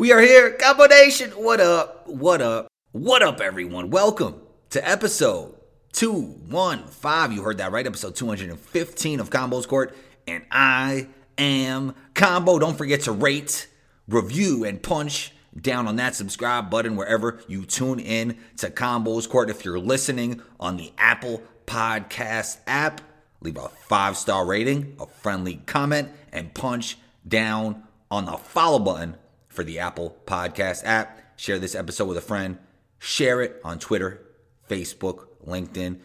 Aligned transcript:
We 0.00 0.12
are 0.12 0.20
here, 0.22 0.52
Combo 0.52 0.86
Nation. 0.86 1.32
What 1.32 1.60
up? 1.60 2.08
What 2.08 2.40
up? 2.40 2.68
What 2.92 3.22
up, 3.22 3.42
everyone? 3.42 3.90
Welcome 3.90 4.40
to 4.70 4.88
episode 4.88 5.54
215. 5.92 7.36
You 7.36 7.42
heard 7.42 7.58
that 7.58 7.70
right, 7.70 7.86
episode 7.86 8.16
215 8.16 9.20
of 9.20 9.28
Combos 9.28 9.68
Court. 9.68 9.94
And 10.26 10.42
I 10.50 11.08
am 11.36 11.94
Combo. 12.14 12.58
Don't 12.58 12.78
forget 12.78 13.02
to 13.02 13.12
rate, 13.12 13.68
review, 14.08 14.64
and 14.64 14.82
punch 14.82 15.34
down 15.54 15.86
on 15.86 15.96
that 15.96 16.14
subscribe 16.14 16.70
button 16.70 16.96
wherever 16.96 17.38
you 17.46 17.66
tune 17.66 18.00
in 18.00 18.38
to 18.56 18.70
Combos 18.70 19.28
Court. 19.28 19.50
If 19.50 19.66
you're 19.66 19.78
listening 19.78 20.40
on 20.58 20.78
the 20.78 20.94
Apple 20.96 21.42
Podcast 21.66 22.56
app, 22.66 23.02
leave 23.42 23.58
a 23.58 23.68
five 23.68 24.16
star 24.16 24.46
rating, 24.46 24.96
a 24.98 25.04
friendly 25.04 25.56
comment, 25.66 26.08
and 26.32 26.54
punch 26.54 26.96
down 27.28 27.82
on 28.10 28.24
the 28.24 28.38
follow 28.38 28.78
button 28.78 29.18
for 29.60 29.64
the 29.64 29.78
Apple 29.78 30.16
Podcast 30.24 30.86
app. 30.86 31.20
Share 31.36 31.58
this 31.58 31.74
episode 31.74 32.06
with 32.06 32.16
a 32.16 32.22
friend. 32.22 32.56
Share 32.98 33.42
it 33.42 33.60
on 33.62 33.78
Twitter, 33.78 34.26
Facebook, 34.66 35.26
LinkedIn. 35.46 35.98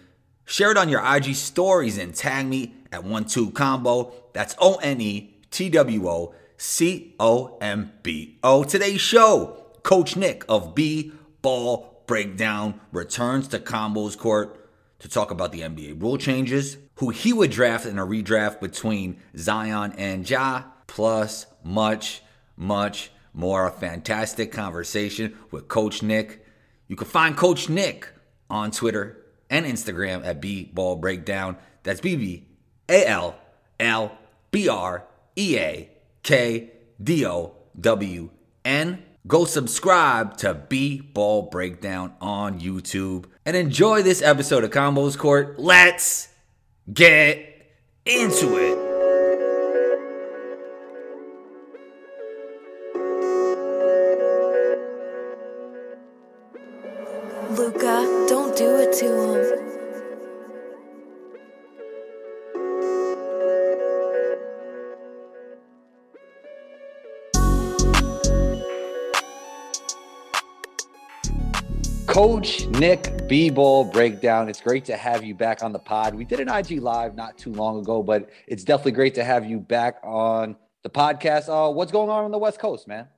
Share 0.43 0.71
it 0.71 0.77
on 0.77 0.89
your 0.89 1.01
IG 1.01 1.35
stories 1.35 1.97
and 1.97 2.13
tag 2.13 2.47
me 2.47 2.73
at 2.91 3.05
one 3.05 3.23
two 3.23 3.51
combo. 3.51 4.11
That's 4.33 4.57
O 4.59 4.75
N 4.75 4.99
E 4.99 5.37
T 5.51 5.69
W 5.69 6.09
O 6.09 6.35
C 6.57 7.15
O 7.17 7.57
M 7.61 7.93
B 8.03 8.39
O. 8.43 8.65
Today's 8.65 8.99
show, 8.99 9.67
Coach 9.83 10.17
Nick 10.17 10.43
of 10.49 10.75
B 10.75 11.13
Ball 11.41 12.03
Breakdown 12.07 12.81
returns 12.91 13.47
to 13.47 13.59
Combos 13.59 14.17
Court 14.17 14.69
to 14.99 15.07
talk 15.07 15.31
about 15.31 15.53
the 15.53 15.61
NBA 15.61 16.01
rule 16.01 16.17
changes, 16.17 16.75
who 16.95 17.09
he 17.11 17.31
would 17.31 17.51
draft 17.51 17.85
in 17.85 17.99
a 17.99 18.05
redraft 18.05 18.59
between 18.59 19.21
Zion 19.37 19.93
and 19.97 20.29
Ja, 20.29 20.63
plus 20.87 21.45
much, 21.63 22.21
much 22.57 23.11
more. 23.35 23.67
A 23.67 23.71
fantastic 23.71 24.51
conversation 24.51 25.37
with 25.51 25.67
Coach 25.67 26.01
Nick. 26.01 26.45
You 26.87 26.95
can 26.95 27.07
find 27.07 27.35
Coach 27.35 27.69
Nick 27.69 28.09
on 28.49 28.71
Twitter 28.71 29.17
and 29.49 29.65
Instagram 29.65 30.25
at 30.25 30.41
B 30.41 30.63
Ball 30.73 30.95
Breakdown. 30.95 31.57
That's 31.83 32.01
B 32.01 32.15
B 32.15 32.47
A 32.89 33.05
L 33.05 33.35
L 33.79 34.17
B 34.51 34.69
R 34.69 35.05
E 35.35 35.57
A 35.57 35.89
K 36.23 36.71
D 37.01 37.25
O 37.25 37.55
W 37.79 38.29
N. 38.63 39.03
Go 39.27 39.45
subscribe 39.45 40.37
to 40.37 40.53
B 40.53 41.01
Ball 41.01 41.43
Breakdown 41.43 42.13
on 42.21 42.59
YouTube 42.59 43.25
and 43.45 43.55
enjoy 43.55 44.03
this 44.03 44.21
episode 44.21 44.63
of 44.63 44.69
Combos 44.69 45.17
Court. 45.17 45.59
Let's 45.59 46.29
get 46.91 47.71
into 48.05 48.57
it. 48.57 48.94
Coach 72.15 72.65
Nick 72.67 73.27
B-Ball 73.27 73.83
breakdown. 73.91 74.47
It's 74.47 74.61
great 74.61 74.85
to 74.85 74.95
have 74.95 75.25
you 75.25 75.35
back 75.35 75.61
on 75.61 75.73
the 75.73 75.79
pod. 75.79 76.15
We 76.15 76.23
did 76.23 76.39
an 76.39 76.47
IG 76.47 76.81
live 76.81 77.13
not 77.13 77.37
too 77.37 77.51
long 77.51 77.79
ago, 77.79 78.01
but 78.01 78.29
it's 78.47 78.63
definitely 78.63 78.93
great 78.93 79.13
to 79.15 79.23
have 79.25 79.45
you 79.45 79.59
back 79.59 79.97
on 80.01 80.55
the 80.83 80.89
podcast. 80.89 81.49
Uh, 81.49 81.73
what's 81.73 81.91
going 81.91 82.09
on 82.09 82.23
on 82.23 82.31
the 82.31 82.37
West 82.37 82.57
Coast, 82.57 82.87
man? 82.87 83.09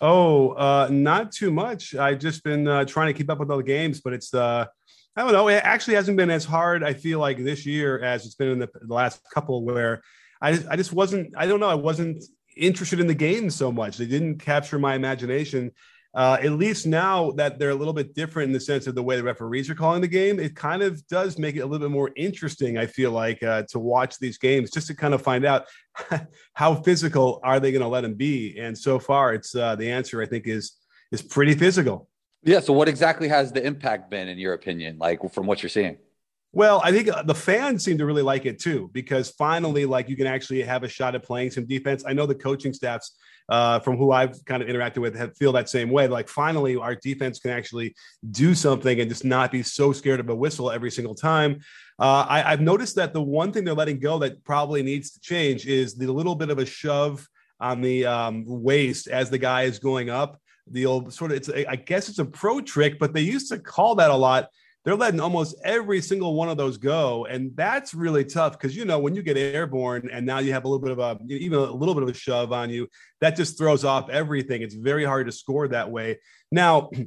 Oh, 0.00 0.48
uh, 0.54 0.88
not 0.90 1.30
too 1.30 1.52
much. 1.52 1.94
I've 1.94 2.18
just 2.18 2.42
been 2.42 2.66
uh, 2.66 2.84
trying 2.86 3.06
to 3.06 3.16
keep 3.16 3.30
up 3.30 3.38
with 3.38 3.52
all 3.52 3.58
the 3.58 3.62
games, 3.62 4.00
but 4.00 4.12
it's 4.12 4.34
uh, 4.34 4.66
I 5.14 5.22
don't 5.22 5.32
know. 5.32 5.46
It 5.46 5.62
actually 5.62 5.94
hasn't 5.94 6.16
been 6.16 6.30
as 6.30 6.44
hard. 6.44 6.82
I 6.82 6.92
feel 6.92 7.20
like 7.20 7.38
this 7.38 7.64
year 7.64 8.00
as 8.00 8.26
it's 8.26 8.34
been 8.34 8.48
in 8.48 8.58
the, 8.58 8.68
the 8.82 8.92
last 8.92 9.20
couple, 9.32 9.64
where 9.64 10.02
I 10.42 10.54
just, 10.54 10.66
I 10.68 10.74
just 10.74 10.92
wasn't. 10.92 11.32
I 11.36 11.46
don't 11.46 11.60
know. 11.60 11.68
I 11.68 11.76
wasn't 11.76 12.24
interested 12.56 12.98
in 12.98 13.06
the 13.06 13.14
games 13.14 13.54
so 13.54 13.70
much. 13.70 13.96
They 13.96 14.06
didn't 14.06 14.38
capture 14.38 14.80
my 14.80 14.96
imagination. 14.96 15.70
Uh, 16.14 16.38
at 16.40 16.52
least 16.52 16.86
now 16.86 17.32
that 17.32 17.58
they're 17.58 17.70
a 17.70 17.74
little 17.74 17.92
bit 17.92 18.14
different 18.14 18.48
in 18.48 18.52
the 18.52 18.60
sense 18.60 18.86
of 18.86 18.94
the 18.94 19.02
way 19.02 19.16
the 19.16 19.22
referees 19.22 19.68
are 19.68 19.74
calling 19.74 20.00
the 20.00 20.06
game, 20.06 20.38
it 20.38 20.54
kind 20.54 20.80
of 20.80 21.04
does 21.08 21.38
make 21.38 21.56
it 21.56 21.60
a 21.60 21.66
little 21.66 21.88
bit 21.88 21.92
more 21.92 22.10
interesting. 22.14 22.78
I 22.78 22.86
feel 22.86 23.10
like 23.10 23.42
uh, 23.42 23.64
to 23.70 23.80
watch 23.80 24.18
these 24.20 24.38
games 24.38 24.70
just 24.70 24.86
to 24.86 24.94
kind 24.94 25.12
of 25.12 25.22
find 25.22 25.44
out 25.44 25.66
how 26.54 26.76
physical 26.76 27.40
are 27.42 27.58
they 27.58 27.72
going 27.72 27.82
to 27.82 27.88
let 27.88 28.02
them 28.02 28.14
be. 28.14 28.56
And 28.58 28.78
so 28.78 29.00
far, 29.00 29.34
it's 29.34 29.56
uh, 29.56 29.74
the 29.74 29.90
answer 29.90 30.22
I 30.22 30.26
think 30.26 30.46
is 30.46 30.76
is 31.10 31.20
pretty 31.20 31.54
physical. 31.54 32.08
Yeah. 32.44 32.60
So, 32.60 32.72
what 32.72 32.88
exactly 32.88 33.26
has 33.28 33.50
the 33.50 33.64
impact 33.64 34.10
been, 34.10 34.28
in 34.28 34.38
your 34.38 34.52
opinion, 34.52 34.98
like 34.98 35.18
from 35.32 35.46
what 35.46 35.62
you're 35.62 35.70
seeing? 35.70 35.96
Well, 36.52 36.80
I 36.84 36.92
think 36.92 37.08
uh, 37.08 37.24
the 37.24 37.34
fans 37.34 37.84
seem 37.84 37.98
to 37.98 38.06
really 38.06 38.22
like 38.22 38.46
it 38.46 38.60
too, 38.60 38.88
because 38.92 39.30
finally, 39.30 39.86
like 39.86 40.08
you 40.08 40.16
can 40.16 40.28
actually 40.28 40.62
have 40.62 40.84
a 40.84 40.88
shot 40.88 41.16
at 41.16 41.24
playing 41.24 41.50
some 41.50 41.66
defense. 41.66 42.04
I 42.06 42.12
know 42.12 42.26
the 42.26 42.34
coaching 42.36 42.72
staffs 42.72 43.16
uh, 43.48 43.78
from 43.80 43.96
who 43.96 44.12
I've 44.12 44.44
kind 44.44 44.62
of 44.62 44.68
interacted 44.68 44.98
with 44.98 45.16
have, 45.16 45.36
feel 45.36 45.52
that 45.52 45.68
same 45.68 45.90
way. 45.90 46.08
Like 46.08 46.28
finally, 46.28 46.76
our 46.76 46.94
defense 46.94 47.38
can 47.38 47.50
actually 47.50 47.94
do 48.30 48.54
something 48.54 49.00
and 49.00 49.08
just 49.08 49.24
not 49.24 49.52
be 49.52 49.62
so 49.62 49.92
scared 49.92 50.20
of 50.20 50.28
a 50.28 50.34
whistle 50.34 50.70
every 50.70 50.90
single 50.90 51.14
time. 51.14 51.60
Uh, 51.98 52.26
I, 52.28 52.52
I've 52.52 52.60
noticed 52.60 52.96
that 52.96 53.12
the 53.12 53.22
one 53.22 53.52
thing 53.52 53.64
they're 53.64 53.74
letting 53.74 54.00
go 54.00 54.18
that 54.18 54.42
probably 54.44 54.82
needs 54.82 55.10
to 55.12 55.20
change 55.20 55.66
is 55.66 55.94
the 55.94 56.06
little 56.06 56.34
bit 56.34 56.50
of 56.50 56.58
a 56.58 56.66
shove 56.66 57.26
on 57.60 57.80
the 57.80 58.06
um, 58.06 58.44
waist 58.46 59.06
as 59.08 59.30
the 59.30 59.38
guy 59.38 59.62
is 59.62 59.78
going 59.78 60.10
up. 60.10 60.40
The 60.66 60.86
old 60.86 61.12
sort 61.12 61.30
of, 61.30 61.36
it's 61.36 61.48
a, 61.48 61.70
I 61.70 61.76
guess 61.76 62.08
it's 62.08 62.18
a 62.18 62.24
pro 62.24 62.60
trick, 62.60 62.98
but 62.98 63.12
they 63.12 63.20
used 63.20 63.50
to 63.50 63.58
call 63.58 63.94
that 63.96 64.10
a 64.10 64.16
lot 64.16 64.48
they're 64.84 64.96
letting 64.96 65.20
almost 65.20 65.56
every 65.64 66.00
single 66.00 66.34
one 66.34 66.48
of 66.48 66.56
those 66.56 66.76
go 66.76 67.24
and 67.26 67.50
that's 67.56 67.94
really 67.94 68.24
tough 68.24 68.52
because 68.52 68.76
you 68.76 68.84
know 68.84 68.98
when 68.98 69.14
you 69.14 69.22
get 69.22 69.36
airborne 69.36 70.08
and 70.12 70.24
now 70.26 70.38
you 70.38 70.52
have 70.52 70.64
a 70.64 70.68
little 70.68 70.82
bit 70.82 70.92
of 70.92 70.98
a 70.98 71.18
even 71.28 71.58
a 71.58 71.72
little 71.72 71.94
bit 71.94 72.02
of 72.02 72.08
a 72.08 72.14
shove 72.14 72.52
on 72.52 72.70
you 72.70 72.88
that 73.20 73.36
just 73.36 73.56
throws 73.56 73.84
off 73.84 74.10
everything 74.10 74.62
it's 74.62 74.74
very 74.74 75.04
hard 75.04 75.26
to 75.26 75.32
score 75.32 75.68
that 75.68 75.90
way 75.90 76.18
now 76.52 76.90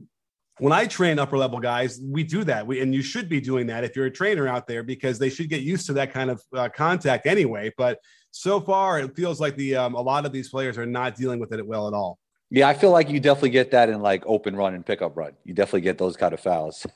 when 0.60 0.74
I 0.74 0.88
train 0.88 1.20
upper 1.20 1.38
level 1.38 1.60
guys, 1.60 2.00
we 2.04 2.24
do 2.24 2.44
that. 2.46 2.66
We, 2.66 2.82
and 2.82 2.94
you 2.94 3.02
should 3.02 3.30
be 3.30 3.40
doing 3.40 3.68
that 3.68 3.84
if 3.84 3.96
you're 3.96 4.08
a 4.08 4.12
trainer 4.12 4.48
out 4.48 4.68
there 4.68 4.84
because 4.84 5.20
they 5.20 5.30
should 5.30 5.50
get 5.50 5.62
used 5.62 5.86
to 5.88 5.94
that 5.94 6.12
kind 6.12 6.32
of 6.32 6.42
uh, 6.56 6.70
contact 6.70 7.28
anyway. 7.28 7.72
But 7.78 8.00
so 8.32 8.60
far, 8.60 9.00
it 9.00 9.16
feels 9.16 9.40
like 9.40 9.56
the 9.56 9.76
um, 9.76 9.94
a 9.94 10.02
lot 10.02 10.26
of 10.26 10.32
these 10.32 10.50
players 10.50 10.78
are 10.78 10.86
not 10.86 11.16
dealing 11.16 11.40
with 11.40 11.54
it 11.54 11.66
well 11.66 11.88
at 11.88 11.94
all. 11.94 12.18
Yeah, 12.50 12.70
I 12.70 12.74
feel 12.74 12.92
like 12.92 13.10
you 13.10 13.20
definitely 13.20 13.50
get 13.50 13.72
that 13.72 13.90
in 13.90 14.02
like 14.02 14.24
open 14.26 14.56
run 14.56 14.74
and 14.74 14.86
pickup 14.86 15.18
run. 15.18 15.34
You 15.44 15.54
definitely 15.54 15.82
get 15.82 15.98
those 15.98 16.16
kind 16.16 16.34
of 16.34 16.40
fouls. 16.40 16.86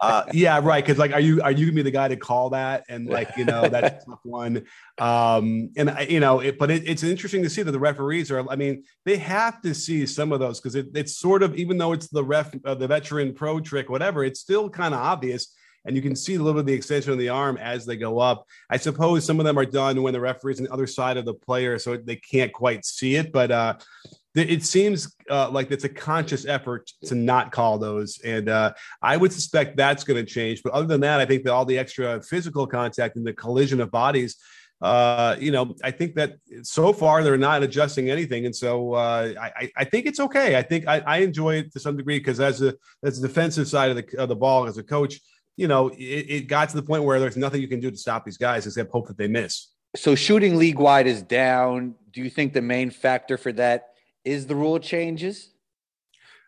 uh, 0.00 0.24
yeah, 0.32 0.60
right. 0.62 0.84
Because 0.84 0.98
like, 0.98 1.12
are 1.12 1.20
you 1.20 1.42
are 1.42 1.50
you 1.50 1.66
gonna 1.66 1.76
be 1.76 1.82
the 1.82 1.90
guy 1.90 2.08
to 2.08 2.16
call 2.16 2.50
that? 2.50 2.84
And 2.88 3.08
like, 3.08 3.30
you 3.36 3.44
know, 3.44 3.68
that's 3.68 4.04
tough 4.04 4.20
one. 4.22 4.64
Um, 4.98 5.70
and 5.76 5.90
I, 5.90 6.02
you 6.02 6.20
know, 6.20 6.40
it, 6.40 6.58
but 6.58 6.70
it, 6.70 6.88
it's 6.88 7.02
interesting 7.02 7.42
to 7.42 7.50
see 7.50 7.62
that 7.62 7.72
the 7.72 7.78
referees 7.78 8.30
are. 8.30 8.48
I 8.50 8.56
mean, 8.56 8.84
they 9.04 9.16
have 9.18 9.60
to 9.62 9.74
see 9.74 10.06
some 10.06 10.32
of 10.32 10.40
those 10.40 10.60
because 10.60 10.74
it, 10.74 10.88
it's 10.94 11.16
sort 11.16 11.42
of 11.42 11.56
even 11.56 11.78
though 11.78 11.92
it's 11.92 12.08
the 12.08 12.24
ref, 12.24 12.54
uh, 12.64 12.74
the 12.74 12.88
veteran 12.88 13.34
pro 13.34 13.60
trick, 13.60 13.88
whatever. 13.88 14.24
It's 14.24 14.40
still 14.40 14.68
kind 14.68 14.94
of 14.94 15.00
obvious. 15.00 15.54
And 15.84 15.96
you 15.96 16.02
can 16.02 16.14
see 16.14 16.36
a 16.36 16.38
little 16.38 16.52
bit 16.52 16.60
of 16.60 16.66
the 16.66 16.72
extension 16.74 17.12
of 17.12 17.18
the 17.18 17.28
arm 17.28 17.56
as 17.56 17.84
they 17.84 17.96
go 17.96 18.20
up. 18.20 18.46
I 18.70 18.76
suppose 18.76 19.24
some 19.24 19.40
of 19.40 19.46
them 19.46 19.58
are 19.58 19.66
done 19.66 20.00
when 20.00 20.12
the 20.12 20.20
referee's 20.20 20.60
on 20.60 20.66
the 20.66 20.72
other 20.72 20.86
side 20.86 21.16
of 21.16 21.24
the 21.24 21.34
player, 21.34 21.76
so 21.76 21.96
they 21.96 22.14
can't 22.14 22.52
quite 22.52 22.84
see 22.84 23.16
it. 23.16 23.32
But 23.32 23.50
uh, 23.50 23.74
it 24.34 24.64
seems 24.64 25.14
uh, 25.30 25.50
like 25.50 25.70
it's 25.70 25.84
a 25.84 25.88
conscious 25.88 26.46
effort 26.46 26.90
to 27.04 27.14
not 27.14 27.52
call 27.52 27.78
those, 27.78 28.18
and 28.24 28.48
uh, 28.48 28.72
I 29.02 29.16
would 29.16 29.32
suspect 29.32 29.76
that's 29.76 30.04
going 30.04 30.24
to 30.24 30.30
change. 30.30 30.62
But 30.62 30.72
other 30.72 30.86
than 30.86 31.02
that, 31.02 31.20
I 31.20 31.26
think 31.26 31.44
that 31.44 31.52
all 31.52 31.64
the 31.64 31.78
extra 31.78 32.22
physical 32.22 32.66
contact 32.66 33.16
and 33.16 33.26
the 33.26 33.34
collision 33.34 33.80
of 33.80 33.90
bodies, 33.90 34.36
uh, 34.80 35.36
you 35.38 35.52
know, 35.52 35.74
I 35.84 35.90
think 35.90 36.14
that 36.14 36.36
so 36.62 36.92
far 36.92 37.22
they're 37.22 37.36
not 37.36 37.62
adjusting 37.62 38.10
anything, 38.10 38.46
and 38.46 38.56
so 38.56 38.94
uh, 38.94 39.34
I, 39.40 39.70
I, 39.76 39.84
think 39.84 40.06
it's 40.06 40.18
okay. 40.18 40.56
I 40.56 40.62
think 40.62 40.88
I, 40.88 41.00
I 41.00 41.18
enjoy 41.18 41.56
it 41.56 41.72
to 41.74 41.80
some 41.80 41.96
degree 41.96 42.18
because 42.18 42.40
as 42.40 42.62
a 42.62 42.74
as 43.04 43.18
a 43.18 43.28
defensive 43.28 43.68
side 43.68 43.90
of 43.90 43.96
the 43.96 44.18
of 44.18 44.28
the 44.28 44.36
ball 44.36 44.66
as 44.66 44.78
a 44.78 44.82
coach, 44.82 45.20
you 45.56 45.68
know, 45.68 45.88
it, 45.90 46.26
it 46.28 46.48
got 46.48 46.70
to 46.70 46.76
the 46.76 46.82
point 46.82 47.04
where 47.04 47.20
there's 47.20 47.36
nothing 47.36 47.60
you 47.60 47.68
can 47.68 47.80
do 47.80 47.90
to 47.90 47.96
stop 47.96 48.24
these 48.24 48.38
guys 48.38 48.66
except 48.66 48.90
hope 48.90 49.08
that 49.08 49.18
they 49.18 49.28
miss. 49.28 49.68
So 49.94 50.14
shooting 50.14 50.56
league 50.56 50.78
wide 50.78 51.06
is 51.06 51.22
down. 51.22 51.94
Do 52.12 52.22
you 52.22 52.30
think 52.30 52.54
the 52.54 52.62
main 52.62 52.90
factor 52.90 53.36
for 53.36 53.52
that? 53.52 53.91
Is 54.24 54.46
the 54.46 54.54
rule 54.54 54.78
changes? 54.78 55.50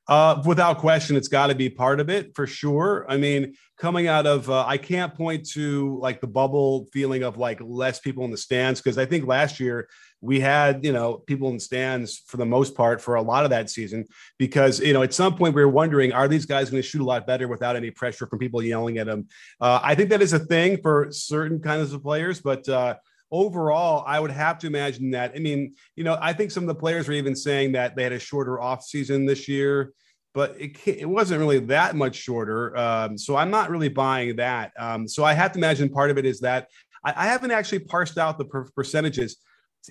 Uh, 0.06 0.42
without 0.44 0.78
question, 0.78 1.16
it's 1.16 1.28
got 1.28 1.46
to 1.46 1.54
be 1.54 1.70
part 1.70 1.98
of 1.98 2.10
it 2.10 2.34
for 2.34 2.46
sure. 2.46 3.06
I 3.08 3.16
mean, 3.16 3.54
coming 3.78 4.06
out 4.06 4.26
of, 4.26 4.50
uh, 4.50 4.64
I 4.66 4.76
can't 4.76 5.14
point 5.14 5.48
to 5.50 5.98
like 5.98 6.20
the 6.20 6.26
bubble 6.26 6.86
feeling 6.92 7.22
of 7.22 7.38
like 7.38 7.58
less 7.62 8.00
people 8.00 8.24
in 8.26 8.30
the 8.30 8.36
stands 8.36 8.82
because 8.82 8.98
I 8.98 9.06
think 9.06 9.26
last 9.26 9.58
year 9.58 9.88
we 10.20 10.40
had, 10.40 10.84
you 10.84 10.92
know, 10.92 11.14
people 11.14 11.48
in 11.48 11.58
stands 11.58 12.18
for 12.26 12.36
the 12.36 12.44
most 12.44 12.74
part 12.74 13.00
for 13.00 13.14
a 13.14 13.22
lot 13.22 13.44
of 13.44 13.50
that 13.50 13.70
season 13.70 14.04
because, 14.38 14.78
you 14.78 14.92
know, 14.92 15.02
at 15.02 15.14
some 15.14 15.36
point 15.36 15.54
we 15.54 15.64
were 15.64 15.70
wondering, 15.70 16.12
are 16.12 16.28
these 16.28 16.44
guys 16.44 16.68
going 16.68 16.82
to 16.82 16.88
shoot 16.88 17.00
a 17.00 17.04
lot 17.04 17.26
better 17.26 17.48
without 17.48 17.74
any 17.74 17.90
pressure 17.90 18.26
from 18.26 18.38
people 18.38 18.62
yelling 18.62 18.98
at 18.98 19.06
them? 19.06 19.26
Uh, 19.58 19.80
I 19.82 19.94
think 19.94 20.10
that 20.10 20.20
is 20.20 20.34
a 20.34 20.38
thing 20.38 20.82
for 20.82 21.08
certain 21.12 21.60
kinds 21.60 21.94
of 21.94 22.02
players, 22.02 22.42
but, 22.42 22.68
uh, 22.68 22.96
overall, 23.34 24.04
I 24.06 24.20
would 24.20 24.30
have 24.30 24.58
to 24.60 24.68
imagine 24.68 25.10
that. 25.10 25.32
I 25.34 25.40
mean, 25.40 25.74
you 25.96 26.04
know, 26.04 26.16
I 26.20 26.32
think 26.32 26.52
some 26.52 26.62
of 26.62 26.68
the 26.68 26.74
players 26.76 27.08
were 27.08 27.14
even 27.14 27.34
saying 27.34 27.72
that 27.72 27.96
they 27.96 28.04
had 28.04 28.12
a 28.12 28.18
shorter 28.18 28.60
off 28.60 28.84
season 28.84 29.26
this 29.26 29.48
year, 29.48 29.92
but 30.32 30.54
it 30.58 30.78
it 30.86 31.08
wasn't 31.08 31.40
really 31.40 31.58
that 31.58 31.96
much 31.96 32.14
shorter. 32.14 32.76
Um, 32.76 33.18
so 33.18 33.34
I'm 33.34 33.50
not 33.50 33.70
really 33.70 33.88
buying 33.88 34.36
that. 34.36 34.72
Um, 34.78 35.08
so 35.08 35.24
I 35.24 35.32
have 35.34 35.50
to 35.52 35.58
imagine 35.58 35.88
part 35.88 36.12
of 36.12 36.16
it 36.16 36.24
is 36.24 36.40
that 36.40 36.68
I, 37.04 37.12
I 37.16 37.26
haven't 37.26 37.50
actually 37.50 37.80
parsed 37.80 38.18
out 38.18 38.38
the 38.38 38.44
per- 38.44 38.70
percentages. 38.76 39.36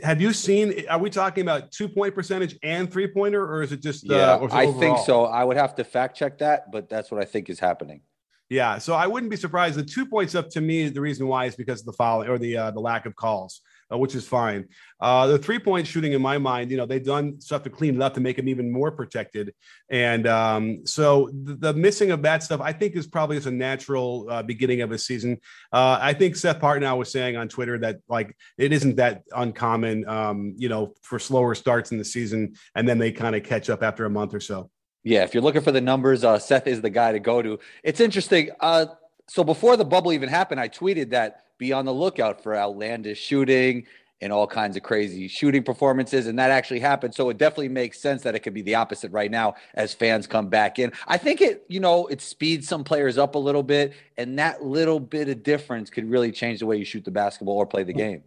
Have 0.02 0.22
you 0.22 0.32
seen? 0.32 0.88
Are 0.90 0.98
we 0.98 1.10
talking 1.10 1.42
about 1.42 1.72
two 1.72 1.90
point 1.90 2.16
percentage 2.16 2.58
and 2.64 2.92
three 2.92 3.08
pointer, 3.08 3.44
or 3.46 3.62
is 3.62 3.74
it 3.74 3.82
just? 3.82 4.10
Yeah, 4.10 4.36
uh, 4.36 4.48
I 4.52 4.72
think 4.72 5.00
so. 5.00 5.26
I 5.26 5.44
would 5.44 5.58
have 5.58 5.76
to 5.76 5.84
fact 5.84 6.16
check 6.16 6.38
that, 6.38 6.72
but 6.72 6.90
that's 6.90 7.12
what 7.12 7.22
I 7.22 7.26
think 7.26 7.50
is 7.50 7.60
happening. 7.60 8.02
Yeah, 8.50 8.78
so 8.78 8.94
I 8.94 9.08
wouldn't 9.08 9.30
be 9.30 9.38
surprised. 9.38 9.78
The 9.78 9.84
two 9.84 10.06
points 10.06 10.36
up 10.36 10.50
to 10.52 10.62
me, 10.62 10.90
the 10.90 11.02
reason 11.02 11.28
why 11.28 11.46
is 11.46 11.56
because 11.56 11.80
of 11.80 11.86
the 11.86 11.94
foul 11.94 12.24
or 12.24 12.38
the 12.38 12.58
uh, 12.58 12.72
the 12.72 12.80
lack 12.80 13.06
of 13.06 13.16
calls, 13.16 13.62
uh, 13.92 13.98
which 13.98 14.16
is 14.16 14.28
fine. 14.28 14.68
Uh, 15.00 15.28
the 15.28 15.38
three 15.38 15.60
point 15.60 15.88
shooting, 15.88 16.12
in 16.12 16.22
my 16.22 16.38
mind, 16.38 16.70
you 16.70 16.78
know, 16.78 16.86
they've 16.86 17.04
done 17.04 17.40
stuff 17.40 17.64
to 17.64 17.70
clean 17.70 17.96
it 17.96 18.02
up 18.02 18.14
to 18.14 18.20
make 18.20 18.36
them 18.36 18.50
even 18.50 18.72
more 18.72 18.92
protected, 18.92 19.54
and 19.90 20.28
um, 20.28 20.86
so 20.86 21.30
the, 21.44 21.56
the, 21.56 21.74
missing 21.74 22.12
of 22.12 22.22
that 22.24 22.44
stuff, 22.44 22.60
I 22.60 22.74
think, 22.74 22.96
is 22.96 23.08
probably 23.08 23.38
just 23.38 23.48
a 23.48 23.52
natural 23.52 24.28
uh, 24.30 24.44
beginning 24.44 24.82
of 24.82 24.92
a 24.92 24.98
season. 24.98 25.40
Uh, 25.72 25.98
I 26.02 26.14
think 26.14 26.36
Seth 26.36 26.60
Partnow 26.60 26.98
was 26.98 27.12
saying 27.12 27.38
on 27.38 27.48
Twitter 27.48 27.78
that 27.80 28.00
like 28.10 28.36
it 28.58 28.74
isn't 28.74 28.98
that 28.98 29.24
uncommon, 29.36 30.08
um, 30.08 30.54
you 30.58 30.68
know, 30.68 30.94
for 31.02 31.18
slower 31.18 31.56
starts 31.56 31.92
in 31.92 31.98
the 31.98 32.06
season, 32.06 32.56
and 32.76 32.88
then 32.88 33.00
they 33.00 33.12
kind 33.14 33.36
of 33.36 33.44
catch 33.44 33.70
up 33.70 33.84
after 33.84 34.06
a 34.06 34.10
month 34.10 34.34
or 34.34 34.42
so. 34.42 34.70
Yeah, 35.04 35.24
if 35.24 35.34
you're 35.34 35.44
looking 35.44 35.62
for 35.62 35.72
the 35.72 35.82
numbers, 35.82 36.24
uh, 36.24 36.40
Seth 36.40 36.68
is 36.68 36.82
the 36.82 36.90
guy 36.90 37.12
to 37.12 37.20
go 37.20 37.42
to. 37.42 37.60
It's 37.84 38.00
interesting. 38.00 38.52
Uh, 38.60 38.86
so 39.28 39.44
before 39.44 39.76
the 39.78 39.86
bubble 39.86 40.14
even 40.14 40.30
happened, 40.30 40.60
I 40.60 40.70
tweeted 40.70 41.10
that 41.10 41.46
be 41.58 41.74
on 41.74 41.86
the 41.86 41.94
lookout 41.94 42.42
for 42.42 42.56
outlandish 42.56 43.20
shooting 43.20 43.86
and 44.22 44.32
all 44.32 44.48
kinds 44.48 44.78
of 44.78 44.84
crazy 44.84 45.28
shooting 45.28 45.64
performances, 45.64 46.28
and 46.28 46.40
that 46.40 46.50
actually 46.50 46.80
happened. 46.80 47.14
So 47.14 47.30
it 47.30 47.38
definitely 47.38 47.68
makes 47.68 48.00
sense 48.00 48.22
that 48.24 48.36
it 48.36 48.40
could 48.40 48.54
be 48.54 48.62
the 48.62 48.76
opposite 48.76 49.12
right 49.12 49.30
now 49.30 49.56
as 49.74 49.94
fans 49.94 50.28
come 50.28 50.48
back 50.48 50.80
in. 50.80 50.94
I 51.08 51.18
think 51.18 51.42
it, 51.42 51.66
you 51.68 51.82
know, 51.82 52.08
it 52.08 52.22
speeds 52.22 52.70
some 52.70 52.86
players 52.86 53.18
up 53.18 53.36
a 53.36 53.40
little 53.40 53.64
bit, 53.64 53.94
and 54.18 54.40
that 54.40 54.64
little 54.64 55.02
bit 55.02 55.28
of 55.28 55.44
difference 55.44 55.90
could 55.90 56.10
really 56.10 56.32
change 56.32 56.60
the 56.60 56.66
way 56.66 56.78
you 56.78 56.86
shoot 56.86 57.04
the 57.04 57.12
basketball 57.12 57.58
or 57.58 57.66
play 57.66 57.84
the 57.84 57.94
game. 57.94 58.24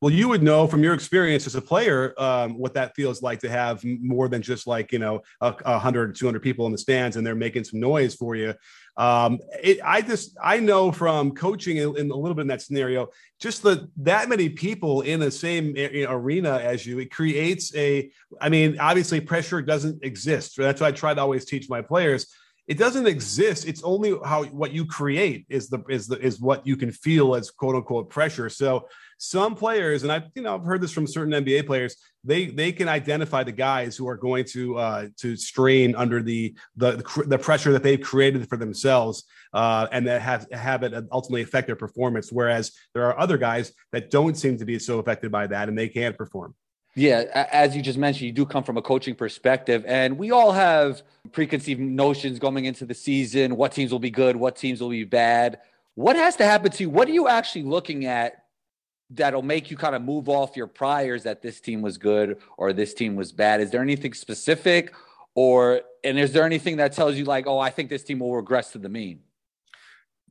Well, 0.00 0.12
you 0.12 0.28
would 0.28 0.44
know 0.44 0.68
from 0.68 0.84
your 0.84 0.94
experience 0.94 1.48
as 1.48 1.56
a 1.56 1.60
player 1.60 2.14
um, 2.18 2.56
what 2.56 2.74
that 2.74 2.94
feels 2.94 3.20
like 3.20 3.40
to 3.40 3.50
have 3.50 3.82
more 3.84 4.28
than 4.28 4.42
just 4.42 4.68
like, 4.68 4.92
you 4.92 5.00
know, 5.00 5.22
a, 5.40 5.48
a 5.64 5.72
100, 5.72 6.14
200 6.14 6.40
people 6.40 6.66
in 6.66 6.72
the 6.72 6.78
stands 6.78 7.16
and 7.16 7.26
they're 7.26 7.34
making 7.34 7.64
some 7.64 7.80
noise 7.80 8.14
for 8.14 8.36
you. 8.36 8.54
Um, 8.96 9.40
it, 9.60 9.80
I 9.84 10.02
just, 10.02 10.36
I 10.42 10.60
know 10.60 10.92
from 10.92 11.32
coaching 11.32 11.78
in, 11.78 11.96
in, 11.96 12.10
a 12.12 12.16
little 12.16 12.36
bit 12.36 12.42
in 12.42 12.48
that 12.48 12.62
scenario, 12.62 13.08
just 13.40 13.62
the 13.62 13.88
that 13.96 14.28
many 14.28 14.48
people 14.48 15.00
in 15.00 15.18
the 15.18 15.32
same 15.32 15.74
arena 15.76 16.58
as 16.58 16.86
you, 16.86 17.00
it 17.00 17.10
creates 17.10 17.74
a, 17.74 18.10
I 18.40 18.48
mean, 18.48 18.78
obviously 18.78 19.20
pressure 19.20 19.62
doesn't 19.62 20.04
exist. 20.04 20.56
That's 20.56 20.80
what 20.80 20.88
I 20.88 20.92
try 20.92 21.14
to 21.14 21.20
always 21.20 21.44
teach 21.44 21.68
my 21.68 21.82
players 21.82 22.32
it 22.68 22.76
doesn't 22.76 23.06
exist 23.06 23.66
it's 23.66 23.82
only 23.82 24.14
how 24.24 24.44
what 24.44 24.72
you 24.72 24.84
create 24.84 25.46
is 25.48 25.68
the 25.70 25.82
is 25.88 26.06
the 26.06 26.18
is 26.18 26.38
what 26.38 26.66
you 26.66 26.76
can 26.76 26.92
feel 26.92 27.34
as 27.34 27.50
quote 27.50 27.74
unquote 27.74 28.10
pressure 28.10 28.50
so 28.50 28.86
some 29.18 29.56
players, 29.56 30.04
and 30.04 30.12
I've 30.12 30.30
you 30.34 30.42
know 30.42 30.54
I've 30.54 30.64
heard 30.64 30.80
this 30.80 30.92
from 30.92 31.06
certain 31.06 31.32
NBA 31.32 31.66
players, 31.66 31.96
they 32.24 32.46
they 32.46 32.72
can 32.72 32.88
identify 32.88 33.42
the 33.42 33.52
guys 33.52 33.96
who 33.96 34.08
are 34.08 34.16
going 34.16 34.44
to 34.46 34.78
uh, 34.78 35.06
to 35.18 35.36
strain 35.36 35.94
under 35.96 36.22
the 36.22 36.56
the 36.76 37.24
the 37.26 37.38
pressure 37.38 37.72
that 37.72 37.82
they've 37.82 38.00
created 38.00 38.48
for 38.48 38.56
themselves, 38.56 39.24
uh, 39.52 39.88
and 39.92 40.06
that 40.06 40.22
have 40.22 40.46
have 40.52 40.82
it 40.84 40.94
ultimately 41.12 41.42
affect 41.42 41.66
their 41.66 41.76
performance. 41.76 42.32
Whereas 42.32 42.72
there 42.94 43.04
are 43.06 43.18
other 43.18 43.36
guys 43.36 43.72
that 43.92 44.10
don't 44.10 44.36
seem 44.36 44.56
to 44.58 44.64
be 44.64 44.78
so 44.78 45.00
affected 45.00 45.30
by 45.30 45.48
that, 45.48 45.68
and 45.68 45.76
they 45.76 45.88
can't 45.88 46.16
perform. 46.16 46.54
Yeah, 46.94 47.46
as 47.52 47.76
you 47.76 47.82
just 47.82 47.98
mentioned, 47.98 48.26
you 48.26 48.32
do 48.32 48.44
come 48.46 48.64
from 48.64 48.76
a 48.76 48.82
coaching 48.82 49.14
perspective, 49.14 49.84
and 49.86 50.18
we 50.18 50.30
all 50.30 50.52
have 50.52 51.02
preconceived 51.32 51.80
notions 51.80 52.38
going 52.38 52.64
into 52.64 52.84
the 52.84 52.94
season. 52.94 53.56
What 53.56 53.72
teams 53.72 53.92
will 53.92 53.98
be 54.00 54.10
good? 54.10 54.34
What 54.36 54.56
teams 54.56 54.80
will 54.80 54.88
be 54.90 55.04
bad? 55.04 55.60
What 55.94 56.16
has 56.16 56.36
to 56.36 56.44
happen 56.44 56.72
to 56.72 56.84
you? 56.84 56.90
What 56.90 57.08
are 57.08 57.12
you 57.12 57.28
actually 57.28 57.64
looking 57.64 58.06
at 58.06 58.44
that'll 59.10 59.42
make 59.42 59.70
you 59.70 59.76
kind 59.76 59.94
of 59.94 60.02
move 60.02 60.28
off 60.28 60.56
your 60.56 60.66
priors 60.66 61.22
that 61.22 61.42
this 61.42 61.60
team 61.60 61.82
was 61.82 61.98
good 61.98 62.38
or 62.56 62.72
this 62.72 62.94
team 62.94 63.16
was 63.16 63.32
bad? 63.32 63.60
Is 63.60 63.70
there 63.70 63.82
anything 63.82 64.12
specific 64.14 64.94
or 65.34 65.82
and 66.04 66.18
is 66.18 66.32
there 66.32 66.44
anything 66.44 66.76
that 66.76 66.92
tells 66.92 67.16
you 67.16 67.24
like, 67.24 67.46
oh, 67.46 67.58
I 67.58 67.70
think 67.70 67.90
this 67.90 68.04
team 68.04 68.20
will 68.20 68.34
regress 68.34 68.72
to 68.72 68.78
the 68.78 68.88
mean? 68.88 69.20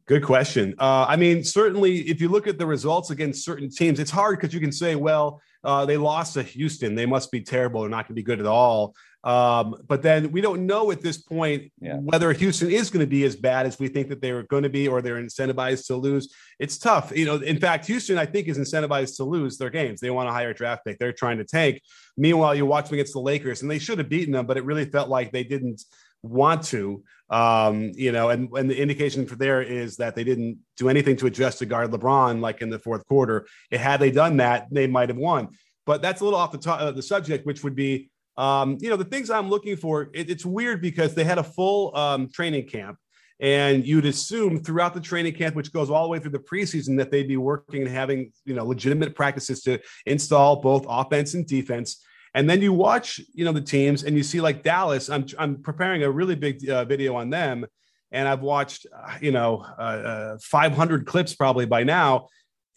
Good 0.06 0.24
question. 0.24 0.74
Uh, 0.80 1.06
I 1.08 1.18
mean, 1.18 1.44
certainly, 1.44 2.00
if 2.10 2.22
you 2.22 2.30
look 2.30 2.48
at 2.48 2.58
the 2.58 2.66
results 2.66 3.10
against 3.10 3.44
certain 3.44 3.70
teams, 3.70 4.00
it's 4.00 4.12
hard 4.12 4.40
because 4.40 4.54
you 4.54 4.62
can 4.62 4.72
say, 4.72 4.96
well, 4.96 5.42
uh, 5.66 5.86
they 5.86 5.98
lost 5.98 6.36
to 6.36 6.44
Houston. 6.44 6.96
They 6.96 7.06
must 7.06 7.30
be 7.30 7.42
terrible. 7.42 7.82
They're 7.82 7.90
not 7.90 8.08
going 8.08 8.16
to 8.16 8.22
be 8.22 8.24
good 8.24 8.40
at 8.40 8.46
all. 8.46 8.96
Um, 9.24 9.76
but 9.88 10.02
then 10.02 10.32
we 10.32 10.42
don't 10.42 10.66
know 10.66 10.92
at 10.92 11.02
this 11.02 11.18
point 11.18 11.72
yeah. 11.82 11.98
whether 11.98 12.32
Houston 12.32 12.72
is 12.72 12.90
going 12.90 13.06
to 13.06 13.10
be 13.10 13.24
as 13.24 13.36
bad 13.36 13.66
as 13.66 13.78
we 13.80 13.88
think 13.88 14.10
that 14.10 14.22
they 14.22 14.32
are 14.32 14.44
going 14.44 14.64
to 14.64 14.70
be, 14.70 14.88
or 14.88 15.02
they're 15.02 15.22
incentivized 15.22 15.88
to 15.88 15.96
lose. 15.96 16.34
It's 16.60 16.78
tough. 16.78 17.12
You 17.16 17.26
know, 17.26 17.36
in 17.36 17.60
fact, 17.60 17.88
Houston, 17.88 18.18
I 18.18 18.26
think, 18.26 18.48
is 18.48 18.58
incentivized 18.58 19.18
to 19.18 19.24
lose 19.24 19.58
their 19.58 19.70
games. 19.70 20.00
They 20.00 20.12
want 20.12 20.30
a 20.30 20.32
higher 20.32 20.54
draft 20.54 20.86
pick. 20.86 21.00
They're 21.00 21.14
trying 21.14 21.40
to 21.40 21.44
tank. 21.44 21.82
Meanwhile, 22.16 22.56
you 22.56 22.66
watch 22.66 22.86
them 22.86 22.96
against 22.96 23.14
the 23.14 23.20
Lakers, 23.20 23.62
and 23.62 23.70
they 23.70 23.80
should 23.80 23.98
have 23.98 24.10
beaten 24.10 24.34
them, 24.34 24.46
but 24.46 24.58
it 24.58 24.66
really 24.66 24.86
felt 24.86 25.10
like 25.10 25.32
they 25.32 25.44
didn't 25.44 25.84
want 26.24 26.64
to. 26.66 27.04
Um, 27.30 27.92
you 27.96 28.12
know, 28.12 28.30
and, 28.30 28.50
and 28.54 28.70
the 28.70 28.80
indication 28.80 29.26
for 29.26 29.36
there 29.36 29.62
is 29.62 29.98
that 29.98 30.16
they 30.16 30.24
didn't 30.24 30.60
do 30.78 30.88
anything 30.90 31.18
to 31.18 31.28
adjust 31.28 31.60
to 31.60 31.66
guard 31.66 31.92
LeBron 31.92 32.40
like 32.40 32.62
in 32.62 32.70
the 32.70 32.80
fourth 32.80 33.06
quarter. 33.08 33.48
It, 33.70 33.80
had 33.80 34.00
they 34.00 34.12
done 34.12 34.38
that, 34.38 34.68
they 34.72 34.88
might 34.88 35.10
have 35.10 35.18
won. 35.18 35.50
But 35.86 36.02
that's 36.02 36.22
a 36.22 36.24
little 36.24 36.40
off 36.40 36.52
the 36.52 36.58
top 36.58 36.80
of 36.82 36.88
uh, 36.88 36.92
the 36.92 37.02
subject, 37.02 37.46
which 37.46 37.64
would 37.64 37.76
be 37.76 38.10
um, 38.38 38.78
you 38.80 38.90
know, 38.90 38.96
the 38.96 39.06
things 39.06 39.30
I'm 39.30 39.50
looking 39.50 39.76
for, 39.76 40.10
it, 40.14 40.30
it's 40.30 40.46
weird 40.46 40.82
because 40.82 41.16
they 41.16 41.24
had 41.24 41.40
a 41.40 41.44
full 41.44 41.96
um, 41.96 42.30
training 42.30 42.68
camp. 42.68 42.98
And 43.40 43.86
you'd 43.86 44.06
assume 44.06 44.64
throughout 44.64 44.96
the 44.96 45.00
training 45.00 45.34
camp, 45.34 45.56
which 45.56 45.72
goes 45.72 45.92
all 45.92 46.04
the 46.04 46.10
way 46.10 46.18
through 46.18 46.32
the 46.32 46.40
preseason, 46.40 46.98
that 46.98 47.12
they'd 47.12 47.28
be 47.28 47.38
working 47.38 47.84
and 47.84 47.92
having, 47.92 48.32
you 48.46 48.56
know, 48.56 48.66
legitimate 48.66 49.16
practices 49.16 49.62
to 49.64 49.80
install 50.08 50.62
both 50.62 50.86
offense 50.90 51.36
and 51.36 51.46
defense. 51.46 52.04
And 52.34 52.50
then 52.50 52.64
you 52.64 52.74
watch, 52.74 53.20
you 53.34 53.46
know, 53.46 53.52
the 53.52 53.62
teams 53.62 54.04
and 54.04 54.18
you 54.18 54.24
see 54.24 54.42
like 54.42 54.64
Dallas. 54.64 55.10
I'm 55.10 55.26
I'm 55.38 55.62
preparing 55.62 56.04
a 56.04 56.10
really 56.10 56.36
big 56.36 56.68
uh, 56.68 56.86
video 56.86 57.16
on 57.16 57.30
them, 57.30 57.66
and 58.12 58.28
I've 58.28 58.42
watched, 58.42 58.88
uh, 58.92 59.18
you 59.22 59.32
know, 59.32 59.66
uh, 59.78 60.36
uh 60.36 60.38
500 60.42 61.06
clips 61.06 61.36
probably 61.36 61.66
by 61.66 61.84
now, 61.84 62.28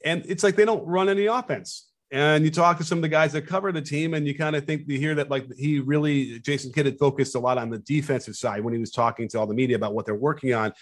and 0.05 0.25
it's 0.27 0.43
like 0.43 0.57
they 0.57 0.67
don't 0.67 0.87
run 0.87 1.09
any 1.09 1.27
offense 1.27 1.90
and 2.13 2.45
you 2.45 2.51
talk 2.51 2.77
to 2.79 2.85
some 2.85 2.99
of 2.99 3.03
the 3.03 3.09
guys 3.09 3.33
that 3.33 3.47
cover 3.47 3.71
the 3.71 3.81
team 3.81 4.15
and 4.15 4.27
you 4.27 4.37
kind 4.37 4.57
of 4.57 4.65
think 4.65 4.83
you 4.87 4.99
hear 4.99 5.15
that 5.15 5.31
like 5.31 5.47
he 5.57 5.79
really 5.79 6.41
jason 6.41 6.73
kidd 6.73 6.87
had 6.87 6.99
focused 6.99 7.35
a 7.35 7.39
lot 7.39 7.59
on 7.59 7.71
the 7.71 7.79
defensive 7.79 8.35
side 8.35 8.63
when 8.65 8.75
he 8.75 8.81
was 8.81 8.91
talking 8.91 9.29
to 9.29 9.39
all 9.39 9.47
the 9.47 9.55
media 9.55 9.77
about 9.77 9.95
what 9.95 10.07
they're 10.07 10.15
working 10.15 10.53
on. 10.53 10.73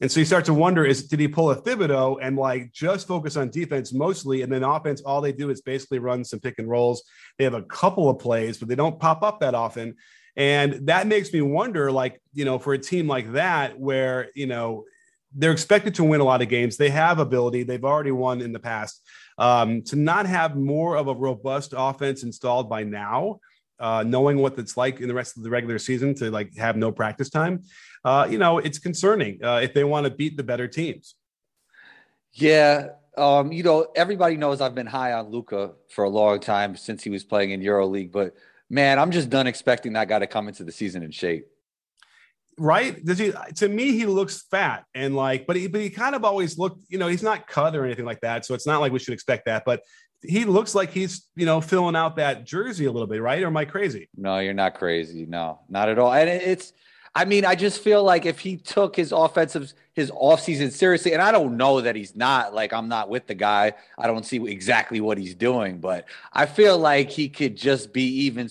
And 0.00 0.10
so 0.10 0.20
you 0.20 0.26
start 0.26 0.44
to 0.44 0.54
wonder 0.54 0.84
is 0.84 1.08
did 1.08 1.18
he 1.18 1.26
pull 1.26 1.50
a 1.50 1.60
Thibodeau 1.60 2.18
and 2.22 2.36
like 2.36 2.72
just 2.72 3.08
focus 3.08 3.36
on 3.36 3.50
defense 3.50 3.92
mostly 3.92 4.42
and 4.42 4.52
then 4.52 4.62
offense 4.62 5.00
all 5.00 5.20
they 5.20 5.32
do 5.32 5.50
is 5.50 5.60
basically 5.60 5.98
run 5.98 6.24
some 6.24 6.38
pick 6.38 6.58
and 6.58 6.68
rolls. 6.68 7.02
They 7.36 7.44
have 7.44 7.54
a 7.54 7.62
couple 7.62 8.08
of 8.08 8.20
plays 8.20 8.58
but 8.58 8.68
they 8.68 8.76
don't 8.76 9.00
pop 9.00 9.24
up 9.24 9.40
that 9.40 9.56
often. 9.56 9.96
And 10.36 10.86
that 10.86 11.08
makes 11.08 11.32
me 11.32 11.40
wonder 11.40 11.90
like 11.90 12.22
you 12.32 12.44
know 12.44 12.60
for 12.60 12.74
a 12.74 12.78
team 12.78 13.08
like 13.08 13.32
that 13.32 13.78
where 13.78 14.28
you 14.36 14.46
know 14.46 14.84
they're 15.34 15.52
expected 15.52 15.96
to 15.96 16.04
win 16.04 16.20
a 16.20 16.24
lot 16.24 16.40
of 16.40 16.48
games. 16.48 16.76
They 16.76 16.90
have 16.90 17.18
ability. 17.18 17.64
They've 17.64 17.84
already 17.84 18.12
won 18.12 18.40
in 18.40 18.52
the 18.52 18.60
past 18.60 19.02
um, 19.38 19.82
to 19.82 19.96
not 19.96 20.26
have 20.26 20.56
more 20.56 20.96
of 20.96 21.08
a 21.08 21.14
robust 21.14 21.72
offense 21.76 22.22
installed 22.22 22.68
by 22.68 22.82
now, 22.82 23.40
uh, 23.78 24.04
knowing 24.06 24.38
what 24.38 24.58
it's 24.58 24.76
like 24.76 25.00
in 25.00 25.08
the 25.08 25.14
rest 25.14 25.36
of 25.36 25.44
the 25.44 25.50
regular 25.50 25.78
season 25.78 26.14
to 26.16 26.30
like 26.30 26.56
have 26.56 26.76
no 26.76 26.90
practice 26.90 27.30
time, 27.30 27.62
uh, 28.04 28.26
you 28.28 28.38
know, 28.38 28.58
it's 28.58 28.78
concerning 28.78 29.42
uh, 29.44 29.60
if 29.62 29.72
they 29.72 29.84
want 29.84 30.04
to 30.04 30.10
beat 30.10 30.36
the 30.36 30.42
better 30.42 30.66
teams. 30.66 31.14
Yeah. 32.32 32.88
Um, 33.16 33.52
you 33.52 33.62
know, 33.62 33.88
everybody 33.96 34.36
knows 34.36 34.60
I've 34.60 34.74
been 34.74 34.86
high 34.86 35.12
on 35.12 35.30
Luka 35.30 35.72
for 35.88 36.04
a 36.04 36.08
long 36.08 36.40
time 36.40 36.76
since 36.76 37.02
he 37.02 37.10
was 37.10 37.24
playing 37.24 37.50
in 37.50 37.60
EuroLeague, 37.60 38.12
but 38.12 38.34
man, 38.70 38.98
I'm 38.98 39.10
just 39.10 39.30
done 39.30 39.46
expecting 39.46 39.94
that 39.94 40.08
guy 40.08 40.18
to 40.18 40.26
come 40.26 40.48
into 40.48 40.64
the 40.64 40.72
season 40.72 41.02
in 41.02 41.10
shape 41.10 41.48
right? 42.58 43.04
Does 43.04 43.18
he? 43.18 43.32
To 43.56 43.68
me, 43.68 43.92
he 43.92 44.06
looks 44.06 44.42
fat 44.50 44.84
and 44.94 45.16
like, 45.16 45.46
but 45.46 45.56
he, 45.56 45.66
but 45.66 45.80
he 45.80 45.90
kind 45.90 46.14
of 46.14 46.24
always 46.24 46.58
looked. 46.58 46.84
You 46.88 46.98
know, 46.98 47.08
he's 47.08 47.22
not 47.22 47.46
cut 47.46 47.74
or 47.76 47.84
anything 47.84 48.04
like 48.04 48.20
that, 48.20 48.44
so 48.44 48.54
it's 48.54 48.66
not 48.66 48.80
like 48.80 48.92
we 48.92 48.98
should 48.98 49.14
expect 49.14 49.46
that. 49.46 49.64
But 49.64 49.82
he 50.22 50.44
looks 50.44 50.74
like 50.74 50.90
he's 50.90 51.26
you 51.36 51.46
know 51.46 51.60
filling 51.60 51.96
out 51.96 52.16
that 52.16 52.44
jersey 52.44 52.86
a 52.86 52.92
little 52.92 53.06
bit, 53.06 53.22
right? 53.22 53.42
Or 53.42 53.46
am 53.46 53.56
I 53.56 53.64
crazy? 53.64 54.08
No, 54.16 54.38
you're 54.38 54.54
not 54.54 54.74
crazy. 54.74 55.26
No, 55.26 55.60
not 55.68 55.88
at 55.88 55.98
all. 55.98 56.12
And 56.12 56.28
it's. 56.28 56.72
I 57.14 57.24
mean, 57.24 57.44
I 57.44 57.56
just 57.56 57.82
feel 57.82 58.04
like 58.04 58.26
if 58.26 58.38
he 58.38 58.58
took 58.58 58.94
his 58.94 59.10
offensive 59.12 59.72
his 59.94 60.12
offseason 60.12 60.70
seriously, 60.70 61.12
and 61.12 61.20
I 61.20 61.32
don't 61.32 61.56
know 61.56 61.80
that 61.80 61.96
he's 61.96 62.14
not 62.14 62.54
like 62.54 62.72
I'm 62.72 62.88
not 62.88 63.08
with 63.08 63.26
the 63.26 63.34
guy. 63.34 63.72
I 63.98 64.06
don't 64.06 64.24
see 64.24 64.36
exactly 64.46 65.00
what 65.00 65.18
he's 65.18 65.34
doing, 65.34 65.78
but 65.80 66.04
I 66.32 66.46
feel 66.46 66.78
like 66.78 67.10
he 67.10 67.28
could 67.28 67.56
just 67.56 67.92
be 67.92 68.26
even 68.26 68.48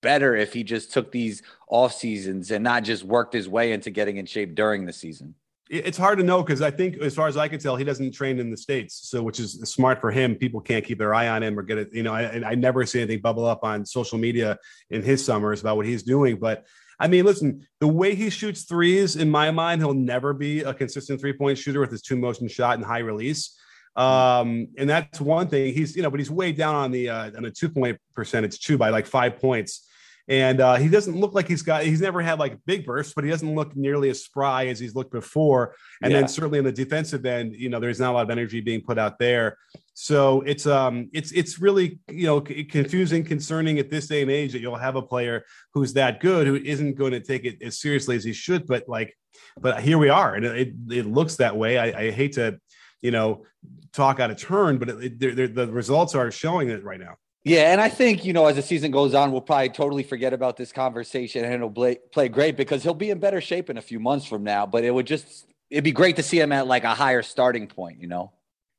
better 0.00 0.36
if 0.36 0.52
he 0.52 0.62
just 0.62 0.92
took 0.92 1.12
these 1.12 1.42
off 1.68 1.92
seasons 1.92 2.50
and 2.50 2.64
not 2.64 2.84
just 2.84 3.04
worked 3.04 3.32
his 3.32 3.48
way 3.48 3.72
into 3.72 3.90
getting 3.90 4.16
in 4.16 4.26
shape 4.26 4.54
during 4.54 4.86
the 4.86 4.92
season. 4.92 5.34
It's 5.70 5.98
hard 5.98 6.18
to 6.18 6.24
know 6.24 6.42
because 6.42 6.62
I 6.62 6.70
think, 6.70 6.96
as 6.96 7.14
far 7.14 7.28
as 7.28 7.36
I 7.36 7.46
can 7.46 7.58
tell, 7.58 7.76
he 7.76 7.84
doesn't 7.84 8.12
train 8.12 8.38
in 8.38 8.50
the 8.50 8.56
states, 8.56 9.10
so 9.10 9.22
which 9.22 9.38
is 9.38 9.60
smart 9.64 10.00
for 10.00 10.10
him. 10.10 10.34
People 10.34 10.62
can't 10.62 10.82
keep 10.82 10.98
their 10.98 11.14
eye 11.14 11.28
on 11.28 11.42
him 11.42 11.58
or 11.58 11.62
get 11.62 11.76
it. 11.76 11.92
You 11.92 12.02
know, 12.02 12.14
I, 12.14 12.42
I 12.42 12.54
never 12.54 12.86
see 12.86 13.00
anything 13.00 13.20
bubble 13.20 13.44
up 13.44 13.64
on 13.64 13.84
social 13.84 14.16
media 14.16 14.56
in 14.88 15.02
his 15.02 15.22
summers 15.22 15.60
about 15.60 15.76
what 15.76 15.84
he's 15.84 16.02
doing. 16.02 16.36
But 16.36 16.64
I 16.98 17.06
mean, 17.06 17.26
listen, 17.26 17.66
the 17.80 17.86
way 17.86 18.14
he 18.14 18.30
shoots 18.30 18.62
threes, 18.62 19.16
in 19.16 19.30
my 19.30 19.50
mind, 19.50 19.82
he'll 19.82 19.92
never 19.92 20.32
be 20.32 20.62
a 20.62 20.72
consistent 20.72 21.20
three 21.20 21.34
point 21.34 21.58
shooter 21.58 21.80
with 21.80 21.90
his 21.90 22.00
two 22.00 22.16
motion 22.16 22.48
shot 22.48 22.78
and 22.78 22.84
high 22.84 23.00
release. 23.00 23.58
Um, 23.94 24.68
and 24.78 24.88
that's 24.88 25.20
one 25.20 25.48
thing. 25.48 25.74
He's 25.74 25.96
you 25.96 26.02
know, 26.02 26.10
but 26.10 26.20
he's 26.20 26.30
way 26.30 26.52
down 26.52 26.74
on 26.74 26.90
the 26.92 27.10
uh, 27.10 27.30
on 27.36 27.42
the 27.42 27.50
two 27.50 27.68
point 27.68 27.98
percentage 28.14 28.60
too 28.60 28.78
by 28.78 28.90
like 28.90 29.06
five 29.06 29.38
points. 29.38 29.87
And 30.28 30.60
uh, 30.60 30.74
he 30.74 30.88
doesn't 30.88 31.16
look 31.16 31.32
like 31.32 31.48
he's 31.48 31.62
got, 31.62 31.84
he's 31.84 32.02
never 32.02 32.20
had 32.20 32.38
like 32.38 32.58
big 32.66 32.84
bursts, 32.84 33.14
but 33.14 33.24
he 33.24 33.30
doesn't 33.30 33.54
look 33.54 33.74
nearly 33.74 34.10
as 34.10 34.22
spry 34.22 34.66
as 34.66 34.78
he's 34.78 34.94
looked 34.94 35.10
before. 35.10 35.74
And 36.02 36.12
yeah. 36.12 36.20
then 36.20 36.28
certainly 36.28 36.58
in 36.58 36.66
the 36.66 36.72
defensive 36.72 37.24
end, 37.24 37.54
you 37.54 37.70
know, 37.70 37.80
there's 37.80 37.98
not 37.98 38.10
a 38.10 38.12
lot 38.12 38.24
of 38.24 38.30
energy 38.30 38.60
being 38.60 38.82
put 38.82 38.98
out 38.98 39.18
there. 39.18 39.56
So 39.94 40.42
it's, 40.42 40.66
um, 40.66 41.08
it's, 41.14 41.32
it's 41.32 41.58
really, 41.58 41.98
you 42.10 42.26
know, 42.26 42.42
confusing, 42.42 43.24
concerning 43.24 43.78
at 43.78 43.88
this 43.88 44.06
day 44.06 44.20
and 44.20 44.30
age 44.30 44.52
that 44.52 44.60
you'll 44.60 44.76
have 44.76 44.96
a 44.96 45.02
player 45.02 45.46
who's 45.72 45.94
that 45.94 46.20
good, 46.20 46.46
who 46.46 46.56
isn't 46.56 46.96
going 46.96 47.12
to 47.12 47.20
take 47.20 47.46
it 47.46 47.62
as 47.62 47.80
seriously 47.80 48.14
as 48.14 48.22
he 48.22 48.34
should. 48.34 48.66
But 48.66 48.84
like, 48.86 49.16
but 49.58 49.80
here 49.80 49.96
we 49.96 50.10
are. 50.10 50.34
And 50.34 50.44
it, 50.44 50.74
it 50.90 51.06
looks 51.06 51.36
that 51.36 51.56
way. 51.56 51.78
I, 51.78 51.86
I 51.86 52.10
hate 52.10 52.34
to, 52.34 52.60
you 53.00 53.12
know, 53.12 53.44
talk 53.92 54.20
out 54.20 54.30
of 54.30 54.36
turn, 54.36 54.76
but 54.78 54.90
it, 54.90 55.22
it, 55.22 55.54
the 55.54 55.68
results 55.68 56.14
are 56.14 56.30
showing 56.30 56.68
it 56.68 56.84
right 56.84 57.00
now. 57.00 57.14
Yeah, 57.44 57.72
and 57.72 57.80
I 57.80 57.88
think 57.88 58.24
you 58.24 58.32
know 58.32 58.46
as 58.46 58.56
the 58.56 58.62
season 58.62 58.90
goes 58.90 59.14
on, 59.14 59.32
we'll 59.32 59.40
probably 59.40 59.70
totally 59.70 60.02
forget 60.02 60.32
about 60.32 60.56
this 60.56 60.72
conversation, 60.72 61.44
and 61.44 61.62
he'll 61.62 61.70
play, 61.70 61.98
play 62.12 62.28
great 62.28 62.56
because 62.56 62.82
he'll 62.82 62.94
be 62.94 63.10
in 63.10 63.18
better 63.18 63.40
shape 63.40 63.70
in 63.70 63.78
a 63.78 63.82
few 63.82 64.00
months 64.00 64.26
from 64.26 64.44
now. 64.44 64.66
But 64.66 64.84
it 64.84 64.92
would 64.92 65.06
just 65.06 65.46
it'd 65.70 65.84
be 65.84 65.92
great 65.92 66.16
to 66.16 66.22
see 66.22 66.40
him 66.40 66.52
at 66.52 66.66
like 66.66 66.84
a 66.84 66.94
higher 66.94 67.22
starting 67.22 67.66
point, 67.66 68.00
you 68.00 68.08
know. 68.08 68.32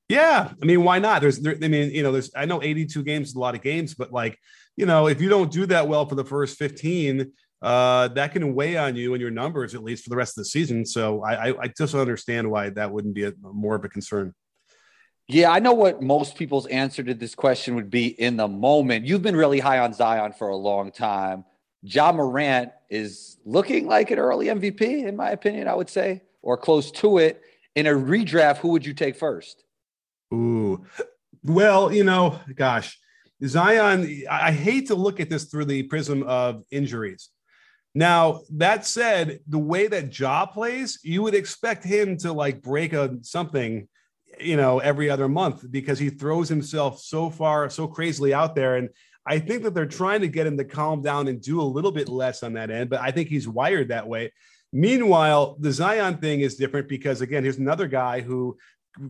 Yeah, 0.09 0.51
I 0.61 0.65
mean, 0.65 0.83
why 0.83 0.97
not? 0.97 1.21
There's, 1.21 1.39
there, 1.39 1.55
I 1.61 1.67
mean, 1.67 1.91
you 1.91 2.01
know, 2.01 2.11
there's. 2.11 2.31
I 2.35 2.45
know 2.45 2.61
82 2.61 3.03
games 3.03 3.29
is 3.29 3.35
a 3.35 3.39
lot 3.39 3.53
of 3.53 3.61
games, 3.61 3.93
but 3.93 4.11
like, 4.11 4.37
you 4.75 4.85
know, 4.85 5.07
if 5.07 5.21
you 5.21 5.29
don't 5.29 5.51
do 5.51 5.65
that 5.67 5.87
well 5.87 6.07
for 6.07 6.15
the 6.15 6.25
first 6.25 6.57
15, 6.57 7.31
uh, 7.61 8.07
that 8.09 8.31
can 8.31 8.55
weigh 8.55 8.77
on 8.77 8.95
you 8.95 9.13
and 9.13 9.21
your 9.21 9.29
numbers 9.29 9.75
at 9.75 9.83
least 9.83 10.03
for 10.03 10.09
the 10.09 10.15
rest 10.15 10.37
of 10.37 10.41
the 10.41 10.49
season. 10.49 10.85
So 10.85 11.23
I, 11.23 11.49
I, 11.49 11.61
I 11.63 11.67
just 11.77 11.93
understand 11.93 12.49
why 12.49 12.69
that 12.71 12.91
wouldn't 12.91 13.13
be 13.13 13.25
a, 13.25 13.33
more 13.41 13.75
of 13.75 13.85
a 13.85 13.89
concern. 13.89 14.33
Yeah, 15.31 15.51
I 15.51 15.59
know 15.59 15.73
what 15.73 16.01
most 16.01 16.35
people's 16.35 16.65
answer 16.65 17.03
to 17.03 17.13
this 17.13 17.35
question 17.35 17.75
would 17.75 17.91
be 17.91 18.07
in 18.07 18.35
the 18.35 18.47
moment. 18.47 19.05
You've 19.05 19.21
been 19.21 19.35
really 19.35 19.59
high 19.59 19.77
on 19.77 19.93
Zion 19.93 20.33
for 20.33 20.47
a 20.47 20.55
long 20.55 20.91
time. 20.91 21.45
Ja 21.83 22.11
Morant 22.11 22.71
is 22.89 23.37
looking 23.45 23.85
like 23.85 24.09
an 24.09 24.17
early 24.17 24.47
MVP, 24.47 25.07
in 25.07 25.15
my 25.15 25.29
opinion, 25.29 25.67
I 25.67 25.75
would 25.75 25.87
say, 25.87 26.23
or 26.41 26.57
close 26.57 26.89
to 26.93 27.19
it. 27.19 27.43
In 27.75 27.85
a 27.85 27.91
redraft, 27.91 28.57
who 28.57 28.69
would 28.69 28.83
you 28.83 28.95
take 28.95 29.15
first? 29.15 29.63
Ooh, 30.33 30.83
well, 31.43 31.93
you 31.93 32.03
know, 32.03 32.39
gosh, 32.55 32.97
Zion, 33.45 34.23
I 34.31 34.51
hate 34.51 34.87
to 34.87 34.95
look 34.95 35.19
at 35.19 35.29
this 35.29 35.43
through 35.43 35.65
the 35.65 35.83
prism 35.83 36.23
of 36.23 36.63
injuries. 36.71 37.29
Now, 37.93 38.41
that 38.53 38.83
said, 38.83 39.41
the 39.47 39.59
way 39.59 39.85
that 39.85 40.17
Ja 40.17 40.47
plays, 40.47 40.97
you 41.03 41.21
would 41.21 41.35
expect 41.35 41.83
him 41.83 42.17
to 42.17 42.33
like 42.33 42.63
break 42.63 42.93
a 42.93 43.19
something 43.21 43.87
you 44.39 44.57
know, 44.57 44.79
every 44.79 45.09
other 45.09 45.27
month 45.27 45.65
because 45.69 45.99
he 45.99 46.09
throws 46.09 46.49
himself 46.49 46.99
so 46.99 47.29
far, 47.29 47.69
so 47.69 47.87
crazily 47.87 48.33
out 48.33 48.55
there. 48.55 48.75
And 48.75 48.89
I 49.25 49.39
think 49.39 49.63
that 49.63 49.73
they're 49.73 49.85
trying 49.85 50.21
to 50.21 50.27
get 50.27 50.47
him 50.47 50.57
to 50.57 50.65
calm 50.65 51.01
down 51.01 51.27
and 51.27 51.41
do 51.41 51.61
a 51.61 51.63
little 51.63 51.91
bit 51.91 52.09
less 52.09 52.41
on 52.43 52.53
that 52.53 52.71
end, 52.71 52.89
but 52.89 53.01
I 53.01 53.11
think 53.11 53.29
he's 53.29 53.47
wired 53.47 53.89
that 53.89 54.07
way. 54.07 54.31
Meanwhile, 54.71 55.57
the 55.59 55.71
Zion 55.71 56.17
thing 56.17 56.41
is 56.41 56.55
different 56.55 56.87
because, 56.87 57.21
again, 57.21 57.43
here's 57.43 57.57
another 57.57 57.87
guy 57.87 58.21
who 58.21 58.57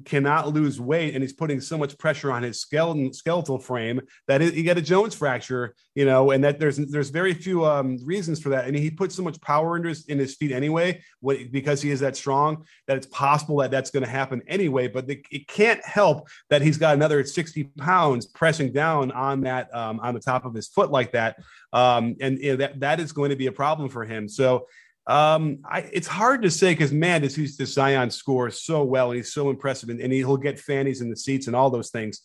cannot 0.05 0.53
lose 0.53 0.79
weight 0.79 1.13
and 1.13 1.24
he's 1.24 1.33
putting 1.33 1.59
so 1.59 1.77
much 1.77 1.98
pressure 1.98 2.31
on 2.31 2.43
his 2.43 2.59
skeleton 2.59 3.12
skeletal 3.13 3.57
frame 3.57 4.01
that 4.27 4.41
he 4.41 4.63
got 4.63 4.77
a 4.77 4.81
Jones 4.81 5.15
fracture, 5.15 5.74
you 5.95 6.05
know, 6.05 6.31
and 6.31 6.43
that 6.43 6.59
there's 6.59 6.77
there's 6.77 7.09
very 7.09 7.33
few 7.33 7.65
um, 7.65 7.98
reasons 8.03 8.39
for 8.39 8.50
that. 8.50 8.65
And 8.65 8.75
he 8.75 8.91
puts 8.91 9.15
so 9.15 9.24
much 9.24 9.39
power 9.41 9.77
in 9.77 9.83
his, 9.83 10.05
in 10.05 10.19
his 10.19 10.36
feet 10.36 10.51
anyway, 10.51 11.01
what, 11.21 11.51
because 11.51 11.81
he 11.81 11.91
is 11.91 12.00
that 12.01 12.15
strong 12.15 12.65
that 12.88 12.98
it's 12.98 13.07
possible 13.07 13.57
that 13.57 13.71
that's 13.71 13.89
going 13.89 14.03
to 14.03 14.09
happen 14.09 14.41
anyway. 14.48 14.88
But 14.88 15.07
the, 15.07 15.24
it 15.31 15.48
can't 15.48 15.83
help 15.83 16.27
that 16.50 16.62
he's 16.62 16.77
got 16.77 16.93
another 16.93 17.24
60 17.24 17.63
pounds 17.77 18.25
pressing 18.25 18.71
down 18.71 19.12
on 19.12 19.41
that 19.41 19.74
um, 19.75 20.00
on 20.01 20.13
the 20.13 20.19
top 20.19 20.45
of 20.45 20.53
his 20.53 20.67
foot 20.67 20.91
like 20.91 21.13
that, 21.13 21.38
um, 21.74 22.15
and 22.21 22.38
you 22.39 22.51
know, 22.51 22.57
that 22.57 22.79
that 22.79 23.00
is 23.00 23.12
going 23.12 23.29
to 23.29 23.36
be 23.36 23.48
a 23.48 23.51
problem 23.51 23.89
for 23.89 24.05
him. 24.05 24.27
So 24.27 24.67
um, 25.09 25.59
I, 25.65 25.79
it's 25.91 26.07
hard 26.07 26.43
to 26.43 26.51
say 26.51 26.71
because 26.71 26.91
man, 26.91 27.21
does 27.21 27.35
he's 27.35 27.57
this 27.57 27.73
Zion 27.73 28.11
score 28.11 28.51
so 28.51 28.83
well. 28.83 29.09
And 29.09 29.17
he's 29.17 29.33
so 29.33 29.49
impressive, 29.49 29.89
and, 29.89 29.99
and 29.99 30.13
he'll 30.13 30.37
get 30.37 30.59
fannies 30.59 31.01
in 31.01 31.09
the 31.09 31.15
seats 31.15 31.47
and 31.47 31.55
all 31.55 31.71
those 31.71 31.89
things. 31.89 32.21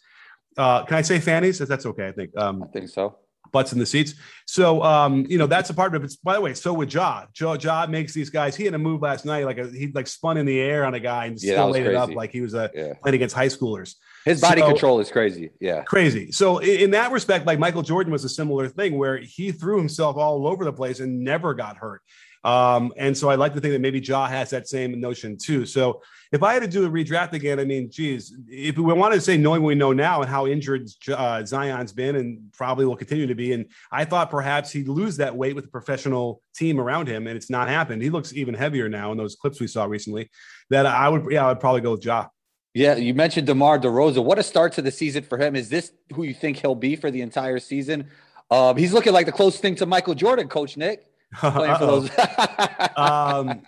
Uh, 0.56 0.84
can 0.84 0.98
I 0.98 1.02
say 1.02 1.18
fannies? 1.18 1.58
That's 1.58 1.86
okay. 1.86 2.08
I 2.08 2.12
think. 2.12 2.36
Um, 2.36 2.62
I 2.62 2.66
think 2.66 2.90
so. 2.90 3.16
Butts 3.52 3.72
in 3.72 3.78
the 3.78 3.86
seats. 3.86 4.14
So, 4.46 4.82
um, 4.82 5.24
you 5.28 5.38
know, 5.38 5.46
that's 5.46 5.70
a 5.70 5.74
part 5.74 5.94
of 5.94 6.02
it. 6.02 6.06
It's, 6.06 6.16
by 6.16 6.34
the 6.34 6.40
way, 6.40 6.54
so 6.54 6.74
with 6.74 6.92
Ja. 6.92 7.26
Ja, 7.38 7.54
ja 7.54 7.86
makes 7.86 8.12
these 8.12 8.28
guys. 8.28 8.56
He 8.56 8.64
had 8.64 8.74
a 8.74 8.78
move 8.78 9.00
last 9.00 9.24
night, 9.24 9.44
like 9.44 9.58
a, 9.58 9.68
he 9.68 9.92
like 9.92 10.08
spun 10.08 10.36
in 10.36 10.44
the 10.44 10.60
air 10.60 10.84
on 10.84 10.94
a 10.94 11.00
guy 11.00 11.26
and 11.26 11.40
yeah, 11.40 11.54
still 11.54 11.70
laid 11.70 11.84
crazy. 11.84 11.94
it 11.94 11.98
up 11.98 12.10
like 12.10 12.32
he 12.32 12.40
was 12.40 12.54
a 12.54 12.70
yeah. 12.74 12.94
playing 13.00 13.14
against 13.14 13.34
high 13.34 13.46
schoolers. 13.46 13.94
His 14.24 14.40
body 14.40 14.60
so, 14.60 14.68
control 14.68 15.00
is 15.00 15.10
crazy. 15.10 15.50
Yeah. 15.60 15.82
Crazy. 15.84 16.32
So 16.32 16.58
in, 16.58 16.80
in, 16.80 16.90
that 16.92 17.12
respect, 17.12 17.46
like 17.46 17.58
Michael 17.58 17.82
Jordan 17.82 18.12
was 18.12 18.24
a 18.24 18.28
similar 18.28 18.68
thing 18.68 18.98
where 18.98 19.18
he 19.18 19.52
threw 19.52 19.78
himself 19.78 20.16
all 20.16 20.48
over 20.48 20.64
the 20.64 20.72
place 20.72 21.00
and 21.00 21.20
never 21.20 21.54
got 21.54 21.76
hurt. 21.76 22.02
Um, 22.44 22.92
and 22.98 23.16
so 23.16 23.30
I 23.30 23.36
like 23.36 23.54
to 23.54 23.60
think 23.60 23.72
that 23.72 23.80
maybe 23.80 24.00
Ja 24.00 24.26
has 24.26 24.50
that 24.50 24.68
same 24.68 25.00
notion 25.00 25.38
too. 25.38 25.64
So 25.64 26.02
if 26.30 26.42
I 26.42 26.52
had 26.52 26.62
to 26.62 26.68
do 26.68 26.84
a 26.84 26.90
redraft 26.90 27.32
again, 27.32 27.58
I 27.58 27.64
mean, 27.64 27.90
geez, 27.90 28.36
if 28.48 28.76
we 28.76 28.92
wanted 28.92 29.14
to 29.14 29.20
say 29.22 29.38
knowing 29.38 29.62
what 29.62 29.68
we 29.68 29.74
know 29.74 29.92
now 29.92 30.20
and 30.20 30.30
how 30.30 30.46
injured 30.46 30.88
uh, 31.08 31.44
Zion's 31.44 31.92
been 31.92 32.16
and 32.16 32.52
probably 32.52 32.84
will 32.84 32.96
continue 32.96 33.26
to 33.26 33.34
be, 33.34 33.52
and 33.52 33.66
I 33.90 34.04
thought 34.04 34.30
perhaps 34.30 34.70
he'd 34.70 34.88
lose 34.88 35.16
that 35.16 35.34
weight 35.34 35.54
with 35.54 35.64
a 35.64 35.68
professional 35.68 36.42
team 36.54 36.78
around 36.78 37.08
him, 37.08 37.26
and 37.26 37.36
it's 37.36 37.50
not 37.50 37.68
happened. 37.68 38.02
He 38.02 38.10
looks 38.10 38.34
even 38.34 38.54
heavier 38.54 38.88
now 38.88 39.10
in 39.12 39.16
those 39.16 39.36
clips 39.36 39.58
we 39.60 39.66
saw 39.66 39.84
recently. 39.84 40.28
That 40.68 40.84
I 40.86 41.08
would, 41.08 41.30
yeah, 41.30 41.46
I 41.46 41.48
would 41.48 41.60
probably 41.60 41.80
go 41.80 41.92
with 41.92 42.04
Ja. 42.04 42.26
Yeah, 42.74 42.96
you 42.96 43.14
mentioned 43.14 43.46
DeMar 43.46 43.78
DeRozan. 43.78 44.24
What 44.24 44.38
a 44.38 44.42
start 44.42 44.72
to 44.74 44.82
the 44.82 44.90
season 44.90 45.22
for 45.22 45.38
him. 45.38 45.54
Is 45.54 45.68
this 45.68 45.92
who 46.12 46.24
you 46.24 46.34
think 46.34 46.56
he'll 46.56 46.74
be 46.74 46.96
for 46.96 47.10
the 47.10 47.22
entire 47.22 47.60
season? 47.60 48.08
Um, 48.50 48.76
he's 48.76 48.92
looking 48.92 49.12
like 49.12 49.26
the 49.26 49.32
closest 49.32 49.62
thing 49.62 49.76
to 49.76 49.86
Michael 49.86 50.14
Jordan, 50.14 50.48
Coach 50.48 50.76
Nick. 50.76 51.06
um, 52.96 53.62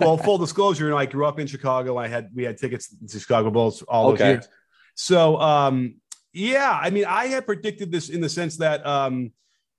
well, 0.00 0.16
full 0.16 0.38
disclosure, 0.38 0.84
you 0.84 0.90
know, 0.90 0.96
I 0.96 1.06
grew 1.06 1.26
up 1.26 1.38
in 1.38 1.46
Chicago. 1.46 1.96
I 1.96 2.08
had 2.08 2.30
we 2.34 2.44
had 2.44 2.58
tickets 2.58 2.94
to 3.08 3.18
Chicago 3.18 3.50
Bulls 3.50 3.82
all 3.82 4.10
those 4.10 4.20
years. 4.20 4.48
So, 4.94 5.40
um, 5.40 5.96
yeah, 6.32 6.78
I 6.80 6.90
mean, 6.90 7.04
I 7.04 7.26
had 7.26 7.46
predicted 7.46 7.92
this 7.92 8.08
in 8.08 8.20
the 8.20 8.28
sense 8.28 8.56
that, 8.58 8.84
um, 8.86 9.32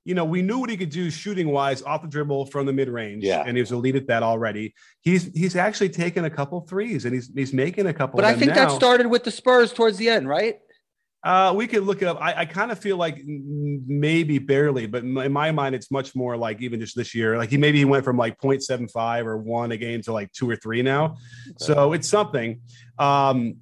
you 0.06 0.16
know, 0.16 0.26
we 0.26 0.42
knew 0.42 0.60
what 0.60 0.70
he 0.70 0.78
could 0.78 0.90
do 0.90 1.10
shooting 1.10 1.50
wise 1.50 1.82
off 1.82 2.02
the 2.02 2.08
dribble 2.08 2.48
from 2.48 2.66
the 2.66 2.74
mid 2.74 2.90
range. 2.90 3.24
Yeah. 3.24 3.44
And 3.46 3.56
he 3.56 3.62
was 3.62 3.72
elite 3.72 3.96
at 3.96 4.08
that 4.08 4.22
already. 4.22 4.74
He's 5.02 5.32
he's 5.34 5.56
actually 5.56 5.90
taken 5.90 6.26
a 6.26 6.30
couple 6.30 6.60
threes 6.62 7.06
and 7.06 7.14
he's 7.14 7.32
he's 7.34 7.54
making 7.54 7.88
a 7.88 7.94
couple. 7.94 8.18
But 8.18 8.26
I 8.26 8.36
think 8.36 8.54
now. 8.54 8.68
that 8.68 8.72
started 8.72 9.08
with 9.08 9.24
the 9.24 9.32
Spurs 9.32 9.72
towards 9.72 9.98
the 9.98 10.10
end, 10.10 10.28
right? 10.28 10.60
Uh, 11.24 11.54
we 11.56 11.68
could 11.68 11.84
look 11.84 12.02
it 12.02 12.08
up. 12.08 12.18
I, 12.22 12.42
I 12.42 12.46
kind 12.46 12.70
of 12.72 12.80
feel 12.80 12.98
like 12.98 13.24
maybe 13.26 14.40
barely, 14.40 14.88
but 14.88 15.04
in 15.04 15.32
my 15.32 15.52
mind, 15.52 15.74
it's 15.74 15.90
much 15.90 16.16
more 16.16 16.36
like 16.36 16.62
even 16.62 16.82
just 16.82 16.98
this 16.98 17.16
year. 17.16 17.38
Like 17.38 17.50
he 17.50 17.58
maybe 17.58 17.78
he 17.78 17.86
went 17.86 18.04
from 18.04 18.18
like 18.18 18.40
0.75 18.40 19.26
or 19.26 19.38
one 19.38 19.72
a 19.72 19.78
game 19.78 20.02
to 20.02 20.12
like 20.12 20.32
two 20.34 20.50
or 20.50 20.58
three 20.58 20.82
now. 20.82 21.06
Okay. 21.06 21.56
So 21.60 21.94
it's 21.94 22.10
something. 22.10 22.60
Um, 23.00 23.58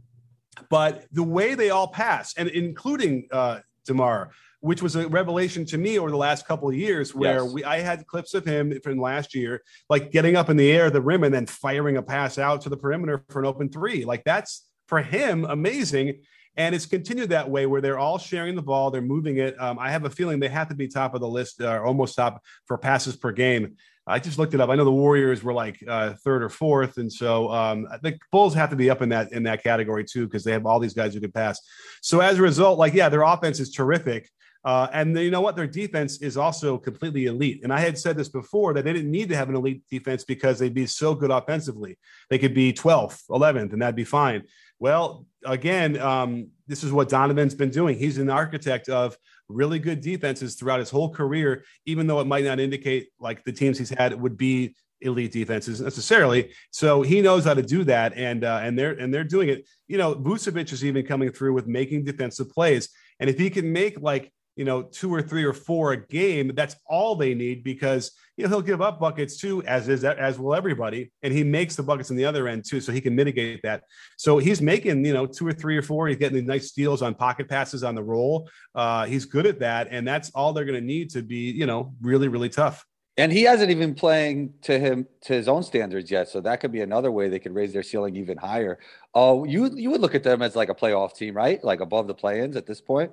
but 0.69 1.05
the 1.11 1.23
way 1.23 1.53
they 1.53 1.69
all 1.69 1.87
pass, 1.87 2.33
and 2.35 2.49
including 2.49 3.27
uh, 3.31 3.59
DeMar, 3.85 4.31
which 4.61 4.81
was 4.81 4.95
a 4.95 5.07
revelation 5.07 5.65
to 5.65 5.77
me 5.77 5.99
over 5.99 6.09
the 6.09 6.17
last 6.17 6.47
couple 6.47 6.69
of 6.69 6.75
years, 6.75 7.13
where 7.13 7.43
yes. 7.43 7.51
we 7.51 7.63
I 7.63 7.79
had 7.79 8.05
clips 8.07 8.33
of 8.33 8.45
him 8.45 8.79
from 8.83 8.99
last 8.99 9.35
year, 9.35 9.61
like 9.89 10.11
getting 10.11 10.35
up 10.35 10.49
in 10.49 10.57
the 10.57 10.71
air, 10.71 10.89
the 10.89 11.01
rim, 11.01 11.23
and 11.23 11.33
then 11.33 11.45
firing 11.45 11.97
a 11.97 12.01
pass 12.01 12.37
out 12.37 12.61
to 12.61 12.69
the 12.69 12.77
perimeter 12.77 13.23
for 13.29 13.39
an 13.39 13.45
open 13.45 13.69
three. 13.69 14.03
Like 14.03 14.23
that's 14.23 14.65
for 14.87 15.01
him 15.01 15.45
amazing. 15.45 16.21
And 16.57 16.75
it's 16.75 16.85
continued 16.85 17.29
that 17.29 17.49
way 17.49 17.65
where 17.65 17.81
they're 17.81 17.99
all 17.99 18.17
sharing 18.17 18.55
the 18.55 18.61
ball, 18.61 18.91
they're 18.91 19.01
moving 19.01 19.37
it. 19.37 19.59
Um, 19.59 19.79
I 19.79 19.89
have 19.91 20.05
a 20.05 20.09
feeling 20.09 20.39
they 20.39 20.49
have 20.49 20.69
to 20.69 20.75
be 20.75 20.87
top 20.87 21.13
of 21.13 21.21
the 21.21 21.27
list, 21.27 21.61
or 21.61 21.83
uh, 21.83 21.87
almost 21.87 22.15
top 22.15 22.43
for 22.65 22.77
passes 22.77 23.15
per 23.15 23.31
game. 23.31 23.77
I 24.07 24.19
just 24.19 24.37
looked 24.37 24.53
it 24.53 24.59
up. 24.59 24.69
I 24.69 24.75
know 24.75 24.83
the 24.83 24.91
Warriors 24.91 25.43
were 25.43 25.53
like 25.53 25.81
uh, 25.87 26.13
third 26.25 26.43
or 26.43 26.49
fourth, 26.49 26.97
and 26.97 27.11
so 27.11 27.49
um, 27.51 27.87
the 28.01 28.17
Bulls 28.31 28.53
have 28.55 28.71
to 28.71 28.75
be 28.75 28.89
up 28.89 29.01
in 29.01 29.09
that 29.09 29.31
in 29.31 29.43
that 29.43 29.63
category 29.63 30.03
too 30.03 30.25
because 30.25 30.43
they 30.43 30.51
have 30.51 30.65
all 30.65 30.79
these 30.79 30.93
guys 30.93 31.13
who 31.13 31.21
can 31.21 31.31
pass. 31.31 31.59
So 32.01 32.19
as 32.19 32.39
a 32.39 32.41
result, 32.41 32.79
like 32.79 32.93
yeah, 32.93 33.09
their 33.09 33.21
offense 33.21 33.59
is 33.59 33.71
terrific. 33.71 34.29
Uh, 34.63 34.87
and 34.93 35.17
you 35.17 35.31
know 35.31 35.41
what? 35.41 35.55
Their 35.55 35.67
defense 35.67 36.21
is 36.21 36.37
also 36.37 36.77
completely 36.77 37.25
elite. 37.25 37.61
And 37.63 37.73
I 37.73 37.79
had 37.79 37.97
said 37.97 38.15
this 38.15 38.29
before 38.29 38.73
that 38.73 38.85
they 38.85 38.93
didn't 38.93 39.09
need 39.09 39.29
to 39.29 39.35
have 39.35 39.49
an 39.49 39.55
elite 39.55 39.83
defense 39.89 40.23
because 40.23 40.59
they'd 40.59 40.73
be 40.73 40.85
so 40.85 41.15
good 41.15 41.31
offensively. 41.31 41.97
They 42.29 42.37
could 42.37 42.53
be 42.53 42.71
12th, 42.71 43.23
11th, 43.29 43.73
and 43.73 43.81
that'd 43.81 43.95
be 43.95 44.03
fine. 44.03 44.43
Well, 44.81 45.27
again, 45.45 46.01
um, 46.01 46.47
this 46.65 46.83
is 46.83 46.91
what 46.91 47.07
Donovan's 47.07 47.53
been 47.53 47.69
doing. 47.69 47.99
He's 47.99 48.17
an 48.17 48.31
architect 48.31 48.89
of 48.89 49.15
really 49.47 49.77
good 49.77 50.01
defenses 50.01 50.55
throughout 50.55 50.79
his 50.79 50.89
whole 50.89 51.13
career, 51.13 51.63
even 51.85 52.07
though 52.07 52.19
it 52.19 52.25
might 52.25 52.43
not 52.43 52.59
indicate 52.59 53.09
like 53.19 53.43
the 53.43 53.51
teams 53.51 53.77
he's 53.77 53.91
had 53.91 54.19
would 54.19 54.37
be 54.37 54.75
elite 55.01 55.33
defenses 55.33 55.81
necessarily. 55.81 56.49
So 56.71 57.03
he 57.03 57.21
knows 57.21 57.45
how 57.45 57.53
to 57.53 57.61
do 57.61 57.83
that, 57.83 58.13
and 58.17 58.43
uh, 58.43 58.61
and 58.63 58.77
they're 58.77 58.93
and 58.93 59.13
they're 59.13 59.23
doing 59.23 59.49
it. 59.49 59.69
You 59.87 59.99
know, 59.99 60.15
Vucevic 60.15 60.73
is 60.73 60.83
even 60.83 61.05
coming 61.05 61.31
through 61.31 61.53
with 61.53 61.67
making 61.67 62.05
defensive 62.05 62.49
plays, 62.49 62.89
and 63.19 63.29
if 63.29 63.37
he 63.37 63.51
can 63.51 63.71
make 63.71 64.01
like 64.01 64.33
you 64.61 64.65
know 64.65 64.83
two 64.83 65.11
or 65.11 65.23
three 65.23 65.43
or 65.43 65.53
four 65.53 65.93
a 65.93 65.97
game, 65.97 66.51
that's 66.53 66.75
all 66.85 67.15
they 67.15 67.33
need 67.33 67.63
because 67.63 68.11
you 68.37 68.43
know 68.43 68.49
he'll 68.49 68.61
give 68.61 68.79
up 68.79 68.99
buckets 68.99 69.37
too, 69.37 69.63
as 69.63 69.89
is 69.89 70.03
as 70.03 70.37
will 70.37 70.53
everybody, 70.53 71.11
and 71.23 71.33
he 71.33 71.43
makes 71.43 71.75
the 71.75 71.81
buckets 71.81 72.11
on 72.11 72.15
the 72.15 72.25
other 72.25 72.47
end 72.47 72.63
too, 72.63 72.79
so 72.79 72.91
he 72.91 73.01
can 73.01 73.15
mitigate 73.15 73.59
that. 73.63 73.81
So 74.17 74.37
he's 74.37 74.61
making 74.61 75.03
you 75.03 75.15
know 75.15 75.25
two 75.25 75.47
or 75.47 75.51
three 75.51 75.75
or 75.75 75.81
four. 75.81 76.07
He's 76.07 76.17
getting 76.17 76.35
the 76.35 76.43
nice 76.43 76.67
steals 76.67 77.01
on 77.01 77.15
pocket 77.15 77.49
passes 77.49 77.83
on 77.83 77.95
the 77.95 78.03
roll. 78.03 78.47
Uh, 78.75 79.07
he's 79.07 79.25
good 79.25 79.47
at 79.47 79.57
that, 79.61 79.87
and 79.89 80.07
that's 80.07 80.29
all 80.35 80.53
they're 80.53 80.65
going 80.65 80.79
to 80.79 80.85
need 80.85 81.09
to 81.09 81.23
be 81.23 81.49
you 81.49 81.65
know 81.65 81.95
really 81.99 82.27
really 82.27 82.49
tough. 82.49 82.85
And 83.17 83.31
he 83.31 83.41
hasn't 83.41 83.71
even 83.71 83.95
playing 83.95 84.53
to 84.61 84.77
him 84.77 85.07
to 85.23 85.33
his 85.33 85.47
own 85.47 85.63
standards 85.63 86.11
yet, 86.11 86.29
so 86.29 86.39
that 86.41 86.59
could 86.59 86.71
be 86.71 86.81
another 86.81 87.11
way 87.11 87.29
they 87.29 87.39
could 87.39 87.55
raise 87.55 87.73
their 87.73 87.81
ceiling 87.81 88.15
even 88.15 88.37
higher. 88.37 88.77
Oh, 89.15 89.43
you 89.43 89.71
you 89.75 89.89
would 89.89 90.01
look 90.01 90.13
at 90.13 90.21
them 90.21 90.43
as 90.43 90.55
like 90.55 90.69
a 90.69 90.75
playoff 90.75 91.15
team, 91.15 91.35
right? 91.35 91.63
Like 91.63 91.79
above 91.79 92.05
the 92.05 92.13
play-ins 92.13 92.55
at 92.55 92.67
this 92.67 92.79
point. 92.79 93.11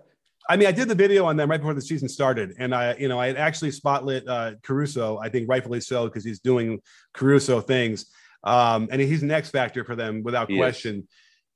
I 0.48 0.56
mean, 0.56 0.66
I 0.66 0.72
did 0.72 0.88
the 0.88 0.94
video 0.94 1.26
on 1.26 1.36
them 1.36 1.50
right 1.50 1.60
before 1.60 1.74
the 1.74 1.82
season 1.82 2.08
started, 2.08 2.54
and 2.58 2.74
I, 2.74 2.94
you 2.94 3.08
know, 3.08 3.20
I 3.20 3.26
had 3.26 3.36
actually 3.36 3.70
spotlit 3.70 4.26
uh, 4.26 4.52
Caruso. 4.62 5.18
I 5.18 5.28
think 5.28 5.48
rightfully 5.48 5.80
so 5.80 6.06
because 6.06 6.24
he's 6.24 6.40
doing 6.40 6.80
Caruso 7.12 7.60
things, 7.60 8.06
um, 8.44 8.88
and 8.90 9.00
he's 9.00 9.22
an 9.22 9.30
X 9.30 9.50
factor 9.50 9.84
for 9.84 9.94
them 9.94 10.22
without 10.22 10.48
question. 10.48 11.06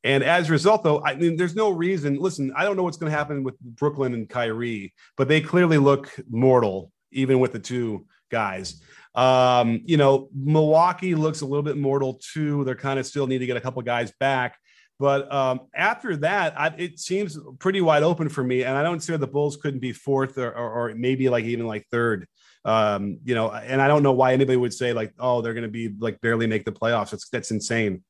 And 0.05 0.25
as 0.25 0.49
a 0.49 0.53
result, 0.53 0.83
though, 0.83 1.03
I 1.03 1.15
mean, 1.15 1.37
there's 1.37 1.55
no 1.55 1.71
reason. 1.71 2.17
Listen, 2.17 2.53
I 2.57 2.65
don't 2.65 2.77
know 2.77 2.83
what's 2.83 2.97
going 2.97 3.11
to 3.11 3.17
happen 3.17 3.45
with 3.45 3.59
Brooklyn 3.61 4.15
and 4.15 4.29
Kyrie, 4.29 4.93
but 5.17 5.29
they 5.29 5.41
clearly 5.41 5.79
look 5.79 6.11
mortal, 6.29 6.91
even 7.13 7.39
with 7.39 7.53
the 7.53 7.61
two 7.61 8.07
guys. 8.31 8.83
Um, 9.15 9.83
you 9.85 9.97
know, 9.97 10.29
Milwaukee 10.35 11.15
looks 11.15 11.43
a 11.43 11.47
little 11.47 11.63
bit 11.63 11.77
mortal 11.77 12.21
too. 12.33 12.65
They're 12.65 12.75
kind 12.75 12.99
of 12.99 13.07
still 13.07 13.27
need 13.27 13.39
to 13.39 13.47
get 13.47 13.57
a 13.57 13.61
couple 13.61 13.81
guys 13.83 14.13
back. 14.19 14.59
But 15.03 15.33
um, 15.33 15.63
after 15.75 16.15
that, 16.19 16.55
I, 16.57 16.69
it 16.79 17.01
seems 17.01 17.37
pretty 17.59 17.81
wide 17.81 18.05
open 18.05 18.29
for 18.29 18.45
me, 18.45 18.63
and 18.63 18.79
I 18.79 18.85
don't 18.85 19.01
see 19.01 19.17
the 19.17 19.27
Bulls 19.27 19.57
couldn't 19.57 19.81
be 19.81 19.93
fourth 19.93 20.39
or, 20.39 20.53
or, 20.53 20.71
or 20.91 20.95
maybe 20.95 21.29
like 21.29 21.45
even 21.45 21.67
like 21.67 21.89
third. 21.91 22.29
Um, 22.65 23.19
you 23.25 23.35
know, 23.35 23.51
and 23.51 23.83
I 23.83 23.89
don't 23.89 24.05
know 24.05 24.13
why 24.13 24.33
anybody 24.33 24.57
would 24.57 24.73
say 24.73 24.93
like, 24.93 25.13
oh, 25.19 25.43
they're 25.43 25.55
going 25.55 25.65
to 25.65 25.69
be 25.69 25.93
like 25.99 26.21
barely 26.21 26.47
make 26.47 26.65
the 26.65 26.71
playoffs. 26.71 27.11
That's 27.11 27.29
that's 27.31 27.51
insane. 27.51 28.05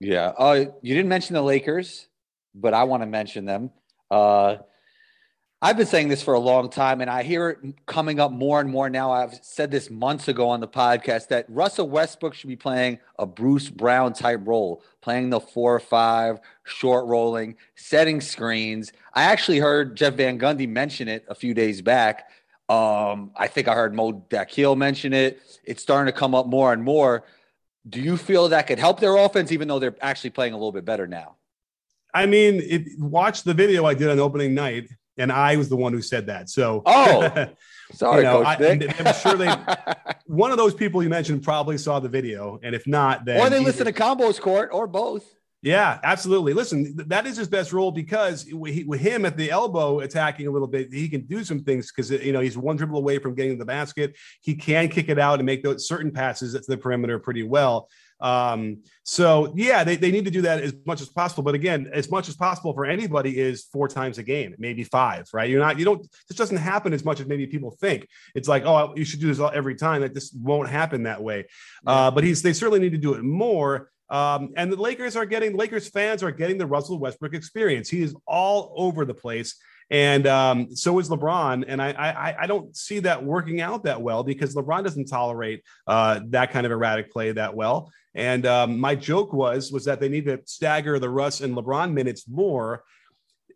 Yeah. 0.00 0.32
Uh, 0.36 0.64
you 0.80 0.96
didn't 0.96 1.10
mention 1.10 1.34
the 1.34 1.42
Lakers, 1.42 2.08
but 2.56 2.74
I 2.74 2.82
want 2.82 3.04
to 3.04 3.06
mention 3.06 3.44
them. 3.44 3.70
Uh, 4.10 4.56
I've 5.64 5.76
been 5.76 5.86
saying 5.86 6.08
this 6.08 6.24
for 6.24 6.34
a 6.34 6.40
long 6.40 6.70
time, 6.70 7.00
and 7.02 7.08
I 7.08 7.22
hear 7.22 7.50
it 7.50 7.86
coming 7.86 8.18
up 8.18 8.32
more 8.32 8.60
and 8.60 8.68
more 8.68 8.90
now. 8.90 9.12
I've 9.12 9.38
said 9.42 9.70
this 9.70 9.90
months 9.90 10.26
ago 10.26 10.48
on 10.48 10.58
the 10.58 10.66
podcast 10.66 11.28
that 11.28 11.46
Russell 11.48 11.88
Westbrook 11.88 12.34
should 12.34 12.48
be 12.48 12.56
playing 12.56 12.98
a 13.16 13.26
Bruce 13.26 13.70
Brown 13.70 14.12
type 14.12 14.40
role, 14.42 14.82
playing 15.02 15.30
the 15.30 15.38
four 15.38 15.72
or 15.72 15.78
five, 15.78 16.40
short 16.64 17.06
rolling, 17.06 17.54
setting 17.76 18.20
screens. 18.20 18.92
I 19.14 19.22
actually 19.22 19.60
heard 19.60 19.94
Jeff 19.94 20.14
Van 20.14 20.36
Gundy 20.36 20.68
mention 20.68 21.06
it 21.06 21.24
a 21.28 21.34
few 21.36 21.54
days 21.54 21.80
back. 21.80 22.28
Um, 22.68 23.30
I 23.36 23.46
think 23.46 23.68
I 23.68 23.74
heard 23.76 23.94
Mo 23.94 24.14
Dakhil 24.30 24.76
mention 24.76 25.12
it. 25.12 25.40
It's 25.62 25.80
starting 25.80 26.12
to 26.12 26.18
come 26.18 26.34
up 26.34 26.48
more 26.48 26.72
and 26.72 26.82
more. 26.82 27.22
Do 27.88 28.00
you 28.00 28.16
feel 28.16 28.48
that 28.48 28.66
could 28.66 28.80
help 28.80 28.98
their 28.98 29.14
offense, 29.16 29.52
even 29.52 29.68
though 29.68 29.78
they're 29.78 29.94
actually 30.00 30.30
playing 30.30 30.54
a 30.54 30.56
little 30.56 30.72
bit 30.72 30.84
better 30.84 31.06
now? 31.06 31.36
I 32.12 32.26
mean, 32.26 32.96
watch 32.98 33.44
the 33.44 33.54
video 33.54 33.84
I 33.84 33.94
did 33.94 34.10
on 34.10 34.18
opening 34.18 34.54
night 34.54 34.88
and 35.18 35.30
I 35.30 35.56
was 35.56 35.68
the 35.68 35.76
one 35.76 35.92
who 35.92 36.02
said 36.02 36.26
that. 36.26 36.48
So, 36.48 36.82
oh, 36.86 37.48
sorry, 37.92 38.18
you 38.18 38.22
know, 38.24 38.42
I, 38.42 38.54
am 38.54 39.14
sure 39.14 39.36
they. 39.36 39.54
one 40.26 40.50
of 40.50 40.56
those 40.56 40.74
people 40.74 41.02
you 41.02 41.08
mentioned 41.08 41.42
probably 41.42 41.78
saw 41.78 42.00
the 42.00 42.08
video, 42.08 42.58
and 42.62 42.74
if 42.74 42.86
not, 42.86 43.24
then 43.24 43.40
or 43.40 43.50
they 43.50 43.60
listen 43.60 43.86
to 43.86 43.92
Combos 43.92 44.40
Court, 44.40 44.70
or 44.72 44.86
both. 44.86 45.24
Yeah, 45.62 46.00
absolutely. 46.02 46.54
Listen, 46.54 46.96
that 47.06 47.24
is 47.24 47.36
his 47.36 47.46
best 47.46 47.72
role 47.72 47.92
because 47.92 48.52
with 48.52 49.00
him 49.00 49.24
at 49.24 49.36
the 49.36 49.48
elbow 49.48 50.00
attacking 50.00 50.48
a 50.48 50.50
little 50.50 50.66
bit, 50.66 50.92
he 50.92 51.08
can 51.08 51.20
do 51.20 51.44
some 51.44 51.62
things 51.62 51.92
because 51.92 52.10
uh, 52.10 52.16
you 52.16 52.32
know 52.32 52.40
he's 52.40 52.58
one 52.58 52.76
dribble 52.76 52.98
away 52.98 53.18
from 53.18 53.36
getting 53.36 53.58
the 53.58 53.64
basket. 53.64 54.16
He 54.40 54.56
can 54.56 54.88
kick 54.88 55.08
it 55.08 55.20
out 55.20 55.38
and 55.38 55.46
make 55.46 55.62
those 55.62 55.86
certain 55.86 56.10
passes 56.10 56.56
at 56.56 56.66
the 56.66 56.76
perimeter 56.76 57.20
pretty 57.20 57.44
well. 57.44 57.88
Um, 58.22 58.78
so 59.02 59.52
yeah, 59.56 59.82
they, 59.82 59.96
they 59.96 60.12
need 60.12 60.24
to 60.24 60.30
do 60.30 60.42
that 60.42 60.62
as 60.62 60.74
much 60.86 61.00
as 61.00 61.08
possible. 61.08 61.42
But 61.42 61.56
again, 61.56 61.90
as 61.92 62.08
much 62.08 62.28
as 62.28 62.36
possible 62.36 62.72
for 62.72 62.86
anybody 62.86 63.38
is 63.38 63.64
four 63.64 63.88
times 63.88 64.16
a 64.18 64.22
game, 64.22 64.54
maybe 64.58 64.84
five, 64.84 65.28
right? 65.34 65.50
You're 65.50 65.60
not, 65.60 65.78
you 65.78 65.84
don't, 65.84 66.02
this 66.28 66.38
doesn't 66.38 66.56
happen 66.56 66.92
as 66.92 67.04
much 67.04 67.20
as 67.20 67.26
maybe 67.26 67.46
people 67.48 67.72
think. 67.72 68.06
It's 68.34 68.48
like, 68.48 68.64
oh, 68.64 68.94
you 68.96 69.04
should 69.04 69.20
do 69.20 69.26
this 69.26 69.40
every 69.52 69.74
time. 69.74 70.02
Like 70.02 70.14
this 70.14 70.32
won't 70.32 70.68
happen 70.68 71.02
that 71.02 71.20
way. 71.20 71.46
Uh, 71.84 72.10
but 72.12 72.22
he's, 72.22 72.42
they 72.42 72.52
certainly 72.52 72.78
need 72.78 72.92
to 72.92 72.98
do 72.98 73.14
it 73.14 73.22
more. 73.22 73.90
Um, 74.08 74.50
and 74.56 74.70
the 74.70 74.76
Lakers 74.76 75.16
are 75.16 75.26
getting, 75.26 75.56
Lakers 75.56 75.88
fans 75.88 76.22
are 76.22 76.30
getting 76.30 76.58
the 76.58 76.66
Russell 76.66 76.98
Westbrook 77.00 77.34
experience. 77.34 77.88
He 77.88 78.02
is 78.02 78.14
all 78.26 78.72
over 78.76 79.04
the 79.04 79.14
place. 79.14 79.56
And 79.92 80.26
um, 80.26 80.74
so 80.74 80.98
is 80.98 81.10
LeBron. 81.10 81.64
And 81.68 81.80
I, 81.80 81.90
I, 81.90 82.42
I 82.44 82.46
don't 82.46 82.74
see 82.74 83.00
that 83.00 83.22
working 83.22 83.60
out 83.60 83.84
that 83.84 84.00
well 84.00 84.24
because 84.24 84.54
LeBron 84.54 84.82
doesn't 84.82 85.04
tolerate 85.04 85.62
uh, 85.86 86.20
that 86.28 86.50
kind 86.50 86.64
of 86.64 86.72
erratic 86.72 87.12
play 87.12 87.30
that 87.32 87.54
well. 87.54 87.92
And 88.14 88.46
um, 88.46 88.80
my 88.80 88.94
joke 88.94 89.34
was 89.34 89.70
was 89.70 89.84
that 89.84 90.00
they 90.00 90.08
need 90.08 90.24
to 90.24 90.40
stagger 90.46 90.98
the 90.98 91.10
Russ 91.10 91.42
and 91.42 91.54
LeBron 91.54 91.92
minutes 91.92 92.24
more. 92.26 92.84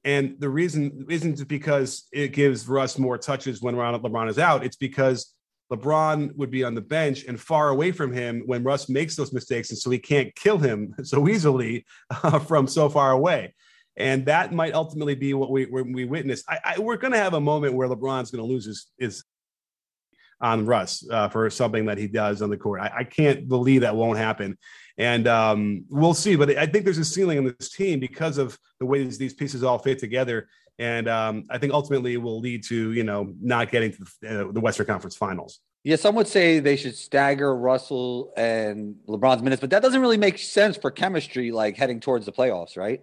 And 0.05 0.37
the 0.39 0.51
reason 0.51 1.07
isn't 1.09 1.49
because 1.49 2.07
it 2.13 2.35
gives 2.35 2.69
Russ 2.69 2.99
more 2.99 3.17
touches 3.17 3.63
when 3.63 3.75
LeBron 3.75 4.29
is 4.29 4.39
out. 4.39 4.63
It's 4.63 4.77
because 4.77 5.35
LeBron 5.73 6.37
would 6.37 6.51
be 6.51 6.65
on 6.65 6.75
the 6.75 6.83
bench 6.83 7.25
and 7.25 7.41
far 7.41 7.71
away 7.71 7.93
from 7.93 8.13
him 8.13 8.43
when 8.45 8.63
Russ 8.63 8.91
makes 8.91 9.17
those 9.17 9.33
mistakes, 9.33 9.71
and 9.71 9.79
so 9.79 9.91
he 9.91 9.99
can't 9.99 10.35
kill 10.37 10.59
him 10.59 10.95
so 11.03 11.29
easily 11.29 11.87
uh, 12.23 12.39
from 12.39 12.67
so 12.67 12.89
far 12.91 13.11
away. 13.11 13.55
And 13.97 14.27
that 14.27 14.53
might 14.53 14.75
ultimately 14.75 15.15
be 15.15 15.33
what 15.35 15.51
we 15.51 15.67
we 15.67 16.05
witnessed. 16.05 16.45
I, 16.49 16.59
I, 16.65 16.79
we're 16.79 16.97
going 16.97 17.13
to 17.13 17.19
have 17.19 17.35
a 17.35 17.41
moment 17.41 17.75
where 17.75 17.89
LeBron's 17.89 18.31
going 18.31 18.47
to 18.47 18.53
lose 18.53 18.67
his, 18.67 18.87
his 18.99 19.25
on 20.41 20.67
Russ 20.67 21.07
uh, 21.11 21.29
for 21.31 21.49
something 21.49 21.87
that 21.87 21.97
he 21.97 22.07
does 22.07 22.43
on 22.43 22.51
the 22.51 22.59
court. 22.59 22.81
I, 22.81 22.93
I 22.99 23.05
can't 23.05 23.49
believe 23.49 23.81
that 23.81 23.97
won't 23.97 24.19
happen. 24.19 24.59
And 24.99 25.27
um, 25.27 25.85
we'll 25.89 26.15
see. 26.15 26.37
But 26.37 26.57
I 26.59 26.67
think 26.67 26.85
there's 26.85 26.99
a 26.99 27.05
ceiling 27.05 27.39
in 27.39 27.45
this 27.45 27.71
team 27.71 28.01
because 28.01 28.37
of 28.37 28.59
the 28.79 28.87
way 28.87 29.03
these, 29.03 29.17
these 29.17 29.35
pieces 29.35 29.63
all 29.63 29.79
fit 29.79 29.99
together. 29.99 30.49
And 30.79 31.09
um, 31.09 31.47
I 31.49 31.57
think 31.57 31.73
ultimately 31.73 32.13
it 32.13 32.19
will 32.19 32.39
lead 32.39 32.65
to, 32.65 32.93
you 32.93 33.03
know, 33.03 33.33
not 33.41 33.71
getting 33.71 33.93
to 33.93 34.05
the, 34.21 34.49
uh, 34.49 34.53
the 34.53 34.61
Western 34.61 34.85
Conference 34.85 35.17
finals. 35.17 35.61
Yeah, 35.85 35.97
some 35.97 36.17
would 36.17 36.29
say 36.29 36.59
they 36.59 36.77
should 36.77 36.97
stagger 36.97 37.57
Russell 37.57 38.33
and 38.37 38.97
LeBron's 39.09 39.43
minutes, 39.43 39.61
but 39.61 39.71
that 39.71 39.83
doesn't 39.83 40.01
really 40.01 40.17
make 40.19 40.37
sense 40.37 40.77
for 40.77 40.91
chemistry, 40.91 41.53
like 41.53 41.77
heading 41.77 42.01
towards 42.01 42.27
the 42.27 42.33
playoffs, 42.33 42.77
right? 42.77 43.03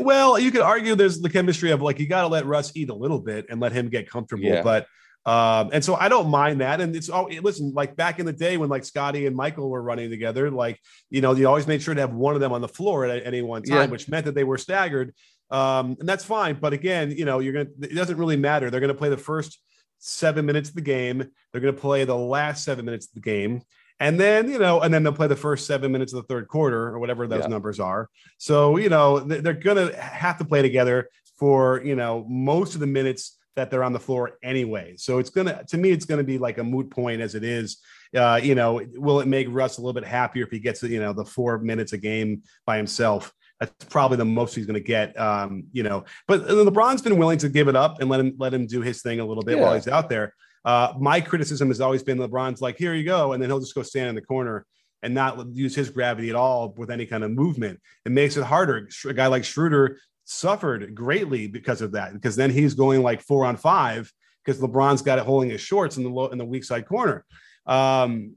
Well, 0.00 0.38
you 0.38 0.50
could 0.50 0.60
argue 0.60 0.94
there's 0.94 1.20
the 1.20 1.30
chemistry 1.30 1.70
of 1.70 1.82
like 1.82 2.00
you 2.00 2.08
got 2.08 2.22
to 2.22 2.28
let 2.28 2.46
Russ 2.46 2.72
eat 2.74 2.90
a 2.90 2.94
little 2.94 3.20
bit 3.20 3.46
and 3.48 3.60
let 3.60 3.72
him 3.72 3.88
get 3.88 4.08
comfortable. 4.08 4.44
Yeah. 4.44 4.62
But 4.62 4.86
um, 5.24 5.70
and 5.72 5.84
so 5.84 5.94
I 5.94 6.08
don't 6.08 6.28
mind 6.28 6.60
that. 6.60 6.80
And 6.80 6.96
it's 6.96 7.08
all 7.08 7.28
listen, 7.30 7.72
like 7.74 7.94
back 7.94 8.18
in 8.18 8.26
the 8.26 8.32
day 8.32 8.56
when 8.56 8.68
like 8.68 8.84
Scottie 8.84 9.26
and 9.26 9.36
Michael 9.36 9.70
were 9.70 9.82
running 9.82 10.10
together, 10.10 10.50
like 10.50 10.80
you 11.10 11.20
know, 11.20 11.32
you 11.32 11.46
always 11.46 11.66
made 11.66 11.80
sure 11.80 11.94
to 11.94 12.00
have 12.00 12.12
one 12.12 12.34
of 12.34 12.40
them 12.40 12.52
on 12.52 12.60
the 12.60 12.68
floor 12.68 13.06
at 13.06 13.24
any 13.24 13.40
one 13.42 13.62
time, 13.62 13.76
yeah. 13.76 13.86
which 13.86 14.08
meant 14.08 14.26
that 14.26 14.34
they 14.34 14.44
were 14.44 14.58
staggered. 14.58 15.14
Um, 15.50 15.96
and 16.00 16.08
that's 16.08 16.24
fine. 16.24 16.56
But 16.60 16.72
again, 16.72 17.12
you 17.12 17.24
know, 17.24 17.38
you're 17.38 17.52
gonna 17.52 17.68
it 17.82 17.94
doesn't 17.94 18.16
really 18.16 18.36
matter. 18.36 18.68
They're 18.68 18.80
gonna 18.80 18.94
play 18.94 19.10
the 19.10 19.16
first 19.16 19.60
seven 19.98 20.44
minutes 20.44 20.70
of 20.70 20.74
the 20.74 20.80
game, 20.80 21.30
they're 21.52 21.60
gonna 21.60 21.72
play 21.72 22.04
the 22.04 22.16
last 22.16 22.64
seven 22.64 22.84
minutes 22.84 23.06
of 23.06 23.14
the 23.14 23.20
game. 23.20 23.62
And 24.02 24.18
then, 24.18 24.50
you 24.50 24.58
know, 24.58 24.80
and 24.80 24.92
then 24.92 25.04
they'll 25.04 25.12
play 25.12 25.28
the 25.28 25.36
first 25.36 25.64
seven 25.64 25.92
minutes 25.92 26.12
of 26.12 26.22
the 26.22 26.26
third 26.26 26.48
quarter 26.48 26.88
or 26.88 26.98
whatever 26.98 27.28
those 27.28 27.42
yeah. 27.42 27.46
numbers 27.46 27.78
are. 27.78 28.10
So, 28.36 28.76
you 28.76 28.88
know, 28.88 29.20
they're 29.20 29.52
going 29.52 29.76
to 29.76 29.96
have 29.96 30.38
to 30.38 30.44
play 30.44 30.60
together 30.60 31.08
for, 31.38 31.80
you 31.84 31.94
know, 31.94 32.26
most 32.28 32.74
of 32.74 32.80
the 32.80 32.86
minutes 32.88 33.38
that 33.54 33.70
they're 33.70 33.84
on 33.84 33.92
the 33.92 34.00
floor 34.00 34.38
anyway. 34.42 34.94
So 34.96 35.18
it's 35.18 35.30
gonna 35.30 35.62
to 35.68 35.76
me, 35.76 35.90
it's 35.90 36.04
gonna 36.04 36.24
be 36.24 36.38
like 36.38 36.58
a 36.58 36.64
moot 36.64 36.90
point 36.90 37.20
as 37.20 37.34
it 37.34 37.44
is. 37.44 37.78
Uh, 38.16 38.40
you 38.42 38.54
know, 38.54 38.80
will 38.94 39.20
it 39.20 39.28
make 39.28 39.46
Russ 39.50 39.78
a 39.78 39.80
little 39.80 39.92
bit 39.92 40.04
happier 40.08 40.44
if 40.44 40.50
he 40.50 40.58
gets 40.58 40.82
you 40.82 41.00
know 41.00 41.12
the 41.12 41.24
four 41.24 41.58
minutes 41.58 41.92
a 41.92 41.98
game 41.98 42.42
by 42.66 42.78
himself? 42.78 43.32
That's 43.60 43.84
probably 43.84 44.16
the 44.16 44.24
most 44.24 44.54
he's 44.54 44.66
going 44.66 44.74
to 44.74 44.80
get. 44.80 45.18
Um, 45.20 45.64
you 45.70 45.82
know, 45.82 46.04
but 46.26 46.46
LeBron's 46.46 47.02
been 47.02 47.18
willing 47.18 47.38
to 47.38 47.48
give 47.48 47.68
it 47.68 47.76
up 47.76 48.00
and 48.00 48.10
let 48.10 48.20
him 48.20 48.34
let 48.38 48.52
him 48.54 48.66
do 48.66 48.80
his 48.80 49.02
thing 49.02 49.20
a 49.20 49.24
little 49.24 49.44
bit 49.44 49.58
yeah. 49.58 49.62
while 49.62 49.74
he's 49.74 49.86
out 49.86 50.08
there. 50.08 50.34
Uh, 50.64 50.92
my 50.98 51.20
criticism 51.20 51.68
has 51.68 51.80
always 51.80 52.02
been 52.02 52.18
LeBron's 52.18 52.60
like, 52.60 52.76
here 52.76 52.94
you 52.94 53.04
go, 53.04 53.32
and 53.32 53.42
then 53.42 53.50
he'll 53.50 53.60
just 53.60 53.74
go 53.74 53.82
stand 53.82 54.08
in 54.08 54.14
the 54.14 54.22
corner 54.22 54.64
and 55.02 55.14
not 55.14 55.46
use 55.52 55.74
his 55.74 55.90
gravity 55.90 56.30
at 56.30 56.36
all 56.36 56.72
with 56.76 56.90
any 56.90 57.06
kind 57.06 57.24
of 57.24 57.30
movement. 57.32 57.80
It 58.04 58.12
makes 58.12 58.36
it 58.36 58.44
harder. 58.44 58.88
A 59.04 59.14
guy 59.14 59.26
like 59.26 59.44
Schroeder 59.44 59.98
suffered 60.24 60.94
greatly 60.94 61.48
because 61.48 61.82
of 61.82 61.92
that. 61.92 62.12
Because 62.12 62.36
then 62.36 62.50
he's 62.50 62.74
going 62.74 63.02
like 63.02 63.20
four 63.20 63.44
on 63.44 63.56
five 63.56 64.12
because 64.44 64.60
LeBron's 64.60 65.02
got 65.02 65.18
it 65.18 65.24
holding 65.24 65.50
his 65.50 65.60
shorts 65.60 65.96
in 65.96 66.04
the 66.04 66.10
low, 66.10 66.28
in 66.28 66.38
the 66.38 66.44
weak 66.44 66.64
side 66.64 66.86
corner. 66.86 67.24
Um, 67.66 68.36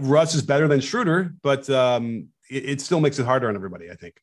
Russ 0.00 0.34
is 0.34 0.42
better 0.42 0.68
than 0.68 0.80
Schroeder, 0.80 1.34
but 1.42 1.68
um, 1.70 2.28
it, 2.50 2.70
it, 2.70 2.80
still 2.80 3.00
makes 3.00 3.18
it 3.18 3.26
harder 3.26 3.48
on 3.48 3.54
everybody. 3.54 3.90
I 3.90 3.94
think. 3.94 4.16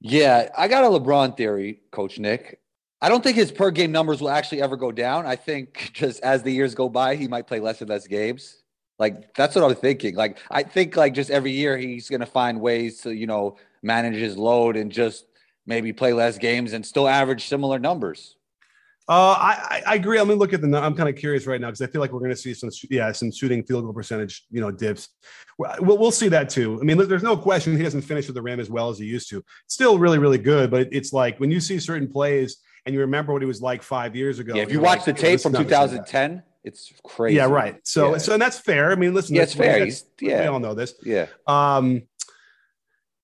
Yeah, 0.00 0.48
I 0.56 0.68
got 0.68 0.84
a 0.84 0.88
LeBron 0.88 1.36
theory, 1.36 1.80
Coach 1.90 2.18
Nick. 2.18 2.60
I 3.04 3.10
don't 3.10 3.22
think 3.22 3.36
his 3.36 3.52
per 3.52 3.70
game 3.70 3.92
numbers 3.92 4.22
will 4.22 4.30
actually 4.30 4.62
ever 4.62 4.78
go 4.78 4.90
down. 4.90 5.26
I 5.26 5.36
think 5.36 5.90
just 5.92 6.22
as 6.22 6.42
the 6.42 6.50
years 6.50 6.74
go 6.74 6.88
by, 6.88 7.16
he 7.16 7.28
might 7.28 7.46
play 7.46 7.60
less 7.60 7.82
and 7.82 7.90
less 7.90 8.06
games. 8.06 8.62
Like 8.98 9.34
that's 9.34 9.54
what 9.54 9.62
I'm 9.62 9.74
thinking. 9.74 10.14
Like 10.14 10.38
I 10.50 10.62
think 10.62 10.96
like 10.96 11.12
just 11.12 11.30
every 11.30 11.50
year 11.50 11.76
he's 11.76 12.08
gonna 12.08 12.24
find 12.24 12.62
ways 12.62 13.02
to 13.02 13.12
you 13.12 13.26
know 13.26 13.58
manage 13.82 14.14
his 14.14 14.38
load 14.38 14.76
and 14.76 14.90
just 14.90 15.26
maybe 15.66 15.92
play 15.92 16.14
less 16.14 16.38
games 16.38 16.72
and 16.72 16.86
still 16.86 17.06
average 17.06 17.46
similar 17.46 17.78
numbers. 17.78 18.36
Uh, 19.06 19.36
I, 19.38 19.82
I 19.86 19.94
agree. 19.96 20.18
I'm 20.18 20.28
gonna 20.28 20.38
look 20.38 20.54
at 20.54 20.62
the. 20.62 20.78
I'm 20.78 20.94
kind 20.94 21.10
of 21.10 21.16
curious 21.16 21.46
right 21.46 21.60
now 21.60 21.66
because 21.66 21.82
I 21.82 21.88
feel 21.88 22.00
like 22.00 22.10
we're 22.10 22.20
gonna 22.20 22.34
see 22.34 22.54
some, 22.54 22.70
yeah, 22.88 23.12
some 23.12 23.30
shooting 23.30 23.62
field 23.64 23.84
goal 23.84 23.92
percentage, 23.92 24.46
you 24.50 24.62
know, 24.62 24.70
dips. 24.70 25.10
We'll, 25.58 25.98
we'll 25.98 26.10
see 26.10 26.28
that 26.28 26.48
too. 26.48 26.78
I 26.80 26.84
mean, 26.84 26.96
there's 26.96 27.22
no 27.22 27.36
question 27.36 27.76
he 27.76 27.82
doesn't 27.82 28.00
finish 28.00 28.28
with 28.28 28.34
the 28.34 28.40
rim 28.40 28.60
as 28.60 28.70
well 28.70 28.88
as 28.88 28.98
he 28.98 29.04
used 29.04 29.28
to. 29.28 29.44
Still, 29.66 29.98
really, 29.98 30.18
really 30.18 30.38
good. 30.38 30.70
But 30.70 30.88
it's 30.90 31.12
like 31.12 31.38
when 31.38 31.50
you 31.50 31.60
see 31.60 31.78
certain 31.78 32.10
plays 32.10 32.62
and 32.86 32.94
you 32.94 33.00
remember 33.00 33.32
what 33.32 33.42
he 33.42 33.46
was 33.46 33.62
like 33.62 33.82
five 33.82 34.14
years 34.14 34.38
ago. 34.38 34.54
Yeah, 34.54 34.62
if 34.62 34.72
you 34.72 34.80
watch 34.80 35.06
like, 35.06 35.06
the 35.06 35.12
tape 35.14 35.40
from 35.40 35.52
2010, 35.52 36.42
it's 36.64 36.92
crazy. 37.02 37.36
Yeah, 37.36 37.46
right. 37.46 37.76
So, 37.86 38.12
yeah. 38.12 38.18
so 38.18 38.32
and 38.32 38.42
that's 38.42 38.58
fair. 38.58 38.90
I 38.90 38.94
mean, 38.94 39.14
listen, 39.14 39.34
yeah, 39.34 39.42
it's 39.42 39.54
fair. 39.54 39.86
yeah, 40.20 40.42
we 40.42 40.46
all 40.46 40.60
know 40.60 40.74
this. 40.74 40.94
Yeah. 41.02 41.26
Um, 41.46 42.02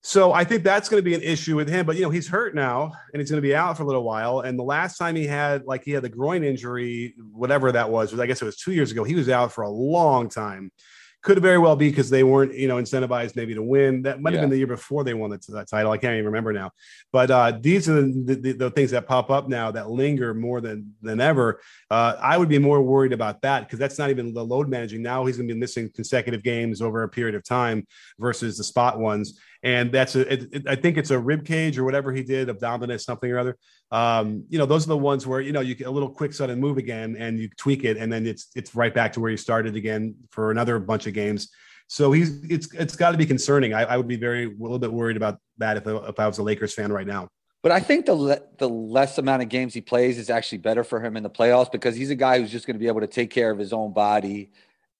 so 0.02 0.32
I 0.32 0.44
think 0.44 0.64
that's 0.64 0.88
going 0.88 1.02
to 1.02 1.04
be 1.04 1.14
an 1.14 1.22
issue 1.22 1.56
with 1.56 1.68
him. 1.68 1.84
But 1.84 1.96
you 1.96 2.02
know, 2.02 2.10
he's 2.10 2.28
hurt 2.28 2.54
now, 2.54 2.92
and 3.12 3.20
he's 3.20 3.30
going 3.30 3.42
to 3.42 3.46
be 3.46 3.54
out 3.54 3.76
for 3.76 3.82
a 3.82 3.86
little 3.86 4.02
while. 4.02 4.40
And 4.40 4.58
the 4.58 4.64
last 4.64 4.96
time 4.96 5.14
he 5.14 5.26
had, 5.26 5.66
like, 5.66 5.84
he 5.84 5.90
had 5.90 6.02
the 6.02 6.08
groin 6.08 6.42
injury, 6.42 7.14
whatever 7.32 7.70
that 7.72 7.90
was, 7.90 8.12
was 8.12 8.20
I 8.20 8.26
guess 8.26 8.40
it 8.40 8.46
was 8.46 8.56
two 8.56 8.72
years 8.72 8.92
ago. 8.92 9.04
He 9.04 9.14
was 9.14 9.28
out 9.28 9.52
for 9.52 9.62
a 9.62 9.70
long 9.70 10.28
time. 10.28 10.72
Could 11.22 11.38
very 11.40 11.58
well 11.58 11.76
be 11.76 11.90
because 11.90 12.08
they 12.08 12.24
weren't, 12.24 12.54
you 12.54 12.66
know, 12.66 12.76
incentivized 12.76 13.36
maybe 13.36 13.54
to 13.54 13.62
win. 13.62 14.02
That 14.02 14.22
might 14.22 14.32
have 14.32 14.38
yeah. 14.38 14.42
been 14.42 14.50
the 14.50 14.56
year 14.56 14.66
before 14.66 15.04
they 15.04 15.12
won 15.12 15.28
the, 15.28 15.38
that 15.48 15.68
title. 15.68 15.92
I 15.92 15.98
can't 15.98 16.14
even 16.14 16.24
remember 16.24 16.52
now. 16.52 16.70
But 17.12 17.30
uh, 17.30 17.58
these 17.60 17.90
are 17.90 18.00
the, 18.00 18.38
the, 18.40 18.52
the, 18.52 18.70
things 18.70 18.92
that 18.92 19.06
pop 19.06 19.30
up 19.30 19.46
now 19.46 19.70
that 19.70 19.90
linger 19.90 20.32
more 20.32 20.62
than 20.62 20.94
than 21.02 21.20
ever. 21.20 21.60
Uh, 21.90 22.16
I 22.18 22.38
would 22.38 22.48
be 22.48 22.58
more 22.58 22.80
worried 22.80 23.12
about 23.12 23.42
that 23.42 23.60
because 23.60 23.78
that's 23.78 23.98
not 23.98 24.08
even 24.08 24.32
the 24.32 24.44
load 24.44 24.68
managing. 24.68 25.02
Now 25.02 25.26
he's 25.26 25.36
going 25.36 25.48
to 25.48 25.54
be 25.54 25.60
missing 25.60 25.90
consecutive 25.94 26.42
games 26.42 26.80
over 26.80 27.02
a 27.02 27.08
period 27.08 27.34
of 27.34 27.44
time 27.44 27.86
versus 28.18 28.56
the 28.56 28.64
spot 28.64 28.98
ones 28.98 29.38
and 29.62 29.92
that's 29.92 30.16
a. 30.16 30.32
It, 30.32 30.48
it, 30.52 30.68
I 30.68 30.74
think 30.74 30.96
it's 30.96 31.10
a 31.10 31.18
rib 31.18 31.44
cage 31.44 31.78
or 31.78 31.84
whatever 31.84 32.12
he 32.12 32.22
did, 32.22 32.48
abdominis 32.48 33.02
something 33.02 33.30
or 33.30 33.38
other. 33.38 33.58
Um, 33.90 34.44
you 34.48 34.58
know, 34.58 34.66
those 34.66 34.86
are 34.86 34.88
the 34.88 34.96
ones 34.96 35.26
where 35.26 35.40
you 35.40 35.52
know 35.52 35.60
you 35.60 35.74
get 35.74 35.86
a 35.86 35.90
little 35.90 36.08
quick 36.08 36.32
sudden 36.32 36.58
move 36.58 36.78
again, 36.78 37.16
and 37.18 37.38
you 37.38 37.48
tweak 37.56 37.84
it, 37.84 37.96
and 37.96 38.12
then 38.12 38.26
it's 38.26 38.48
it's 38.54 38.74
right 38.74 38.94
back 38.94 39.12
to 39.14 39.20
where 39.20 39.30
you 39.30 39.36
started 39.36 39.76
again 39.76 40.14
for 40.30 40.50
another 40.50 40.78
bunch 40.78 41.06
of 41.06 41.14
games. 41.14 41.50
So 41.88 42.12
he's 42.12 42.42
it's 42.44 42.72
it's 42.74 42.96
got 42.96 43.10
to 43.10 43.18
be 43.18 43.26
concerning. 43.26 43.74
I, 43.74 43.82
I, 43.82 43.96
would 43.96 44.08
be 44.08 44.16
very 44.16 44.44
a 44.44 44.50
little 44.58 44.78
bit 44.78 44.92
worried 44.92 45.16
about 45.16 45.40
that 45.58 45.76
if 45.76 45.86
if 45.86 46.20
I 46.20 46.26
was 46.26 46.38
a 46.38 46.42
Lakers 46.42 46.72
fan 46.72 46.92
right 46.92 47.06
now. 47.06 47.28
But 47.62 47.72
I 47.72 47.80
think 47.80 48.06
the 48.06 48.14
le- 48.14 48.40
the 48.58 48.68
less 48.68 49.18
amount 49.18 49.42
of 49.42 49.48
games 49.48 49.74
he 49.74 49.80
plays 49.80 50.16
is 50.16 50.30
actually 50.30 50.58
better 50.58 50.84
for 50.84 51.04
him 51.04 51.16
in 51.16 51.22
the 51.22 51.28
playoffs 51.28 51.70
because 51.70 51.96
he's 51.96 52.10
a 52.10 52.14
guy 52.14 52.38
who's 52.38 52.50
just 52.50 52.66
going 52.66 52.76
to 52.76 52.80
be 52.80 52.86
able 52.86 53.00
to 53.00 53.06
take 53.06 53.30
care 53.30 53.50
of 53.50 53.58
his 53.58 53.72
own 53.72 53.92
body, 53.92 54.52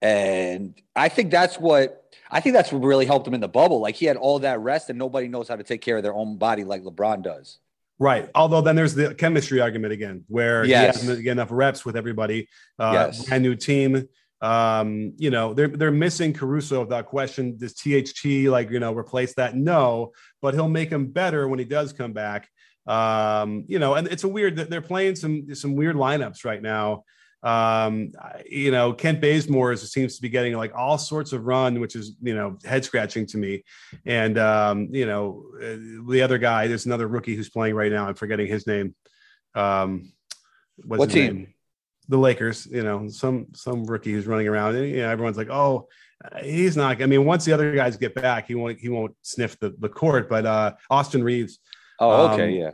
and 0.02 0.74
I 0.94 1.08
think 1.08 1.30
that's 1.30 1.58
what 1.58 1.99
I 2.30 2.40
think 2.40 2.54
that's 2.54 2.72
what 2.72 2.82
really 2.82 3.06
helped 3.06 3.26
him 3.26 3.34
in 3.34 3.40
the 3.40 3.48
bubble. 3.48 3.80
Like 3.80 3.96
he 3.96 4.06
had 4.06 4.16
all 4.16 4.38
that 4.40 4.60
rest, 4.60 4.90
and 4.90 4.98
nobody 4.98 5.28
knows 5.28 5.48
how 5.48 5.56
to 5.56 5.64
take 5.64 5.82
care 5.82 5.96
of 5.96 6.02
their 6.02 6.14
own 6.14 6.36
body 6.36 6.64
like 6.64 6.82
LeBron 6.82 7.22
does. 7.22 7.58
Right. 7.98 8.30
Although 8.34 8.62
then 8.62 8.76
there's 8.76 8.94
the 8.94 9.14
chemistry 9.14 9.60
argument 9.60 9.92
again, 9.92 10.24
where 10.28 10.64
yes. 10.64 11.00
he 11.00 11.06
hasn't 11.06 11.24
get 11.24 11.32
enough 11.32 11.50
reps 11.50 11.84
with 11.84 11.96
everybody. 11.96 12.48
Uh, 12.78 12.92
yes. 12.94 13.26
Brand 13.26 13.42
new 13.42 13.54
team. 13.54 14.08
Um, 14.40 15.12
you 15.18 15.30
know, 15.30 15.52
they're 15.52 15.68
they're 15.68 15.90
missing 15.90 16.32
Caruso 16.32 16.80
without 16.80 17.06
question. 17.06 17.58
Does 17.58 17.74
THT 17.74 18.24
like 18.48 18.70
you 18.70 18.80
know 18.80 18.94
replace 18.94 19.34
that? 19.34 19.54
No, 19.54 20.12
but 20.40 20.54
he'll 20.54 20.68
make 20.68 20.90
him 20.90 21.08
better 21.08 21.46
when 21.46 21.58
he 21.58 21.64
does 21.66 21.92
come 21.92 22.14
back. 22.14 22.48
Um, 22.86 23.64
you 23.68 23.78
know, 23.78 23.94
and 23.94 24.08
it's 24.08 24.24
a 24.24 24.28
weird. 24.28 24.56
They're 24.56 24.80
playing 24.80 25.16
some 25.16 25.54
some 25.54 25.76
weird 25.76 25.96
lineups 25.96 26.44
right 26.46 26.62
now. 26.62 27.04
Um, 27.42 28.12
you 28.48 28.70
know, 28.70 28.92
Kent 28.92 29.20
Bazemore 29.20 29.76
seems 29.76 30.16
to 30.16 30.22
be 30.22 30.28
getting 30.28 30.54
like 30.56 30.74
all 30.74 30.98
sorts 30.98 31.32
of 31.32 31.46
run, 31.46 31.80
which 31.80 31.96
is 31.96 32.16
you 32.20 32.34
know 32.34 32.58
head 32.64 32.84
scratching 32.84 33.26
to 33.26 33.38
me. 33.38 33.64
And 34.04 34.38
um, 34.38 34.88
you 34.90 35.06
know, 35.06 35.44
uh, 35.56 35.76
the 36.08 36.22
other 36.22 36.38
guy, 36.38 36.66
there's 36.66 36.86
another 36.86 37.06
rookie 37.06 37.34
who's 37.34 37.50
playing 37.50 37.74
right 37.74 37.90
now. 37.90 38.06
I'm 38.06 38.14
forgetting 38.14 38.46
his 38.46 38.66
name. 38.66 38.94
Um, 39.54 40.12
what 40.84 41.10
team? 41.10 41.34
Name? 41.34 41.54
The 42.08 42.18
Lakers. 42.18 42.66
You 42.66 42.82
know, 42.82 43.08
some 43.08 43.48
some 43.54 43.84
rookie 43.84 44.12
who's 44.12 44.26
running 44.26 44.48
around, 44.48 44.76
and 44.76 44.88
you 44.88 44.98
know, 44.98 45.08
everyone's 45.08 45.36
like, 45.36 45.50
oh. 45.50 45.88
He's 46.42 46.76
not. 46.76 47.00
I 47.00 47.06
mean, 47.06 47.24
once 47.24 47.46
the 47.46 47.54
other 47.54 47.74
guys 47.74 47.96
get 47.96 48.14
back, 48.14 48.46
he 48.46 48.54
won't. 48.54 48.78
He 48.78 48.90
won't 48.90 49.16
sniff 49.22 49.58
the, 49.58 49.74
the 49.78 49.88
court. 49.88 50.28
But 50.28 50.44
uh, 50.44 50.74
Austin 50.90 51.24
Reaves. 51.24 51.60
Oh, 51.98 52.34
okay, 52.34 52.44
um, 52.44 52.50
yeah 52.50 52.70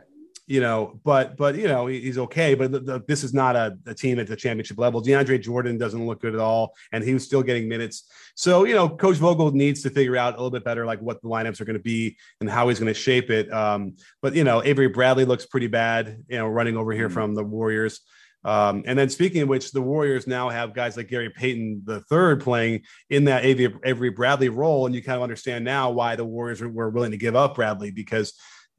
you 0.47 0.61
know, 0.61 0.99
but 1.03 1.35
but 1.35 1.55
you 1.55 1.67
know 1.67 1.87
he's 1.87 2.17
okay. 2.17 2.55
But 2.55 2.71
the, 2.71 2.79
the, 2.79 3.03
this 3.05 3.23
is 3.23 3.33
not 3.33 3.57
a, 3.57 3.77
a, 3.85 3.93
team 3.93 4.17
at 4.17 4.27
the 4.27 4.35
championship 4.35 4.79
level. 4.79 5.03
DeAndre 5.03 5.41
Jordan 5.41 5.77
doesn't 5.77 6.07
look 6.07 6.21
good 6.21 6.33
at 6.33 6.39
all, 6.39 6.73
and 6.93 7.03
he 7.03 7.13
was 7.13 7.25
still 7.25 7.43
getting 7.43 7.67
minutes. 7.67 8.09
So 8.35 8.63
you 8.63 8.73
know, 8.73 8.87
Coach 8.87 9.17
Vogel 9.17 9.51
needs 9.51 9.83
to 9.83 9.89
figure 9.89 10.15
out 10.15 10.33
a 10.33 10.37
little 10.37 10.49
bit 10.49 10.63
better, 10.63 10.85
like 10.85 11.01
what 11.01 11.21
the 11.21 11.27
lineups 11.27 11.59
are 11.59 11.65
going 11.65 11.77
to 11.77 11.83
be 11.83 12.17
and 12.39 12.49
how 12.49 12.69
he's 12.69 12.79
going 12.79 12.87
to 12.87 12.93
shape 12.93 13.29
it. 13.29 13.51
Um, 13.51 13.97
but 14.21 14.35
you 14.35 14.45
know, 14.45 14.63
Avery 14.63 14.87
Bradley 14.87 15.25
looks 15.25 15.45
pretty 15.45 15.67
bad. 15.67 16.23
You 16.29 16.37
know, 16.37 16.47
running 16.47 16.77
over 16.77 16.93
here 16.93 17.07
mm-hmm. 17.07 17.13
from 17.13 17.35
the 17.35 17.43
Warriors. 17.43 17.99
Um, 18.45 18.83
and 18.85 18.97
then 18.97 19.09
speaking 19.09 19.41
of 19.41 19.49
which, 19.49 19.73
the 19.73 19.81
Warriors 19.81 20.27
now 20.27 20.47
have 20.47 20.73
guys 20.73 20.95
like 20.95 21.09
Gary 21.09 21.29
Payton 21.29 21.81
the 21.83 21.99
third 22.01 22.41
playing 22.41 22.83
in 23.09 23.25
that 23.25 23.43
Avery, 23.43 23.77
Avery 23.83 24.11
Bradley 24.11 24.47
role, 24.47 24.85
and 24.85 24.95
you 24.95 25.03
kind 25.03 25.17
of 25.17 25.23
understand 25.23 25.65
now 25.65 25.89
why 25.89 26.15
the 26.15 26.23
Warriors 26.23 26.61
were 26.61 26.89
willing 26.89 27.11
to 27.11 27.17
give 27.17 27.35
up 27.35 27.55
Bradley 27.55 27.91
because 27.91 28.33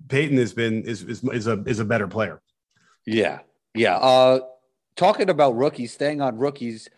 Payton 0.08 0.36
has 0.38 0.52
been 0.52 0.82
is 0.82 1.02
is, 1.02 1.24
is 1.24 1.46
a 1.46 1.62
is 1.64 1.80
a 1.80 1.84
better 1.84 2.06
player. 2.06 2.40
Yeah, 3.06 3.40
yeah. 3.74 3.96
Uh, 3.96 4.40
talking 4.96 5.30
about 5.30 5.56
rookies, 5.56 5.92
staying 5.92 6.20
on 6.20 6.38
rookies. 6.38 6.88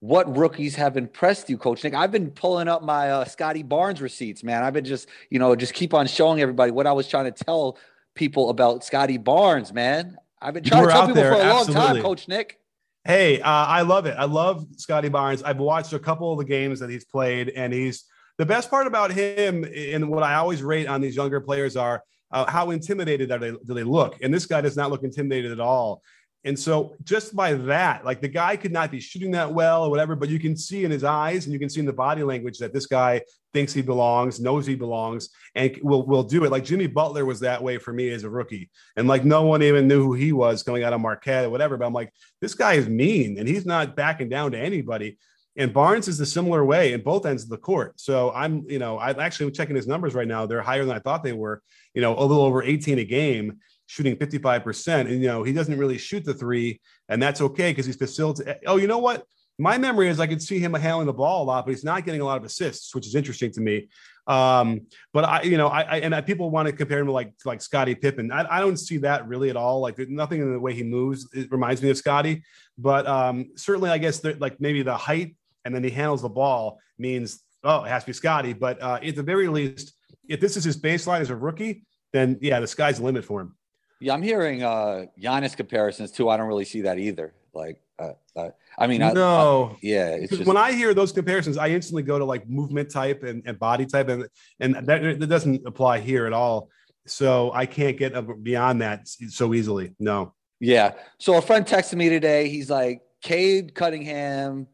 What 0.00 0.36
rookies 0.36 0.76
have 0.76 0.96
impressed 0.96 1.50
you, 1.50 1.58
Coach 1.58 1.82
Nick? 1.82 1.92
I've 1.92 2.12
been 2.12 2.30
pulling 2.30 2.68
up 2.68 2.82
my 2.82 3.10
uh, 3.10 3.24
Scottie 3.24 3.64
Barnes 3.64 4.00
receipts, 4.00 4.44
man. 4.44 4.62
I've 4.62 4.72
been 4.72 4.84
just, 4.84 5.08
you 5.28 5.40
know, 5.40 5.56
just 5.56 5.74
keep 5.74 5.92
on 5.92 6.06
showing 6.06 6.40
everybody 6.40 6.70
what 6.70 6.86
I 6.86 6.92
was 6.92 7.08
trying 7.08 7.24
to 7.24 7.44
tell 7.44 7.76
people 8.14 8.50
about 8.50 8.84
Scottie 8.84 9.18
Barnes, 9.18 9.72
man. 9.72 10.16
I've 10.40 10.54
been 10.54 10.62
trying 10.62 10.86
to 10.86 10.92
tell 10.92 11.02
people 11.02 11.14
there, 11.16 11.32
for 11.32 11.40
a 11.40 11.42
absolutely. 11.42 11.74
long 11.74 11.94
time, 11.94 12.02
Coach 12.02 12.28
Nick. 12.28 12.60
Hey, 13.04 13.40
uh, 13.40 13.48
I 13.48 13.82
love 13.82 14.06
it. 14.06 14.14
I 14.16 14.24
love 14.24 14.66
Scottie 14.76 15.08
Barnes. 15.08 15.42
I've 15.42 15.58
watched 15.58 15.92
a 15.92 15.98
couple 15.98 16.30
of 16.30 16.38
the 16.38 16.44
games 16.44 16.78
that 16.78 16.90
he's 16.90 17.04
played, 17.04 17.48
and 17.48 17.72
he's 17.72 18.04
the 18.36 18.46
best 18.46 18.70
part 18.70 18.86
about 18.86 19.10
him. 19.10 19.64
And 19.64 20.10
what 20.10 20.22
I 20.22 20.34
always 20.34 20.62
rate 20.62 20.86
on 20.86 21.00
these 21.00 21.16
younger 21.16 21.40
players 21.40 21.76
are 21.76 22.04
uh, 22.30 22.50
how 22.50 22.70
intimidated 22.70 23.30
are 23.32 23.38
they, 23.38 23.50
do 23.50 23.74
they 23.74 23.84
look? 23.84 24.16
And 24.22 24.32
this 24.32 24.46
guy 24.46 24.60
does 24.60 24.76
not 24.76 24.90
look 24.90 25.02
intimidated 25.02 25.52
at 25.52 25.60
all. 25.60 26.02
And 26.44 26.58
so 26.58 26.94
just 27.02 27.34
by 27.34 27.54
that, 27.54 28.04
like 28.04 28.20
the 28.20 28.28
guy 28.28 28.56
could 28.56 28.72
not 28.72 28.90
be 28.90 29.00
shooting 29.00 29.32
that 29.32 29.52
well 29.52 29.84
or 29.84 29.90
whatever, 29.90 30.14
but 30.14 30.28
you 30.28 30.38
can 30.38 30.56
see 30.56 30.84
in 30.84 30.90
his 30.90 31.02
eyes 31.02 31.44
and 31.44 31.52
you 31.52 31.58
can 31.58 31.68
see 31.68 31.80
in 31.80 31.86
the 31.86 31.92
body 31.92 32.22
language 32.22 32.58
that 32.58 32.72
this 32.72 32.86
guy 32.86 33.22
thinks 33.52 33.72
he 33.72 33.82
belongs, 33.82 34.38
knows 34.38 34.64
he 34.64 34.76
belongs, 34.76 35.30
and 35.56 35.76
will 35.82 36.06
will 36.06 36.22
do 36.22 36.44
it. 36.44 36.52
Like 36.52 36.64
Jimmy 36.64 36.86
Butler 36.86 37.24
was 37.24 37.40
that 37.40 37.62
way 37.62 37.76
for 37.76 37.92
me 37.92 38.10
as 38.10 38.22
a 38.22 38.30
rookie. 38.30 38.70
And 38.96 39.08
like 39.08 39.24
no 39.24 39.42
one 39.42 39.62
even 39.62 39.88
knew 39.88 40.04
who 40.04 40.14
he 40.14 40.32
was 40.32 40.62
coming 40.62 40.84
out 40.84 40.92
of 40.92 41.00
Marquette 41.00 41.46
or 41.46 41.50
whatever. 41.50 41.76
But 41.76 41.86
I'm 41.86 41.92
like, 41.92 42.12
this 42.40 42.54
guy 42.54 42.74
is 42.74 42.88
mean 42.88 43.38
and 43.38 43.48
he's 43.48 43.66
not 43.66 43.96
backing 43.96 44.28
down 44.28 44.52
to 44.52 44.58
anybody. 44.58 45.18
And 45.58 45.72
Barnes 45.72 46.06
is 46.06 46.20
a 46.20 46.26
similar 46.26 46.64
way 46.64 46.92
in 46.92 47.02
both 47.02 47.26
ends 47.26 47.42
of 47.42 47.48
the 47.48 47.58
court. 47.58 48.00
So 48.00 48.30
I'm, 48.30 48.64
you 48.68 48.78
know, 48.78 48.98
I'm 48.98 49.18
actually 49.18 49.50
checking 49.50 49.74
his 49.74 49.88
numbers 49.88 50.14
right 50.14 50.28
now. 50.28 50.46
They're 50.46 50.62
higher 50.62 50.84
than 50.84 50.96
I 50.96 51.00
thought 51.00 51.24
they 51.24 51.32
were, 51.32 51.62
you 51.94 52.00
know, 52.00 52.16
a 52.16 52.22
little 52.22 52.44
over 52.44 52.62
18 52.62 53.00
a 53.00 53.04
game, 53.04 53.58
shooting 53.86 54.14
55%. 54.14 55.00
And, 55.00 55.10
you 55.10 55.26
know, 55.26 55.42
he 55.42 55.52
doesn't 55.52 55.76
really 55.76 55.98
shoot 55.98 56.24
the 56.24 56.32
three, 56.32 56.80
and 57.08 57.20
that's 57.20 57.40
okay 57.40 57.72
because 57.72 57.86
he's 57.86 57.96
facilitating. 57.96 58.54
Oh, 58.66 58.76
you 58.76 58.86
know 58.86 58.98
what? 58.98 59.24
My 59.58 59.76
memory 59.76 60.08
is 60.08 60.20
I 60.20 60.28
could 60.28 60.40
see 60.40 60.60
him 60.60 60.72
handling 60.74 61.08
the 61.08 61.12
ball 61.12 61.42
a 61.42 61.46
lot, 61.46 61.66
but 61.66 61.72
he's 61.72 61.82
not 61.82 62.04
getting 62.04 62.20
a 62.20 62.24
lot 62.24 62.36
of 62.36 62.44
assists, 62.44 62.94
which 62.94 63.08
is 63.08 63.16
interesting 63.16 63.50
to 63.52 63.60
me. 63.60 63.88
Um, 64.28 64.82
but 65.12 65.24
I, 65.24 65.42
you 65.42 65.56
know, 65.56 65.66
I, 65.66 65.80
I 65.80 65.96
and 65.96 66.14
I, 66.14 66.20
people 66.20 66.50
want 66.50 66.66
to 66.66 66.72
compare 66.72 67.00
him 67.00 67.06
to 67.06 67.12
like 67.12 67.32
like 67.44 67.60
Scottie 67.60 67.96
Pippen. 67.96 68.30
I, 68.30 68.58
I 68.58 68.60
don't 68.60 68.76
see 68.76 68.98
that 68.98 69.26
really 69.26 69.50
at 69.50 69.56
all. 69.56 69.80
Like 69.80 69.98
nothing 69.98 70.42
in 70.42 70.52
the 70.52 70.60
way 70.60 70.74
he 70.74 70.84
moves 70.84 71.26
it 71.32 71.50
reminds 71.50 71.82
me 71.82 71.90
of 71.90 71.96
Scottie. 71.96 72.44
But 72.76 73.08
um, 73.08 73.46
certainly, 73.56 73.90
I 73.90 73.98
guess 73.98 74.22
like 74.22 74.60
maybe 74.60 74.82
the 74.82 74.96
height 74.96 75.34
and 75.64 75.74
then 75.74 75.82
he 75.84 75.90
handles 75.90 76.22
the 76.22 76.28
ball 76.28 76.78
means 76.98 77.42
oh 77.64 77.84
it 77.84 77.88
has 77.88 78.04
to 78.04 78.08
be 78.08 78.12
Scottie. 78.12 78.52
But 78.52 78.82
uh, 78.82 78.98
at 79.02 79.16
the 79.16 79.22
very 79.22 79.48
least, 79.48 79.94
if 80.28 80.40
this 80.40 80.56
is 80.56 80.64
his 80.64 80.80
baseline 80.80 81.20
as 81.20 81.30
a 81.30 81.36
rookie, 81.36 81.84
then 82.12 82.38
yeah, 82.40 82.60
the 82.60 82.66
sky's 82.66 82.98
the 82.98 83.04
limit 83.04 83.24
for 83.24 83.40
him. 83.40 83.56
Yeah, 84.00 84.14
I'm 84.14 84.22
hearing 84.22 84.62
uh 84.62 85.06
Giannis 85.20 85.56
comparisons 85.56 86.10
too. 86.12 86.28
I 86.28 86.36
don't 86.36 86.48
really 86.48 86.64
see 86.64 86.82
that 86.82 86.98
either. 86.98 87.34
Like, 87.54 87.80
uh, 87.98 88.12
uh, 88.36 88.50
I 88.78 88.86
mean, 88.86 89.00
no, 89.00 89.70
I, 89.70 89.72
I, 89.72 89.78
yeah. 89.82 90.10
It's 90.10 90.36
just, 90.36 90.46
when 90.46 90.56
I 90.56 90.72
hear 90.72 90.94
those 90.94 91.10
comparisons, 91.10 91.58
I 91.58 91.68
instantly 91.70 92.04
go 92.04 92.18
to 92.18 92.24
like 92.24 92.48
movement 92.48 92.90
type 92.90 93.24
and, 93.24 93.42
and 93.46 93.58
body 93.58 93.86
type, 93.86 94.08
and 94.08 94.28
and 94.60 94.74
that, 94.86 95.18
that 95.18 95.26
doesn't 95.26 95.66
apply 95.66 95.98
here 95.98 96.26
at 96.26 96.32
all. 96.32 96.68
So 97.06 97.50
I 97.52 97.66
can't 97.66 97.96
get 97.96 98.14
beyond 98.44 98.82
that 98.82 99.08
so 99.08 99.54
easily. 99.54 99.94
No. 99.98 100.34
Yeah. 100.60 100.92
So 101.18 101.38
a 101.38 101.42
friend 101.42 101.66
texted 101.66 101.94
me 101.94 102.08
today. 102.08 102.48
He's 102.48 102.70
like, 102.70 103.00
Cade 103.22 103.74
Cunningham 103.74 104.68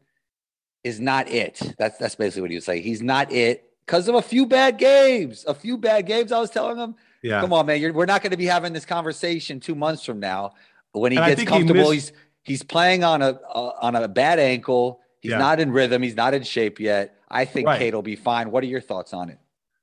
is 0.85 0.99
not 0.99 1.27
it. 1.27 1.59
That's 1.79 1.97
that's 1.97 2.15
basically 2.15 2.43
what 2.43 2.51
he 2.51 2.57
was 2.57 2.65
saying. 2.65 2.83
He's 2.83 3.01
not 3.01 3.31
it 3.31 3.71
because 3.85 4.07
of 4.07 4.15
a 4.15 4.21
few 4.21 4.45
bad 4.45 4.77
games. 4.77 5.43
A 5.47 5.53
few 5.53 5.77
bad 5.77 6.05
games. 6.05 6.31
I 6.31 6.39
was 6.39 6.51
telling 6.51 6.77
him. 6.77 6.95
Yeah. 7.23 7.41
Come 7.41 7.53
on, 7.53 7.65
man. 7.65 7.93
We're 7.93 8.05
not 8.05 8.21
going 8.21 8.31
to 8.31 8.37
be 8.37 8.45
having 8.45 8.71
this 8.71 8.85
conversation 8.85 9.59
two 9.59 9.73
months 9.73 10.05
from 10.05 10.19
now. 10.19 10.53
When 10.91 11.11
he 11.11 11.17
and 11.17 11.35
gets 11.35 11.49
comfortable, 11.49 11.89
he 11.89 11.95
he's 11.95 12.11
he's 12.43 12.63
playing 12.63 13.03
on 13.03 13.23
a 13.23 13.31
uh, 13.31 13.71
on 13.81 13.95
a 13.95 14.07
bad 14.07 14.37
ankle. 14.37 15.01
He's 15.21 15.31
Yeah. 15.31 15.39
not 15.39 15.59
in 15.59 15.71
rhythm. 15.71 16.03
He's 16.03 16.15
not 16.15 16.35
in 16.35 16.43
shape 16.43 16.79
yet. 16.79 17.17
I 17.29 17.45
think 17.45 17.65
Right. 17.65 17.79
Cade 17.79 17.95
will 17.95 18.03
be 18.03 18.15
fine. 18.15 18.51
What 18.51 18.63
are 18.63 18.67
your 18.67 18.79
thoughts 18.79 19.11
on 19.11 19.29
it? 19.29 19.39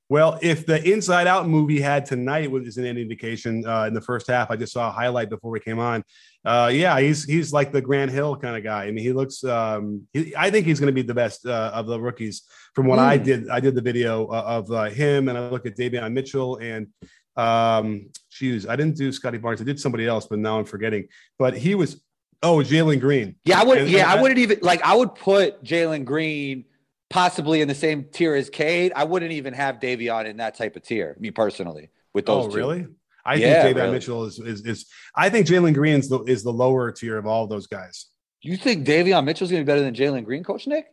Well, 0.09 0.39
if 0.41 0.67
the 0.67 0.81
Inside 0.89 1.27
Out 1.27 1.49
movie 1.49 1.81
had 1.81 2.07
tonight 2.07 2.51
was 2.51 2.77
an 2.77 2.85
indication 2.85 3.67
uh, 3.67 3.87
in 3.89 3.95
the 3.95 4.01
first 4.01 4.27
half, 4.29 4.51
I 4.51 4.57
just 4.57 4.73
saw 4.73 4.89
a 4.89 4.93
highlight 4.93 5.31
before 5.31 5.51
we 5.51 5.59
came 5.59 5.79
on. 5.79 6.05
Uh, 6.45 6.71
yeah, 6.73 6.99
he's 6.99 7.25
he's 7.25 7.53
like 7.53 7.71
the 7.73 7.81
Grant 7.81 8.11
Hill 8.11 8.37
kind 8.37 8.57
of 8.57 8.65
guy. 8.65 8.85
I 8.85 8.91
mean, 8.91 9.05
he 9.05 9.13
looks. 9.13 9.45
Um, 9.45 10.09
he, 10.13 10.35
I 10.37 10.51
think 10.51 10.67
he's 10.67 10.81
going 10.81 10.89
to 10.89 10.93
be 10.93 11.03
the 11.03 11.15
best 11.15 11.47
uh, 11.47 11.71
of 11.73 11.87
the 11.87 12.01
rookies. 12.01 12.43
From 12.75 12.87
what 12.87 12.99
I 12.99 13.17
Hmm. 13.19 13.23
did, 13.25 13.49
I 13.49 13.61
did 13.61 13.75
the 13.75 13.81
video 13.83 14.27
uh, 14.27 14.43
of 14.47 14.71
uh, 14.73 14.85
him, 14.91 15.29
and 15.29 15.39
I 15.39 15.49
look 15.51 15.67
at 15.67 15.77
Davion 15.77 16.13
Mitchell 16.13 16.57
and 16.57 16.89
um, 17.37 18.09
shoes. 18.29 18.67
I 18.67 18.77
didn't 18.77 18.97
do 18.97 19.13
Scottie 19.13 19.39
Barnes. 19.39 19.61
I 19.61 19.65
did 19.65 19.79
somebody 19.79 20.07
else, 20.07 20.27
but 20.27 20.39
now 20.41 20.59
I'm 20.59 20.65
forgetting. 20.65 21.09
But 21.39 21.57
he 21.57 21.75
was. 21.75 22.03
Oh, 22.43 22.57
Jalen 22.57 22.99
Green. 22.99 23.37
Yeah, 23.45 23.61
I 23.61 23.65
would. 23.65 23.79
And- 23.79 23.89
yeah, 23.91 24.11
and 24.11 24.19
I 24.19 24.23
wouldn't 24.23 24.41
even 24.41 24.59
like. 24.63 24.83
I 24.83 24.97
would 24.97 25.15
put 25.15 25.63
Jalen 25.63 26.05
Green 26.05 26.65
possibly 27.09 27.61
in 27.61 27.69
the 27.69 27.75
same 27.75 28.05
tier 28.11 28.35
as 28.35 28.51
Cade. 28.51 28.93
I 28.97 29.05
wouldn't 29.05 29.33
even 29.33 29.55
have 29.55 29.77
Davion 29.79 30.27
in 30.27 30.39
that 30.39 30.57
type 30.57 30.75
of 30.75 30.83
tier. 30.83 31.17
Me 31.21 31.31
personally, 31.31 31.91
with 32.15 32.27
those 32.27 32.47
Oh, 32.47 32.49
two. 32.51 32.57
really? 32.57 32.87
I 33.25 33.35
Yeah, 33.37 33.63
think 33.63 33.77
Davion 33.77 33.81
really. 33.83 33.93
Mitchell 33.95 34.25
is, 34.25 34.39
is 34.39 34.67
is. 34.67 34.87
I 35.17 35.29
think 35.31 35.47
Jalen 35.47 35.75
Green 35.75 36.01
is 36.01 36.09
the, 36.09 36.21
is 36.25 36.43
the 36.43 36.53
lower 36.53 36.91
tier 36.93 37.19
of 37.19 37.27
all 37.27 37.47
those 37.47 37.67
guys. 37.67 38.07
You 38.41 38.57
think 38.57 38.87
Davion 38.87 39.25
Mitchell's 39.25 39.51
gonna 39.51 39.63
be 39.63 39.67
better 39.67 39.83
than 39.83 39.95
Jalen 39.95 40.25
Green, 40.25 40.43
Coach 40.43 40.67
Nick? 40.67 40.87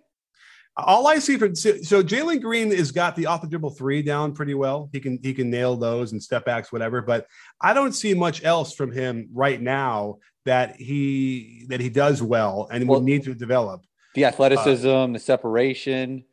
All 0.77 1.07
I 1.07 1.19
see 1.19 1.35
for 1.35 1.53
so, 1.55 1.73
Jalen 2.03 2.41
Green 2.41 2.71
has 2.71 2.91
got 2.91 3.15
the 3.15 3.25
off 3.25 3.41
the 3.41 3.47
dribble 3.47 3.71
three 3.71 4.01
down 4.01 4.33
pretty 4.33 4.53
well. 4.53 4.89
He 4.93 4.99
can 4.99 5.19
he 5.21 5.33
can 5.33 5.49
nail 5.49 5.75
those 5.75 6.11
and 6.13 6.21
step 6.23 6.45
backs, 6.45 6.71
whatever. 6.71 7.01
But 7.01 7.27
I 7.59 7.73
don't 7.73 7.91
see 7.93 8.13
much 8.13 8.43
else 8.45 8.73
from 8.73 8.91
him 8.91 9.29
right 9.33 9.59
now 9.61 10.19
that 10.45 10.75
he 10.77 11.65
that 11.69 11.81
he 11.81 11.89
does 11.89 12.21
well 12.21 12.67
and 12.71 12.87
Well- 12.87 12.99
would 12.99 13.05
need 13.05 13.23
to 13.23 13.33
develop. 13.33 13.81
The 14.15 14.25
uh, 14.25 14.29
athleticism, 14.29 15.13
the 15.13 15.19
separation. 15.19 16.23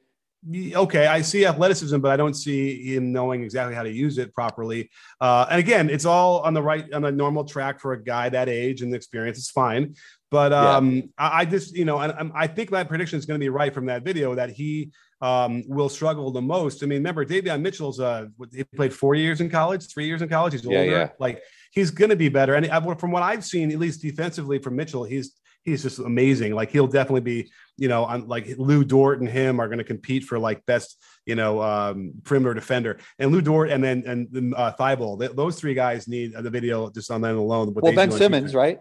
Okay, 0.54 1.06
I 1.06 1.22
see 1.22 1.44
athleticism, 1.44 1.98
but 1.98 2.10
I 2.12 2.16
don't 2.16 2.34
see 2.34 2.94
him 2.94 3.12
knowing 3.12 3.42
exactly 3.42 3.74
how 3.74 3.82
to 3.82 3.90
use 3.90 4.18
it 4.18 4.32
properly. 4.34 4.90
Uh, 5.20 5.46
and 5.50 5.58
again, 5.58 5.90
it's 5.90 6.04
all 6.04 6.40
on 6.40 6.54
the 6.54 6.62
right 6.62 6.92
on 6.92 7.02
the 7.02 7.10
normal 7.10 7.44
track 7.44 7.80
for 7.80 7.94
a 7.94 8.02
guy 8.02 8.28
that 8.28 8.48
age 8.48 8.82
and 8.82 8.94
experience. 8.94 9.38
It's 9.38 9.50
fine, 9.50 9.94
but 10.30 10.52
Yeah. 10.52 10.76
um, 10.76 11.10
I, 11.18 11.40
I 11.40 11.44
just 11.46 11.74
you 11.74 11.84
know, 11.84 11.98
and 11.98 12.12
I'm- 12.12 12.32
I 12.34 12.46
think 12.46 12.70
my 12.70 12.84
prediction 12.84 13.18
is 13.18 13.26
going 13.26 13.40
to 13.40 13.44
be 13.44 13.48
right 13.48 13.74
from 13.74 13.86
that 13.86 14.04
video 14.04 14.34
that 14.36 14.50
he 14.50 14.92
um, 15.20 15.64
will 15.66 15.88
struggle 15.88 16.30
the 16.30 16.42
most. 16.42 16.82
I 16.82 16.86
mean, 16.86 16.98
remember 16.98 17.24
Davion 17.24 17.60
Mitchell's 17.62 17.98
uh, 17.98 18.26
he 18.54 18.62
played 18.64 18.92
four 18.92 19.14
years 19.14 19.40
in 19.40 19.48
college, 19.50 19.86
three 19.92 20.06
years 20.06 20.22
in 20.22 20.28
college. 20.28 20.52
He's 20.52 20.64
Yeah, 20.64 20.78
older. 20.78 20.90
yeah. 20.90 21.08
Like 21.18 21.42
he's 21.72 21.90
going 21.90 22.10
to 22.10 22.16
be 22.16 22.28
better. 22.28 22.54
And 22.54 22.66
I- 22.70 22.94
from 22.96 23.10
what 23.10 23.22
I've 23.24 23.44
seen, 23.44 23.72
at 23.72 23.78
least 23.78 24.02
defensively 24.02 24.58
from 24.58 24.76
Mitchell, 24.76 25.02
he's 25.04 25.32
he's 25.64 25.82
just 25.82 25.98
amazing. 25.98 26.54
Like 26.54 26.70
he'll 26.70 26.86
definitely 26.86 27.22
be, 27.22 27.50
you 27.76 27.88
know, 27.88 28.04
on 28.04 28.26
like 28.28 28.46
Lu 28.58 28.84
Dort 28.84 29.20
and 29.20 29.28
him 29.28 29.60
are 29.60 29.68
going 29.68 29.78
to 29.78 29.84
compete 29.84 30.24
for 30.24 30.38
like 30.38 30.64
best, 30.66 31.02
you 31.26 31.34
know, 31.34 31.62
um, 31.62 32.14
perimeter 32.24 32.54
defender. 32.54 32.98
And 33.18 33.32
Lu 33.32 33.42
Dort 33.42 33.70
and 33.70 33.82
then 33.82 34.04
and 34.06 34.28
then, 34.30 34.54
uh, 34.56 34.72
Thybulle, 34.78 35.20
th- 35.20 35.32
those 35.32 35.58
three 35.58 35.74
guys 35.74 36.08
need 36.08 36.32
the 36.32 36.50
video 36.50 36.90
just 36.90 37.10
on 37.10 37.20
that 37.22 37.34
alone. 37.34 37.74
Well, 37.74 37.92
Ben 37.92 38.10
Simmons, 38.10 38.52
defense. 38.52 38.54
right? 38.54 38.80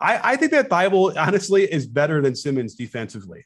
I, 0.00 0.32
I 0.32 0.36
think 0.36 0.52
that 0.52 0.68
Thybulle 0.68 1.16
honestly 1.16 1.64
is 1.64 1.86
better 1.86 2.22
than 2.22 2.34
Simmons 2.34 2.74
defensively. 2.74 3.44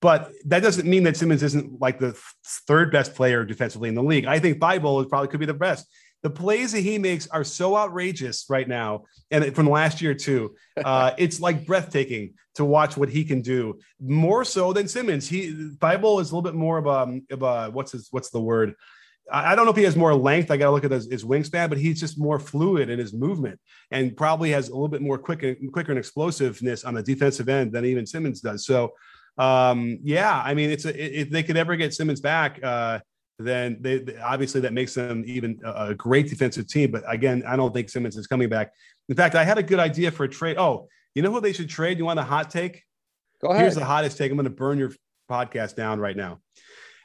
But 0.00 0.32
that 0.46 0.62
doesn't 0.62 0.88
mean 0.88 1.04
that 1.04 1.16
Simmons 1.16 1.44
isn't 1.44 1.80
like 1.80 2.00
the 2.00 2.18
third 2.66 2.90
best 2.90 3.14
player 3.14 3.44
defensively 3.44 3.88
in 3.88 3.94
the 3.94 4.02
league. 4.02 4.26
I 4.26 4.40
think 4.40 4.58
Thybulle 4.58 5.08
probably 5.08 5.28
could 5.28 5.40
be 5.40 5.46
the 5.46 5.54
best. 5.54 5.86
The 6.22 6.30
plays 6.30 6.72
that 6.72 6.80
he 6.80 6.98
makes 6.98 7.28
are 7.28 7.44
so 7.44 7.76
outrageous 7.76 8.46
right 8.48 8.66
now, 8.66 9.04
and 9.30 9.54
from 9.54 9.68
last 9.68 10.02
year 10.02 10.14
too. 10.14 10.54
Uh, 10.84 11.12
it's 11.18 11.38
like 11.38 11.66
breathtaking 11.66 12.32
to 12.54 12.64
watch 12.64 12.96
what 12.96 13.08
he 13.08 13.24
can 13.24 13.40
do. 13.40 13.78
More 14.00 14.44
so 14.44 14.72
than 14.72 14.88
Simmons. 14.88 15.28
He 15.28 15.52
Thybulle 15.78 16.20
is 16.20 16.30
a 16.30 16.36
little 16.36 16.42
bit 16.42 16.54
more 16.54 16.78
of 16.78 16.86
a, 16.86 17.20
of 17.30 17.42
a 17.42 17.70
what's 17.70 17.92
his 17.92 18.08
what's 18.10 18.30
the 18.30 18.40
word? 18.40 18.74
I 19.30 19.52
I 19.52 19.54
don't 19.54 19.64
know 19.64 19.70
if 19.70 19.76
he 19.76 19.84
has 19.84 19.96
more 19.96 20.14
length. 20.14 20.50
I 20.50 20.56
got 20.56 20.66
to 20.66 20.70
look 20.72 20.84
at 20.84 20.90
his, 20.90 21.10
his 21.10 21.24
wingspan, 21.24 21.68
but 21.68 21.78
he's 21.78 22.00
just 22.00 22.18
more 22.18 22.38
fluid 22.38 22.90
in 22.90 22.98
his 22.98 23.12
movement 23.12 23.58
and 23.90 24.16
probably 24.16 24.50
has 24.50 24.68
a 24.68 24.72
little 24.72 24.88
bit 24.88 25.02
more 25.02 25.18
quick 25.18 25.42
and 25.42 25.72
quicker 25.72 25.92
and 25.92 25.98
explosiveness 25.98 26.84
on 26.84 26.94
the 26.94 27.02
defensive 27.02 27.48
end 27.48 27.72
than 27.72 27.84
even 27.84 28.06
Simmons 28.06 28.40
does. 28.40 28.66
So, 28.66 28.92
um, 29.38 29.98
yeah, 30.02 30.42
I 30.44 30.54
mean, 30.54 30.70
it's 30.70 30.84
a, 30.84 31.20
if 31.20 31.30
they 31.30 31.42
could 31.42 31.56
ever 31.56 31.76
get 31.76 31.94
Simmons 31.94 32.20
back, 32.20 32.58
uh, 32.62 32.98
then 33.38 33.78
they, 33.80 33.98
they- 33.98 34.18
obviously 34.18 34.60
that 34.62 34.72
makes 34.72 34.94
them 34.94 35.24
even 35.26 35.58
a, 35.64 35.88
a 35.88 35.94
great 35.94 36.28
defensive 36.28 36.66
team. 36.68 36.90
But 36.90 37.04
again, 37.06 37.42
I 37.46 37.56
don't 37.56 37.72
think 37.72 37.88
Simmons 37.88 38.16
is 38.16 38.26
coming 38.26 38.48
back. 38.48 38.72
In 39.08 39.16
fact, 39.16 39.34
I 39.34 39.44
had 39.44 39.58
a 39.58 39.62
good 39.62 39.78
idea 39.80 40.10
for 40.10 40.24
a 40.24 40.28
trade. 40.28 40.58
Oh, 40.58 40.88
you 41.14 41.22
know 41.22 41.32
who 41.32 41.40
they 41.40 41.52
should 41.52 41.68
trade? 41.68 41.98
You 41.98 42.04
want 42.04 42.18
a 42.18 42.24
hot 42.24 42.50
take? 42.50 42.84
Go 43.40 43.48
ahead. 43.48 43.62
Here's 43.62 43.74
the 43.74 43.84
hottest 43.84 44.18
take. 44.18 44.30
I'm 44.30 44.36
going 44.36 44.44
to 44.44 44.50
burn 44.50 44.78
your 44.78 44.92
podcast 45.30 45.74
down 45.76 46.00
right 46.00 46.16
now. 46.16 46.40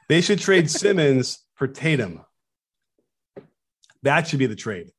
They 0.09 0.21
should 0.21 0.39
trade 0.39 0.69
Simmons 0.81 1.39
for 1.55 1.67
Tatum. 1.67 2.21
That 4.03 4.27
should 4.27 4.39
be 4.39 4.45
the 4.45 4.55
trade. 4.55 4.91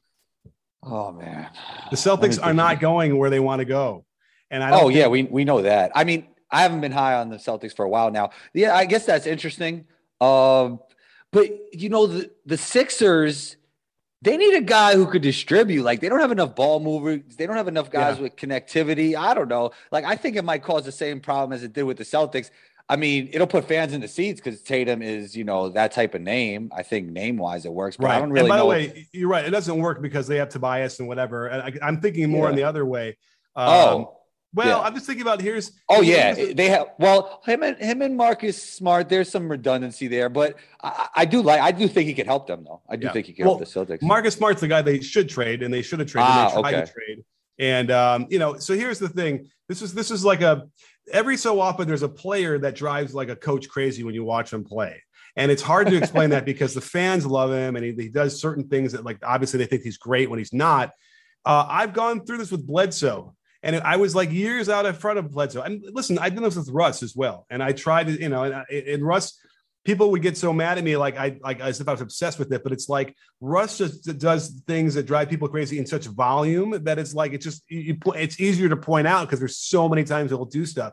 oh 0.83 1.12
man, 1.12 1.49
The 1.90 1.97
Celtics 1.97 2.42
are 2.42 2.55
not 2.55 2.81
going 2.81 3.16
where 3.16 3.31
they 3.31 3.40
want 3.40 3.61
to 3.61 3.64
go. 3.64 4.05
And 4.51 4.62
I 4.62 4.81
Oh 4.81 4.88
yeah, 4.88 5.09
we 5.09 5.25
we 5.25 5.44
know 5.44 5.62
that. 5.62 5.92
I 5.94 6.05
mean, 6.05 6.27
I 6.51 6.62
haven't 6.62 6.81
been 6.81 6.92
high 6.92 7.14
on 7.14 7.29
the 7.29 7.37
Celtics 7.37 7.75
for 7.77 7.85
a 7.85 7.88
while 7.88 8.11
now. 8.11 8.31
Yeah, 8.55 8.75
I 8.75 8.87
guess 8.87 9.05
that's 9.07 9.27
interesting. 9.27 9.85
Um, 10.21 10.81
but 11.33 11.49
you 11.73 11.88
know, 11.90 12.07
the 12.07 12.31
the 12.47 12.57
Sixers, 12.57 13.57
they 14.22 14.37
need 14.37 14.54
a 14.54 14.61
guy 14.61 14.94
who 14.94 15.07
could 15.07 15.22
distribute. 15.22 15.83
Like 15.83 16.00
they 16.00 16.09
don't 16.09 16.20
have 16.20 16.33
enough 16.33 16.57
ball 16.57 16.81
movers. 16.81 17.20
They 17.37 17.46
don't 17.46 17.57
have 17.57 17.68
enough 17.68 17.90
guys 17.90 18.16
Yeah. 18.16 18.22
with 18.24 18.37
connectivity. 18.37 19.14
I 19.14 19.35
don't 19.35 19.48
know. 19.48 19.70
Like 19.92 20.04
I 20.04 20.16
think 20.16 20.37
it 20.37 20.44
might 20.44 20.62
cause 20.62 20.85
the 20.85 20.92
same 20.92 21.20
problem 21.20 21.52
as 21.52 21.62
it 21.62 21.72
did 21.72 21.85
with 21.85 21.98
the 21.98 22.04
Celtics. 22.04 22.50
I 22.90 22.96
mean, 22.96 23.28
it'll 23.33 23.46
put 23.46 23.68
fans 23.68 23.92
in 23.92 24.00
the 24.00 24.09
seats 24.09 24.40
because 24.40 24.62
Tatum 24.62 25.02
is, 25.02 25.37
you 25.37 25.44
know, 25.44 25.68
that 25.68 25.92
type 25.92 26.14
of 26.14 26.22
name. 26.22 26.72
I 26.74 26.83
think 26.83 27.11
name 27.11 27.37
wise 27.37 27.66
it 27.66 27.72
works, 27.72 27.98
but 27.98 28.07
right. 28.07 28.16
I 28.16 28.18
don't 28.18 28.31
really 28.31 28.46
and 28.46 28.48
by 28.48 28.57
know. 28.57 28.62
the 28.62 28.68
way, 28.68 29.09
you're 29.12 29.28
right. 29.28 29.44
It 29.44 29.50
doesn't 29.50 29.76
work 29.78 30.00
because 30.00 30.26
they 30.26 30.37
have 30.38 30.48
Tobias 30.48 30.98
and 30.98 31.07
whatever. 31.07 31.48
And 31.48 31.62
I, 31.62 31.87
I'm 31.87 32.00
thinking 32.00 32.31
more 32.31 32.44
Yeah. 32.46 32.50
on 32.50 32.57
the 32.57 32.64
other 32.64 32.87
way. 32.87 33.18
Um, 33.54 33.68
oh, 33.68 34.17
well, 34.59 34.81
yeah. 34.81 34.87
I'm 34.87 34.94
just 34.94 35.07
thinking 35.07 35.23
about 35.23 35.40
here's. 35.40 35.73
Oh 35.88 36.03
here's- 36.03 36.38
yeah, 36.38 36.53
they 36.55 36.68
have. 36.68 36.88
Well, 36.99 37.40
him 37.47 37.62
and 37.62 37.77
him 37.79 38.03
and 38.03 38.16
Marcus 38.16 38.62
Smart. 38.62 39.09
There's 39.09 39.29
some 39.29 39.49
redundancy 39.51 40.09
there, 40.09 40.29
but 40.29 40.57
I, 40.83 41.09
I 41.14 41.25
do 41.25 41.40
like. 41.42 41.61
I 41.61 41.73
do 41.73 41.88
think 41.88 42.07
he 42.09 42.14
could 42.14 42.27
help 42.27 42.47
them 42.47 42.64
though. 42.64 42.83
I 42.88 42.97
do 42.97 43.07
Yeah. 43.07 43.12
think 43.12 43.27
he 43.27 43.33
can 43.33 43.47
Well, 43.47 43.59
help 43.59 43.68
the 43.68 43.94
Celtics. 43.97 44.03
Marcus 44.03 44.35
Smart's 44.35 44.61
the 44.61 44.68
guy 44.68 44.83
they 44.83 45.01
should 45.01 45.29
trade, 45.29 45.62
and 45.62 45.73
they 45.73 45.83
should 45.83 46.01
have 46.01 46.09
traded. 46.11 46.29
Ah, 46.31 46.49
and 46.49 46.57
they 46.59 46.61
tried 46.71 46.75
okay. 46.75 46.87
to 46.87 46.92
trade. 46.92 47.25
And 47.59 47.90
um, 47.90 48.27
you 48.31 48.38
know, 48.38 48.59
so 48.59 48.75
here's 48.75 48.99
the 48.99 49.09
thing. 49.09 49.49
This 49.68 49.83
is 49.83 49.94
this 49.94 50.11
is 50.11 50.25
like 50.25 50.42
a 50.42 50.68
every 51.12 51.37
so 51.37 51.61
often 51.61 51.88
there's 51.88 52.03
a 52.03 52.09
player 52.09 52.59
that 52.59 52.75
drives 52.75 53.14
like 53.14 53.29
a 53.31 53.37
coach 53.37 53.68
crazy 53.68 54.05
when 54.05 54.14
you 54.14 54.25
watch 54.25 54.53
him 54.53 54.64
play. 54.64 55.03
And 55.37 55.51
it's 55.53 55.62
hard 55.62 55.87
to 55.88 55.97
explain 55.97 56.31
that 56.31 56.44
because 56.53 56.75
the 56.75 56.81
fans 56.81 57.25
love 57.25 57.53
him 57.53 57.77
and 57.77 57.85
he, 57.85 57.92
he 57.92 58.09
does 58.09 58.40
certain 58.40 58.68
things 58.68 58.92
that 58.92 59.05
like 59.05 59.18
obviously 59.23 59.59
they 59.59 59.66
think 59.66 59.83
he's 59.83 59.99
great 59.99 60.29
when 60.29 60.38
he's 60.38 60.53
not. 60.53 60.92
Uh, 61.44 61.64
I've 61.68 61.92
gone 61.94 62.25
through 62.27 62.38
this 62.38 62.51
with 62.51 62.66
Bledsoe. 62.66 63.35
And 63.62 63.77
I 63.77 63.97
was 63.97 64.14
like 64.14 64.31
years 64.31 64.68
out 64.68 64.87
in 64.87 64.94
front 64.94 65.18
of 65.18 65.31
Bledsoe. 65.31 65.62
And 65.62 65.85
listen, 65.92 66.18
I 66.18 66.31
did 66.31 66.42
this 66.42 66.57
with 66.57 66.68
Russ 66.71 67.03
as 67.03 67.16
well. 67.16 67.47
And 67.51 67.62
I 67.62 67.73
tried 67.73 68.07
to, 68.07 68.21
you 68.21 68.29
know, 68.29 68.44
and, 68.44 68.64
and 68.71 69.05
Russ, 69.05 69.40
people 69.85 70.11
would 70.11 70.23
get 70.23 70.37
so 70.37 70.53
mad 70.53 70.79
at 70.79 70.85
me, 70.85 70.97
like 70.97 71.16
I, 71.16 71.38
like 71.42 71.61
as 71.61 71.81
if 71.81 71.88
I 71.88 71.92
was 71.92 72.01
obsessed 72.01 72.38
with 72.38 72.53
it. 72.53 72.62
But 72.62 72.73
it's 72.73 72.88
like 72.88 73.16
Russ 73.40 73.79
just 73.79 74.18
does 74.18 74.62
things 74.66 74.94
that 74.94 75.07
drive 75.07 75.29
people 75.29 75.49
crazy 75.49 75.79
in 75.79 75.87
such 75.87 76.07
volume 76.07 76.85
that 76.85 76.99
it's 76.99 77.14
like 77.14 77.33
it's 77.33 77.44
just 77.44 77.62
you, 77.68 77.97
it's 78.14 78.38
easier 78.38 78.68
to 78.68 78.77
point 78.77 79.07
out 79.07 79.27
because 79.27 79.40
there's 79.40 79.57
so 79.57 79.88
many 79.88 80.05
times 80.05 80.31
he'll 80.31 80.44
do 80.44 80.64
stuff. 80.64 80.92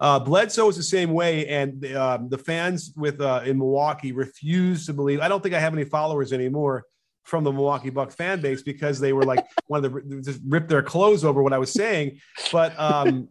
Uh, 0.00 0.18
Bledsoe 0.18 0.68
is 0.68 0.76
the 0.76 0.82
same 0.82 1.12
way, 1.12 1.46
and 1.46 1.84
um, 1.94 2.28
the 2.28 2.36
fans 2.38 2.92
with 2.96 3.20
uh, 3.20 3.42
in 3.44 3.58
Milwaukee 3.58 4.12
refuse 4.12 4.86
to 4.86 4.92
believe. 4.92 5.20
I 5.20 5.28
don't 5.28 5.42
think 5.42 5.54
I 5.54 5.60
have 5.60 5.72
any 5.72 5.84
followers 5.84 6.32
anymore 6.32 6.84
from 7.24 7.44
the 7.44 7.52
Milwaukee 7.52 7.90
Bucks 7.90 8.14
fan 8.14 8.40
base 8.40 8.62
because 8.62 9.00
they 9.00 9.12
were 9.12 9.24
like 9.24 9.44
one 9.66 9.84
of 9.84 9.92
the 9.92 10.20
just 10.22 10.40
rip 10.46 10.68
their 10.68 10.82
clothes 10.82 11.24
over 11.24 11.42
what 11.42 11.52
I 11.52 11.58
was 11.58 11.72
saying. 11.72 12.20
But 12.52 12.78
um, 12.78 13.28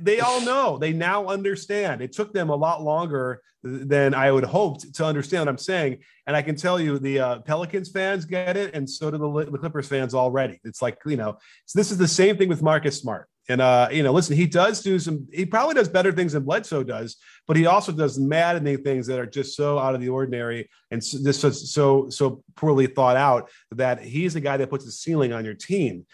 they 0.00 0.20
all 0.20 0.40
know, 0.40 0.78
they 0.78 0.92
now 0.92 1.26
understand. 1.26 2.02
It 2.02 2.12
took 2.12 2.32
them 2.32 2.50
a 2.50 2.56
lot 2.56 2.82
longer 2.82 3.40
than 3.62 4.12
I 4.12 4.30
would 4.30 4.44
hoped 4.44 4.94
to 4.94 5.04
understand 5.04 5.42
what 5.42 5.48
I'm 5.48 5.58
saying. 5.58 5.98
And 6.26 6.36
I 6.36 6.42
can 6.42 6.54
tell 6.54 6.78
you, 6.78 6.98
the 6.98 7.18
uh, 7.18 7.38
Pelicans 7.40 7.90
fans 7.90 8.24
get 8.24 8.56
it, 8.56 8.74
and 8.74 8.88
so 8.88 9.10
do 9.10 9.18
the, 9.18 9.50
the 9.50 9.58
Clippers 9.58 9.88
fans 9.88 10.14
already. 10.14 10.60
It's 10.64 10.82
like 10.82 10.98
you 11.06 11.16
know, 11.16 11.38
so 11.66 11.78
this 11.78 11.90
is 11.90 11.98
the 11.98 12.08
same 12.08 12.36
thing 12.36 12.48
with 12.48 12.62
Marcus 12.62 13.00
Smart. 13.00 13.28
And 13.48 13.60
uh, 13.60 13.88
you 13.92 14.02
know, 14.02 14.12
listen, 14.12 14.36
he 14.36 14.46
does 14.46 14.80
do 14.80 14.98
some. 14.98 15.28
He 15.32 15.44
probably 15.44 15.74
does 15.74 15.88
better 15.88 16.12
things 16.12 16.32
than 16.32 16.44
Bledsoe 16.44 16.82
does, 16.82 17.16
but 17.46 17.56
he 17.56 17.66
also 17.66 17.92
does 17.92 18.18
maddening 18.18 18.82
things 18.82 19.06
that 19.06 19.18
are 19.18 19.26
just 19.26 19.54
so 19.56 19.78
out 19.78 19.94
of 19.94 20.00
the 20.00 20.08
ordinary 20.08 20.70
and 20.90 21.04
so, 21.04 21.18
just 21.22 21.40
so 21.40 21.50
so 21.50 22.08
so 22.08 22.42
poorly 22.56 22.86
thought 22.86 23.16
out 23.16 23.50
that 23.72 24.00
he's 24.00 24.34
the 24.34 24.40
guy 24.40 24.56
that 24.56 24.70
puts 24.70 24.86
the 24.86 24.92
ceiling 24.92 25.32
on 25.32 25.44
your 25.44 25.54
team. 25.54 26.06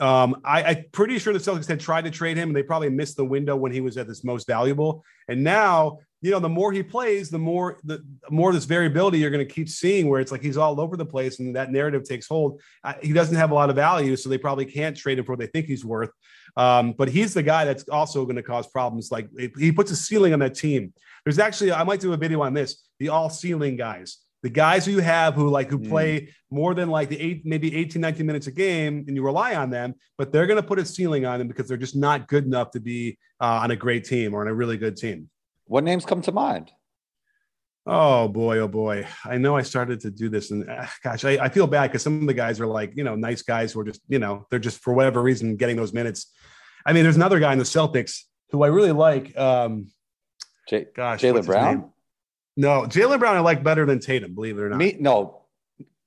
Um, 0.00 0.40
I, 0.44 0.62
I'm 0.62 0.84
pretty 0.92 1.18
sure 1.18 1.32
the 1.32 1.40
Celtics 1.40 1.66
had 1.66 1.80
tried 1.80 2.04
to 2.04 2.10
trade 2.10 2.36
him, 2.36 2.48
and 2.48 2.56
they 2.56 2.62
probably 2.62 2.88
missed 2.88 3.16
the 3.16 3.24
window 3.24 3.56
when 3.56 3.72
he 3.72 3.80
was 3.80 3.98
at 3.98 4.06
his 4.06 4.24
most 4.24 4.46
valuable. 4.46 5.04
And 5.26 5.44
now 5.44 5.98
you 6.20 6.32
know, 6.32 6.40
the 6.40 6.48
more 6.48 6.72
he 6.72 6.82
plays, 6.82 7.30
the 7.30 7.38
more 7.38 7.78
the 7.84 8.04
more 8.28 8.52
this 8.52 8.64
variability 8.64 9.18
you're 9.18 9.30
going 9.30 9.46
to 9.46 9.54
keep 9.54 9.68
seeing, 9.68 10.08
where 10.08 10.20
it's 10.20 10.32
like 10.32 10.42
he's 10.42 10.56
all 10.56 10.80
over 10.80 10.96
the 10.96 11.06
place, 11.06 11.38
and 11.38 11.54
that 11.54 11.70
narrative 11.70 12.04
takes 12.04 12.26
hold. 12.26 12.60
Uh, 12.82 12.94
he 13.02 13.12
doesn't 13.12 13.36
have 13.36 13.52
a 13.52 13.54
lot 13.54 13.70
of 13.70 13.76
value, 13.76 14.16
so 14.16 14.28
they 14.28 14.38
probably 14.38 14.64
can't 14.64 14.96
trade 14.96 15.18
him 15.18 15.24
for 15.24 15.32
what 15.32 15.38
they 15.38 15.46
think 15.46 15.66
he's 15.66 15.84
worth. 15.84 16.10
Um, 16.58 16.92
but 16.92 17.08
he's 17.08 17.32
the 17.32 17.42
guy 17.42 17.64
that's 17.64 17.88
also 17.88 18.24
going 18.24 18.36
to 18.36 18.42
cause 18.42 18.66
problems. 18.66 19.10
Like 19.10 19.30
he 19.56 19.72
puts 19.72 19.90
a 19.90 19.96
ceiling 19.96 20.34
on 20.34 20.40
that 20.40 20.54
team. 20.54 20.92
There's 21.24 21.38
actually 21.38 21.72
I 21.72 21.84
might 21.84 22.00
do 22.00 22.12
a 22.12 22.16
video 22.16 22.42
on 22.42 22.52
this: 22.52 22.84
the 22.98 23.08
all 23.08 23.30
ceiling 23.30 23.76
guys 23.76 24.18
the 24.44 24.48
guys 24.48 24.86
who 24.86 24.92
you 24.92 25.00
have 25.00 25.34
who 25.34 25.48
like 25.48 25.68
who 25.68 25.80
mm. 25.80 25.88
play 25.88 26.32
more 26.48 26.72
than 26.72 26.88
like 26.88 27.08
the 27.08 27.18
eight 27.18 27.44
maybe 27.44 27.74
18 27.74 28.00
19 28.00 28.24
minutes 28.24 28.46
a 28.46 28.52
game 28.52 29.04
and 29.08 29.16
you 29.16 29.22
rely 29.24 29.56
on 29.56 29.68
them 29.68 29.92
but 30.16 30.30
they're 30.30 30.46
going 30.46 30.60
to 30.60 30.66
put 30.66 30.78
a 30.78 30.84
ceiling 30.84 31.26
on 31.26 31.40
them 31.40 31.48
because 31.48 31.66
they're 31.66 31.76
just 31.76 31.96
not 31.96 32.28
good 32.28 32.44
enough 32.44 32.70
to 32.70 32.78
be 32.78 33.18
uh, 33.40 33.58
on 33.64 33.72
a 33.72 33.76
great 33.76 34.04
team 34.04 34.34
or 34.34 34.42
on 34.42 34.46
a 34.46 34.54
really 34.54 34.76
good 34.76 34.96
team 34.96 35.28
what 35.68 35.84
names 35.84 36.06
come 36.06 36.22
to 36.22 36.32
mind? 36.32 36.72
Oh 37.90 38.28
boy, 38.28 38.58
oh 38.58 38.68
boy. 38.68 39.06
I 39.24 39.38
know 39.38 39.56
I 39.56 39.62
started 39.62 40.00
to 40.00 40.10
do 40.10 40.28
this 40.28 40.50
and 40.50 40.68
uh, 40.68 40.86
gosh, 41.02 41.24
I, 41.24 41.38
I 41.44 41.48
feel 41.48 41.66
bad 41.66 41.86
because 41.86 42.02
some 42.02 42.20
of 42.20 42.26
the 42.26 42.34
guys 42.34 42.60
are 42.60 42.66
like, 42.66 42.92
you 42.94 43.02
know, 43.02 43.14
nice 43.14 43.40
guys 43.40 43.72
who 43.72 43.80
are 43.80 43.84
just, 43.84 44.02
you 44.08 44.18
know, 44.18 44.46
they're 44.50 44.58
just 44.58 44.80
for 44.80 44.92
whatever 44.92 45.22
reason 45.22 45.56
getting 45.56 45.76
those 45.76 45.94
minutes. 45.94 46.30
I 46.84 46.92
mean, 46.92 47.02
there's 47.02 47.16
another 47.16 47.40
guy 47.40 47.52
in 47.52 47.58
the 47.58 47.64
Celtics 47.64 48.24
who 48.50 48.62
I 48.62 48.66
really 48.66 48.92
like. 48.92 49.36
Um, 49.38 49.88
J- 50.68 50.86
gosh, 50.94 51.22
Jaylen 51.22 51.46
Brown. 51.46 51.90
No, 52.58 52.82
Jaylen 52.82 53.18
Brown 53.18 53.36
I 53.36 53.40
like 53.40 53.62
better 53.62 53.86
than 53.86 54.00
Tatum, 54.00 54.34
believe 54.34 54.58
it 54.58 54.62
or 54.62 54.68
not. 54.68 54.76
Me, 54.76 54.94
no, 55.00 55.44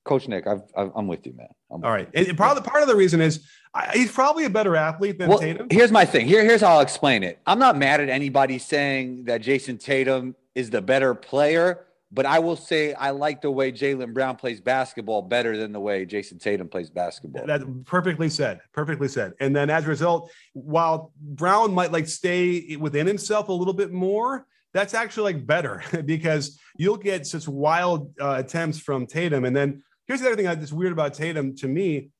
Coach 0.04 0.28
Nick, 0.28 0.46
i 0.46 0.58
am 0.76 1.08
with 1.08 1.26
you, 1.26 1.32
man. 1.34 1.48
I'm 1.68 1.84
All 1.84 1.90
right. 1.90 2.08
And 2.14 2.36
part 2.38 2.56
of, 2.56 2.62
the, 2.62 2.70
part 2.70 2.82
of 2.82 2.88
the 2.88 2.94
reason 2.96 3.20
is 3.20 3.44
I, 3.74 3.90
he's 3.94 4.12
probably 4.12 4.44
a 4.44 4.50
better 4.50 4.76
athlete 4.76 5.18
than 5.18 5.30
well, 5.30 5.38
Tatum. 5.38 5.66
Here's 5.70 5.90
my 5.90 6.04
thing. 6.04 6.26
Here, 6.26 6.44
here's 6.44 6.60
how 6.60 6.74
I'll 6.74 6.80
explain 6.80 7.24
it. 7.24 7.40
I'm 7.44 7.58
not 7.58 7.76
mad 7.76 8.00
at 8.00 8.08
anybody 8.08 8.58
saying 8.58 9.24
that 9.24 9.42
Jayson 9.42 9.78
Tatum 9.78 10.36
is 10.54 10.70
the 10.70 10.82
better 10.82 11.14
player, 11.14 11.86
but 12.10 12.26
I 12.26 12.38
will 12.38 12.56
say 12.56 12.92
I 12.94 13.10
like 13.10 13.40
the 13.40 13.50
way 13.50 13.72
Jaylen 13.72 14.12
Brown 14.12 14.36
plays 14.36 14.60
basketball 14.60 15.22
better 15.22 15.56
than 15.56 15.72
the 15.72 15.80
way 15.80 16.04
Jayson 16.04 16.38
Tatum 16.38 16.68
plays 16.68 16.90
basketball. 16.90 17.46
That's 17.46 17.64
perfectly 17.84 18.28
said. 18.28 18.60
Perfectly 18.72 19.08
said. 19.08 19.32
And 19.40 19.54
then 19.56 19.70
as 19.70 19.84
a 19.84 19.88
result, 19.88 20.30
while 20.52 21.12
Brown 21.20 21.72
might 21.72 21.92
like 21.92 22.06
stay 22.06 22.76
within 22.76 23.06
himself 23.06 23.48
a 23.48 23.52
little 23.52 23.74
bit 23.74 23.92
more, 23.92 24.46
that's 24.74 24.94
actually 24.94 25.34
like 25.34 25.46
better 25.46 25.82
because 26.04 26.58
you'll 26.76 26.96
get 26.96 27.26
such 27.26 27.48
wild 27.48 28.12
uh, 28.20 28.36
attempts 28.38 28.78
from 28.78 29.06
Tatum, 29.06 29.44
and 29.44 29.56
then 29.56 29.82
Here's 30.06 30.20
the 30.20 30.26
other 30.26 30.36
thing 30.36 30.44
that's 30.44 30.72
weird 30.72 30.92
about 30.92 31.14
Tatum 31.14 31.56
to 31.56 31.68
me. 31.68 32.10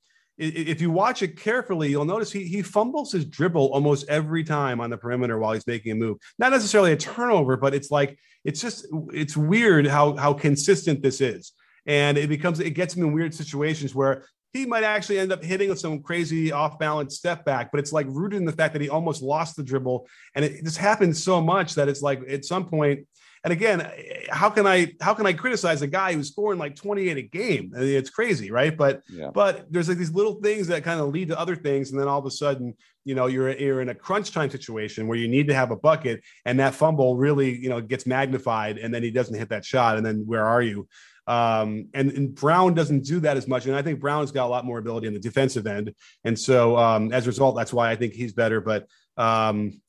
If 0.44 0.80
you 0.80 0.90
watch 0.90 1.22
it 1.22 1.36
carefully, 1.36 1.90
you'll 1.90 2.04
notice 2.04 2.32
he, 2.32 2.44
he 2.44 2.62
fumbles 2.62 3.12
his 3.12 3.24
dribble 3.24 3.68
almost 3.72 4.08
every 4.08 4.42
time 4.42 4.80
on 4.80 4.90
the 4.90 4.96
perimeter 4.96 5.38
while 5.38 5.52
he's 5.52 5.66
making 5.66 5.92
a 5.92 5.94
move. 5.94 6.18
Not 6.36 6.50
necessarily 6.50 6.92
a 6.92 6.96
turnover, 6.96 7.56
but 7.56 7.74
it's 7.74 7.92
like 7.92 8.18
it's 8.44 8.60
just 8.60 8.86
it's 9.12 9.36
weird 9.36 9.86
how 9.86 10.16
how 10.16 10.32
consistent 10.32 11.00
this 11.00 11.20
is, 11.20 11.52
and 11.86 12.18
it 12.18 12.28
becomes 12.28 12.58
it 12.58 12.70
gets 12.70 12.96
him 12.96 13.04
in 13.04 13.12
weird 13.12 13.34
situations 13.34 13.94
where 13.94 14.24
he 14.52 14.66
might 14.66 14.82
actually 14.82 15.18
end 15.18 15.32
up 15.32 15.42
hitting 15.42 15.74
some 15.76 16.02
crazy 16.02 16.52
off 16.52 16.78
balance 16.78 17.16
step 17.16 17.44
back, 17.44 17.70
but 17.70 17.78
it's 17.78 17.92
like 17.92 18.06
rooted 18.08 18.38
in 18.38 18.44
the 18.44 18.52
fact 18.52 18.74
that 18.74 18.82
he 18.82 18.88
almost 18.88 19.22
lost 19.22 19.56
the 19.56 19.62
dribble. 19.62 20.06
And 20.34 20.44
it 20.44 20.64
just 20.64 20.76
happens 20.76 21.22
so 21.22 21.40
much 21.40 21.74
that 21.76 21.88
it's 21.88 22.02
like 22.02 22.20
at 22.28 22.44
some 22.44 22.68
point, 22.68 23.06
and 23.44 23.52
again, 23.52 23.90
how 24.30 24.50
can 24.50 24.66
I 24.66 24.92
how 25.00 25.14
can 25.14 25.26
I 25.26 25.32
criticize 25.32 25.82
a 25.82 25.88
guy 25.88 26.12
who's 26.12 26.28
scoring 26.28 26.60
like 26.60 26.76
28 26.76 27.16
a 27.16 27.22
game? 27.22 27.72
I 27.76 27.80
mean, 27.80 27.96
it's 27.96 28.10
crazy, 28.10 28.52
right? 28.52 28.76
But 28.76 29.02
yeah. 29.08 29.30
but 29.34 29.66
there's 29.70 29.88
like 29.88 29.98
these 29.98 30.14
little 30.14 30.34
things 30.34 30.68
that 30.68 30.84
kind 30.84 31.00
of 31.00 31.08
lead 31.08 31.28
to 31.28 31.38
other 31.38 31.56
things, 31.56 31.90
and 31.90 32.00
then 32.00 32.06
all 32.06 32.20
of 32.20 32.26
a 32.26 32.30
sudden, 32.30 32.74
you 33.04 33.16
know, 33.16 33.26
you're 33.26 33.50
you're 33.50 33.80
in 33.80 33.88
a 33.88 33.94
crunch 33.94 34.30
time 34.30 34.48
situation 34.48 35.08
where 35.08 35.18
you 35.18 35.26
need 35.26 35.48
to 35.48 35.54
have 35.54 35.72
a 35.72 35.76
bucket, 35.76 36.22
and 36.44 36.60
that 36.60 36.74
fumble 36.74 37.16
really 37.16 37.56
you 37.56 37.68
know 37.68 37.80
gets 37.80 38.06
magnified, 38.06 38.78
and 38.78 38.94
then 38.94 39.02
he 39.02 39.10
doesn't 39.10 39.36
hit 39.36 39.48
that 39.48 39.64
shot, 39.64 39.96
and 39.96 40.06
then 40.06 40.22
where 40.24 40.46
are 40.46 40.62
you? 40.62 40.86
Um, 41.26 41.88
and, 41.94 42.10
and, 42.10 42.34
Brown 42.34 42.74
doesn't 42.74 43.04
do 43.04 43.20
that 43.20 43.36
as 43.36 43.46
much. 43.46 43.66
And 43.66 43.76
I 43.76 43.82
think 43.82 44.00
Brown's 44.00 44.32
got 44.32 44.44
a 44.44 44.48
lot 44.48 44.64
more 44.64 44.78
ability 44.78 45.06
in 45.06 45.14
the 45.14 45.20
defensive 45.20 45.68
end. 45.68 45.94
And 46.24 46.36
so 46.36 46.76
um, 46.76 47.12
as 47.12 47.26
a 47.26 47.30
result, 47.30 47.54
that's 47.54 47.72
why 47.72 47.92
I 47.92 47.94
think 47.94 48.12
he's 48.12 48.32
better. 48.32 48.60
But 48.60 48.88
um, 49.16 49.80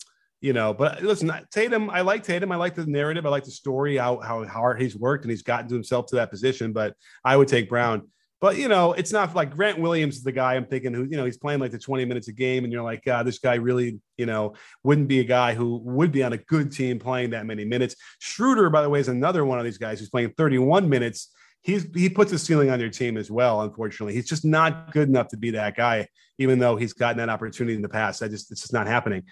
you 0.44 0.52
know, 0.52 0.74
but 0.74 1.02
listen, 1.02 1.32
Tatum, 1.52 1.90
I 1.90 2.02
like 2.02 2.22
Tatum. 2.22 2.52
I 2.52 2.58
like 2.58 2.76
the 2.76 2.86
narrative. 2.86 3.26
I 3.26 3.30
like 3.30 3.46
the 3.46 3.52
story, 3.52 3.96
how, 3.96 4.20
how 4.20 4.46
hard 4.46 4.82
he's 4.82 4.94
worked 4.94 5.24
and 5.24 5.32
he's 5.32 5.42
gotten 5.42 5.70
to 5.70 5.74
himself 5.74 6.08
to 6.08 6.18
that 6.18 6.32
position. 6.32 6.74
But 6.74 6.96
I 7.24 7.38
would 7.38 7.48
take 7.48 7.70
Brown. 7.70 8.10
But, 8.42 8.58
you 8.58 8.68
know, 8.68 8.92
it's 8.92 9.14
not 9.14 9.34
like 9.34 9.56
Grant 9.56 9.80
Williams 9.80 10.18
is 10.18 10.24
the 10.24 10.34
guy 10.34 10.56
I'm 10.56 10.66
thinking 10.66 10.94
who, 10.94 11.06
you 11.06 11.16
know, 11.16 11.24
he's 11.24 11.38
playing 11.38 11.62
like 11.62 11.72
the 11.72 11.80
20 11.80 12.04
minutes 12.04 12.28
a 12.28 12.34
game. 12.34 12.66
And 12.66 12.74
you're 12.74 12.84
like, 12.84 13.06
God, 13.06 13.26
this 13.26 13.40
guy 13.40 13.56
really, 13.56 14.02
you 14.18 14.26
know, 14.26 14.56
wouldn't 14.84 15.08
be 15.08 15.22
a 15.22 15.24
guy 15.24 15.54
who 15.54 15.78
would 15.78 16.12
be 16.12 16.24
on 16.24 16.34
a 16.34 16.38
good 16.38 16.74
team 16.74 17.00
playing 17.00 17.30
that 17.30 17.46
many 17.46 17.64
minutes. 17.64 17.96
Schroeder, 18.20 18.70
by 18.70 18.82
the 18.82 18.90
way, 18.90 19.00
is 19.00 19.08
another 19.08 19.46
one 19.46 19.60
of 19.60 19.64
these 19.64 19.78
guys 19.78 20.00
who's 20.00 20.10
playing 20.10 20.34
31 20.36 20.90
minutes. 20.90 21.34
He's, 21.62 21.88
he 21.96 22.10
puts 22.10 22.34
a 22.34 22.38
ceiling 22.38 22.70
on 22.70 22.82
your 22.82 22.90
team 22.90 23.16
as 23.16 23.32
well. 23.32 23.62
Unfortunately, 23.62 24.14
he's 24.14 24.28
just 24.28 24.44
not 24.44 24.92
good 24.92 25.08
enough 25.08 25.30
to 25.30 25.38
be 25.38 25.52
that 25.52 25.78
guy, 25.78 26.10
even 26.38 26.60
though 26.60 26.76
he's 26.76 26.92
gotten 26.92 27.20
that 27.20 27.30
opportunity 27.30 27.78
in 27.78 27.82
the 27.82 27.88
past. 27.88 28.22
I 28.22 28.28
just, 28.28 28.52
it's 28.52 28.60
just 28.60 28.74
not 28.74 28.88
happening. 28.88 29.24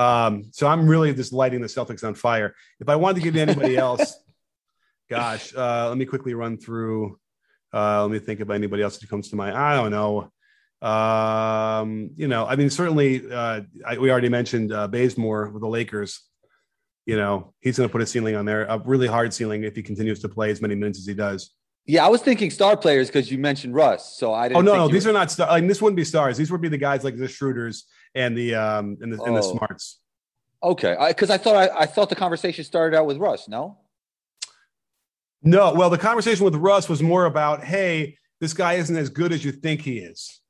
Um, 0.00 0.44
so 0.52 0.66
I'm 0.66 0.86
really 0.86 1.12
just 1.12 1.30
lighting 1.30 1.60
the 1.60 1.66
Celtics 1.66 2.04
on 2.04 2.14
fire. 2.14 2.54
If 2.80 2.88
I 2.88 2.96
wanted 2.96 3.16
to 3.16 3.20
give 3.20 3.36
anybody 3.36 3.76
else, 3.88 4.16
gosh, 5.10 5.54
uh, 5.54 5.88
let 5.88 5.98
me 5.98 6.06
quickly 6.06 6.32
run 6.32 6.56
through. 6.56 7.18
Uh, 7.72 8.02
let 8.02 8.10
me 8.10 8.18
think 8.18 8.40
of 8.40 8.50
anybody 8.50 8.82
else 8.82 8.96
that 8.96 9.10
comes 9.10 9.28
to 9.28 9.36
mind. 9.36 9.56
I 9.56 9.76
don't 9.76 9.90
know. 9.90 10.30
Um, 10.80 12.12
you 12.16 12.28
know, 12.28 12.46
I 12.46 12.56
mean, 12.56 12.70
certainly, 12.70 13.30
uh, 13.30 13.60
I, 13.86 13.98
we 13.98 14.10
already 14.10 14.30
mentioned 14.30 14.72
uh, 14.72 14.88
Bazemore 14.88 15.50
with 15.50 15.60
the 15.60 15.68
Lakers. 15.68 16.22
You 17.04 17.18
know, 17.18 17.52
he's 17.60 17.76
going 17.76 17.88
to 17.88 17.92
put 17.92 18.00
a 18.00 18.06
ceiling 18.06 18.36
on 18.36 18.46
there, 18.46 18.64
a 18.64 18.78
really 18.78 19.06
hard 19.06 19.34
ceiling 19.34 19.64
if 19.64 19.76
he 19.76 19.82
continues 19.82 20.20
to 20.20 20.30
play 20.30 20.50
as 20.50 20.62
many 20.62 20.74
minutes 20.74 20.98
as 20.98 21.06
he 21.06 21.14
does. 21.14 21.52
Yeah, 21.84 22.06
I 22.06 22.08
was 22.08 22.22
thinking 22.22 22.50
star 22.50 22.76
players 22.76 23.08
because 23.08 23.30
you 23.30 23.36
mentioned 23.36 23.74
Russ. 23.74 24.16
So 24.16 24.32
I 24.32 24.48
didn't. 24.48 24.58
Oh 24.58 24.60
no, 24.62 24.76
no, 24.76 24.88
these 24.88 25.04
were... 25.04 25.10
are 25.10 25.14
not 25.14 25.30
star. 25.30 25.48
Like 25.48 25.66
this 25.66 25.82
wouldn't 25.82 25.96
be 25.96 26.04
stars. 26.04 26.38
These 26.38 26.50
would 26.50 26.62
be 26.62 26.68
the 26.68 26.78
guys 26.78 27.04
like 27.04 27.18
the 27.18 27.28
Schroeders 27.28 27.82
and 28.14 28.36
the 28.36 28.54
um 28.54 28.96
and 29.00 29.12
the, 29.12 29.18
oh. 29.20 29.24
and 29.24 29.36
the 29.36 29.42
oh. 29.42 29.56
Smarts. 29.56 29.98
Okay, 30.62 30.94
because 31.08 31.30
I, 31.30 31.34
I, 31.34 31.38
thought 31.38 31.56
I, 31.56 31.80
I 31.80 31.86
thought 31.86 32.10
the 32.10 32.16
conversation 32.16 32.64
started 32.64 32.94
out 32.94 33.06
with 33.06 33.16
Russ. 33.16 33.48
No. 33.48 33.78
No, 35.42 35.72
well, 35.72 35.88
the 35.88 35.96
conversation 35.96 36.44
with 36.44 36.54
Russ 36.54 36.86
was 36.86 37.02
more 37.02 37.24
about, 37.24 37.64
hey, 37.64 38.18
this 38.40 38.52
guy 38.52 38.74
isn't 38.74 38.94
as 38.94 39.08
good 39.08 39.32
as 39.32 39.42
you 39.42 39.52
think 39.52 39.80
he 39.80 39.96
is, 39.98 40.40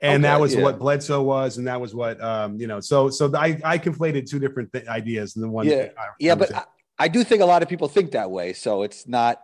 and 0.00 0.24
okay, 0.24 0.32
that 0.32 0.40
was 0.40 0.54
yeah. 0.54 0.62
what 0.62 0.78
Bledsoe 0.78 1.22
was, 1.22 1.58
and 1.58 1.66
that 1.66 1.78
was 1.78 1.94
what 1.94 2.18
um, 2.22 2.58
you 2.58 2.66
know. 2.66 2.80
So, 2.80 3.10
so 3.10 3.30
I 3.36 3.60
I 3.64 3.76
conflated 3.76 4.28
two 4.28 4.38
different 4.38 4.72
th- 4.72 4.86
ideas 4.86 5.36
in 5.36 5.42
the 5.42 5.48
one. 5.48 5.66
Yeah, 5.66 5.88
yeah, 6.18 6.34
but 6.34 6.54
I, 6.54 6.64
I 6.98 7.08
do 7.08 7.22
think 7.22 7.42
a 7.42 7.46
lot 7.46 7.62
of 7.62 7.68
people 7.68 7.88
think 7.88 8.12
that 8.12 8.30
way. 8.30 8.54
So 8.54 8.82
it's 8.82 9.06
not 9.06 9.42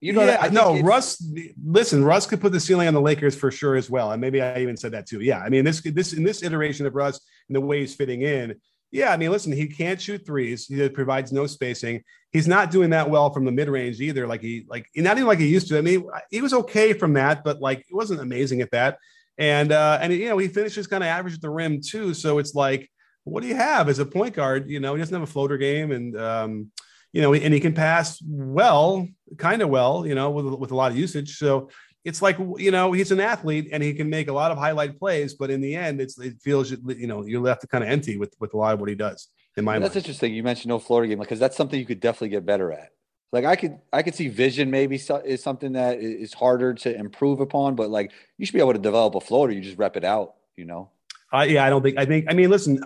you 0.00 0.12
know, 0.12 0.24
yeah, 0.24 0.48
no, 0.52 0.80
Russ. 0.80 1.24
Listen, 1.64 2.04
Russ 2.04 2.26
could 2.26 2.40
put 2.40 2.52
the 2.52 2.60
ceiling 2.60 2.86
on 2.86 2.94
the 2.94 3.00
Lakers 3.00 3.34
for 3.34 3.50
sure 3.50 3.76
as 3.76 3.88
well, 3.88 4.12
and 4.12 4.20
maybe 4.20 4.42
I 4.42 4.58
even 4.60 4.76
said 4.76 4.92
that 4.92 5.06
too. 5.06 5.20
Yeah, 5.20 5.40
I 5.40 5.48
mean, 5.48 5.64
this 5.64 5.80
this 5.80 6.12
in 6.12 6.22
this 6.22 6.42
iteration 6.42 6.86
of 6.86 6.94
Russ 6.94 7.20
and 7.48 7.56
the 7.56 7.60
way 7.60 7.80
he's 7.80 7.94
fitting 7.94 8.22
in. 8.22 8.56
Yeah, 8.92 9.12
I 9.12 9.16
mean, 9.16 9.30
listen, 9.30 9.52
he 9.52 9.66
can't 9.66 10.00
shoot 10.00 10.24
threes. 10.24 10.66
He 10.66 10.88
provides 10.90 11.32
no 11.32 11.46
spacing. 11.46 12.02
He's 12.30 12.46
not 12.46 12.70
doing 12.70 12.90
that 12.90 13.10
well 13.10 13.30
from 13.30 13.44
the 13.44 13.52
mid 13.52 13.68
range 13.68 14.00
either. 14.00 14.26
Like 14.26 14.42
he, 14.42 14.66
like 14.68 14.86
not 14.94 15.16
even 15.16 15.26
like 15.26 15.38
he 15.38 15.48
used 15.48 15.68
to. 15.68 15.78
I 15.78 15.80
mean, 15.80 16.06
he 16.30 16.40
was 16.40 16.52
okay 16.52 16.92
from 16.92 17.14
that, 17.14 17.42
but 17.42 17.60
like 17.60 17.80
it 17.80 17.94
wasn't 17.94 18.20
amazing 18.20 18.60
at 18.60 18.70
that. 18.72 18.98
And 19.38 19.72
uh, 19.72 19.98
and 20.00 20.12
you 20.12 20.28
know, 20.28 20.38
he 20.38 20.48
finishes 20.48 20.86
kind 20.86 21.02
of 21.02 21.08
average 21.08 21.34
at 21.34 21.40
the 21.40 21.50
rim 21.50 21.80
too. 21.80 22.14
So 22.14 22.38
it's 22.38 22.54
like, 22.54 22.90
what 23.24 23.42
do 23.42 23.48
you 23.48 23.56
have 23.56 23.88
as 23.88 23.98
a 23.98 24.06
point 24.06 24.34
guard? 24.34 24.68
You 24.68 24.80
know, 24.80 24.94
he 24.94 24.98
doesn't 24.98 25.14
have 25.14 25.28
a 25.28 25.30
floater 25.30 25.58
game, 25.58 25.90
and 25.90 26.18
um, 26.18 26.70
you 27.16 27.22
know, 27.22 27.32
and 27.32 27.54
he 27.54 27.60
can 27.60 27.72
pass 27.72 28.22
well, 28.26 29.08
kind 29.38 29.62
of 29.62 29.70
well, 29.70 30.06
you 30.06 30.14
know, 30.14 30.28
with, 30.28 30.44
with 30.60 30.70
a 30.70 30.74
lot 30.74 30.92
of 30.92 30.98
usage. 30.98 31.38
So 31.38 31.70
it's 32.04 32.20
like, 32.20 32.36
you 32.58 32.70
know, 32.70 32.92
he's 32.92 33.10
an 33.10 33.20
athlete 33.20 33.70
and 33.72 33.82
he 33.82 33.94
can 33.94 34.10
make 34.10 34.28
a 34.28 34.34
lot 34.34 34.50
of 34.50 34.58
highlight 34.58 34.98
plays, 34.98 35.32
but 35.32 35.50
in 35.50 35.62
the 35.62 35.74
end, 35.74 35.98
it's, 35.98 36.18
it 36.18 36.34
feels, 36.42 36.70
you 36.70 37.06
know, 37.06 37.24
you're 37.24 37.40
left 37.40 37.66
kind 37.70 37.82
of 37.82 37.88
empty 37.88 38.18
with, 38.18 38.34
with 38.38 38.52
a 38.52 38.56
lot 38.58 38.74
of 38.74 38.80
what 38.80 38.90
he 38.90 38.94
does 38.94 39.28
in 39.56 39.64
my 39.64 39.78
That's 39.78 39.94
mind. 39.94 39.96
interesting. 39.96 40.34
You 40.34 40.42
mentioned 40.42 40.68
no 40.68 40.78
floater 40.78 41.06
game 41.06 41.18
because 41.18 41.40
that's 41.40 41.56
something 41.56 41.80
you 41.80 41.86
could 41.86 42.00
definitely 42.00 42.28
get 42.28 42.44
better 42.44 42.70
at. 42.70 42.90
Like 43.32 43.46
I 43.46 43.56
could, 43.56 43.78
I 43.94 44.02
could 44.02 44.14
see 44.14 44.28
vision 44.28 44.70
maybe 44.70 44.96
is 44.96 45.42
something 45.42 45.72
that 45.72 45.98
is 46.00 46.34
harder 46.34 46.74
to 46.74 46.94
improve 46.94 47.40
upon, 47.40 47.76
but 47.76 47.88
like 47.88 48.12
you 48.36 48.44
should 48.44 48.52
be 48.52 48.60
able 48.60 48.74
to 48.74 48.78
develop 48.78 49.14
a 49.14 49.22
floater. 49.22 49.54
You 49.54 49.62
just 49.62 49.78
rep 49.78 49.96
it 49.96 50.04
out, 50.04 50.34
you 50.54 50.66
know? 50.66 50.90
Uh, 51.32 51.46
yeah, 51.48 51.64
I 51.64 51.70
don't 51.70 51.82
think, 51.82 51.96
I 51.96 52.04
think, 52.04 52.26
I 52.28 52.34
mean, 52.34 52.50
listen, 52.50 52.78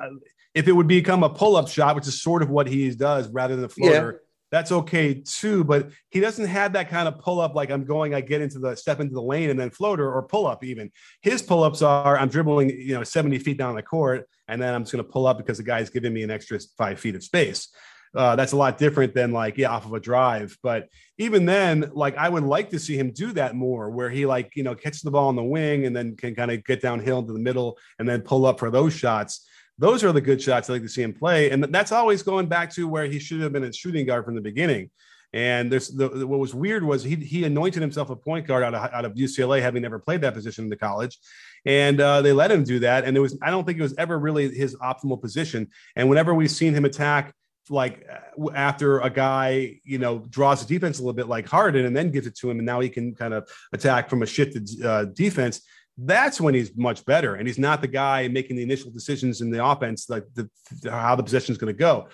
if 0.54 0.68
it 0.68 0.72
would 0.72 0.88
become 0.88 1.22
a 1.22 1.30
pull-up 1.30 1.68
shot, 1.68 1.96
which 1.96 2.06
is 2.06 2.20
sort 2.20 2.42
of 2.42 2.50
what 2.50 2.66
he 2.66 2.90
does 2.90 3.28
rather 3.28 3.54
than 3.54 3.62
the 3.62 3.68
floater, 3.68 4.12
yeah. 4.12 4.18
that's 4.50 4.72
okay 4.72 5.14
too. 5.14 5.64
But 5.64 5.90
he 6.10 6.20
doesn't 6.20 6.46
have 6.46 6.72
that 6.72 6.88
kind 6.88 7.06
of 7.06 7.18
pull-up 7.18 7.54
like 7.54 7.70
I'm 7.70 7.84
going, 7.84 8.14
I 8.14 8.20
get 8.20 8.40
into 8.40 8.58
the 8.58 8.74
step 8.74 9.00
into 9.00 9.14
the 9.14 9.22
lane 9.22 9.50
and 9.50 9.58
then 9.58 9.70
floater 9.70 10.10
or 10.12 10.22
pull-up 10.22 10.64
even. 10.64 10.90
His 11.22 11.42
pull-ups 11.42 11.82
are 11.82 12.18
I'm 12.18 12.28
dribbling, 12.28 12.70
you 12.70 12.94
know, 12.94 13.04
70 13.04 13.38
feet 13.38 13.58
down 13.58 13.76
the 13.76 13.82
court, 13.82 14.28
and 14.48 14.60
then 14.60 14.74
I'm 14.74 14.82
just 14.82 14.92
gonna 14.92 15.04
pull 15.04 15.26
up 15.26 15.38
because 15.38 15.58
the 15.58 15.64
guy's 15.64 15.90
giving 15.90 16.12
me 16.12 16.22
an 16.22 16.30
extra 16.30 16.58
five 16.76 16.98
feet 16.98 17.14
of 17.14 17.22
space. 17.22 17.68
Uh, 18.12 18.34
that's 18.34 18.50
a 18.50 18.56
lot 18.56 18.76
different 18.76 19.14
than 19.14 19.30
like 19.30 19.56
yeah 19.56 19.70
off 19.70 19.86
of 19.86 19.92
a 19.92 20.00
drive 20.00 20.58
but 20.64 20.88
even 21.16 21.46
then 21.46 21.88
like 21.94 22.16
i 22.16 22.28
would 22.28 22.42
like 22.42 22.68
to 22.68 22.76
see 22.76 22.96
him 22.96 23.12
do 23.12 23.32
that 23.32 23.54
more 23.54 23.88
where 23.88 24.10
he 24.10 24.26
like 24.26 24.50
you 24.56 24.64
know 24.64 24.74
catches 24.74 25.02
the 25.02 25.10
ball 25.12 25.28
on 25.28 25.36
the 25.36 25.44
wing 25.44 25.86
and 25.86 25.94
then 25.94 26.16
can 26.16 26.34
kind 26.34 26.50
of 26.50 26.64
get 26.64 26.82
downhill 26.82 27.20
into 27.20 27.32
the 27.32 27.38
middle 27.38 27.78
and 28.00 28.08
then 28.08 28.20
pull 28.20 28.46
up 28.46 28.58
for 28.58 28.68
those 28.68 28.92
shots 28.92 29.46
Those 29.80 30.04
are 30.04 30.12
the 30.12 30.20
good 30.20 30.42
shots 30.42 30.68
I 30.68 30.74
like 30.74 30.82
to 30.82 30.88
see 30.90 31.02
him 31.02 31.14
play, 31.14 31.50
and 31.50 31.64
that's 31.64 31.90
always 31.90 32.22
going 32.22 32.46
back 32.46 32.70
to 32.74 32.86
where 32.86 33.06
he 33.06 33.18
should 33.18 33.40
have 33.40 33.52
been 33.52 33.64
a 33.64 33.72
shooting 33.72 34.04
guard 34.04 34.26
from 34.26 34.34
the 34.34 34.42
beginning. 34.42 34.90
And 35.32 35.72
there's 35.72 35.88
the, 35.88 36.26
what 36.26 36.38
was 36.38 36.54
weird 36.54 36.84
was 36.84 37.02
he 37.02 37.14
he 37.14 37.44
anointed 37.44 37.80
himself 37.80 38.10
a 38.10 38.16
point 38.16 38.46
guard 38.46 38.62
out 38.62 38.74
of 38.74 38.92
out 38.92 39.04
of 39.06 39.14
UCLA, 39.14 39.62
having 39.62 39.80
never 39.80 39.98
played 39.98 40.20
that 40.20 40.34
position 40.34 40.64
in 40.64 40.70
the 40.70 40.76
college, 40.76 41.18
and 41.64 41.98
uh, 41.98 42.20
they 42.20 42.32
let 42.32 42.50
him 42.50 42.62
do 42.62 42.80
that. 42.80 43.04
And 43.04 43.16
it 43.16 43.20
was 43.20 43.38
I 43.40 43.50
don't 43.50 43.64
think 43.64 43.78
it 43.78 43.82
was 43.82 43.94
ever 43.96 44.18
really 44.18 44.54
his 44.54 44.76
optimal 44.76 45.18
position. 45.18 45.68
And 45.96 46.10
whenever 46.10 46.34
we've 46.34 46.50
seen 46.50 46.74
him 46.74 46.84
attack 46.84 47.32
like 47.70 48.06
after 48.54 48.98
a 48.98 49.08
guy 49.08 49.80
you 49.84 49.98
know 49.98 50.18
draws 50.28 50.66
the 50.66 50.74
defense 50.74 50.98
a 50.98 51.02
little 51.02 51.14
bit 51.14 51.28
like 51.28 51.46
Harden 51.48 51.86
and 51.86 51.96
then 51.96 52.10
gives 52.10 52.26
it 52.26 52.36
to 52.38 52.50
him, 52.50 52.58
and 52.58 52.66
now 52.66 52.80
he 52.80 52.90
can 52.90 53.14
kind 53.14 53.32
of 53.32 53.48
attack 53.72 54.10
from 54.10 54.22
a 54.22 54.26
shifted 54.26 54.68
uh, 54.84 55.06
defense. 55.06 55.62
That's 56.02 56.40
when 56.40 56.54
he's 56.54 56.76
much 56.76 57.04
better, 57.04 57.34
and 57.34 57.46
he's 57.46 57.58
not 57.58 57.82
the 57.82 57.88
guy 57.88 58.28
making 58.28 58.56
the 58.56 58.62
initial 58.62 58.90
decisions 58.90 59.40
in 59.40 59.50
the 59.50 59.64
offense, 59.64 60.08
like 60.08 60.24
the, 60.34 60.48
how 60.88 61.14
the 61.14 61.22
possession 61.22 61.52
is 61.52 61.58
going 61.58 61.74
to 61.74 61.78
go 61.78 62.08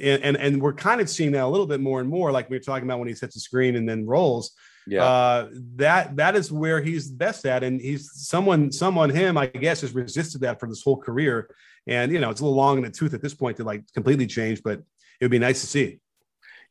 and, 0.00 0.22
and, 0.22 0.36
and 0.36 0.62
we're 0.62 0.72
kind 0.72 1.00
of 1.00 1.08
seeing 1.08 1.32
that 1.32 1.44
a 1.44 1.48
little 1.48 1.66
bit 1.66 1.80
more 1.80 2.00
and 2.00 2.08
more, 2.08 2.32
like 2.32 2.48
we 2.48 2.56
are 2.56 2.60
talking 2.60 2.84
about 2.84 2.98
when 2.98 3.08
he 3.08 3.14
sets 3.14 3.34
the 3.34 3.40
screen 3.40 3.76
and 3.76 3.88
then 3.88 4.06
rolls. 4.06 4.52
Yeah, 4.86 5.04
uh, 5.04 5.48
that 5.76 6.16
that 6.16 6.34
is 6.34 6.50
where 6.50 6.80
he's 6.80 7.10
best 7.10 7.44
at, 7.44 7.62
and 7.62 7.78
he's 7.78 8.10
someone 8.14 8.72
someone 8.72 9.10
him 9.10 9.36
I 9.36 9.46
guess 9.46 9.82
has 9.82 9.94
resisted 9.94 10.40
that 10.42 10.58
for 10.58 10.66
this 10.66 10.82
whole 10.82 10.96
career, 10.96 11.54
and 11.86 12.10
you 12.10 12.18
know 12.18 12.30
it's 12.30 12.40
a 12.40 12.44
little 12.44 12.56
long 12.56 12.78
in 12.78 12.84
the 12.84 12.90
tooth 12.90 13.12
at 13.12 13.20
this 13.20 13.34
point 13.34 13.58
to 13.58 13.64
like 13.64 13.82
completely 13.92 14.26
change, 14.26 14.62
but 14.62 14.78
it 15.20 15.24
would 15.24 15.30
be 15.30 15.38
nice 15.38 15.60
to 15.60 15.66
see. 15.66 15.98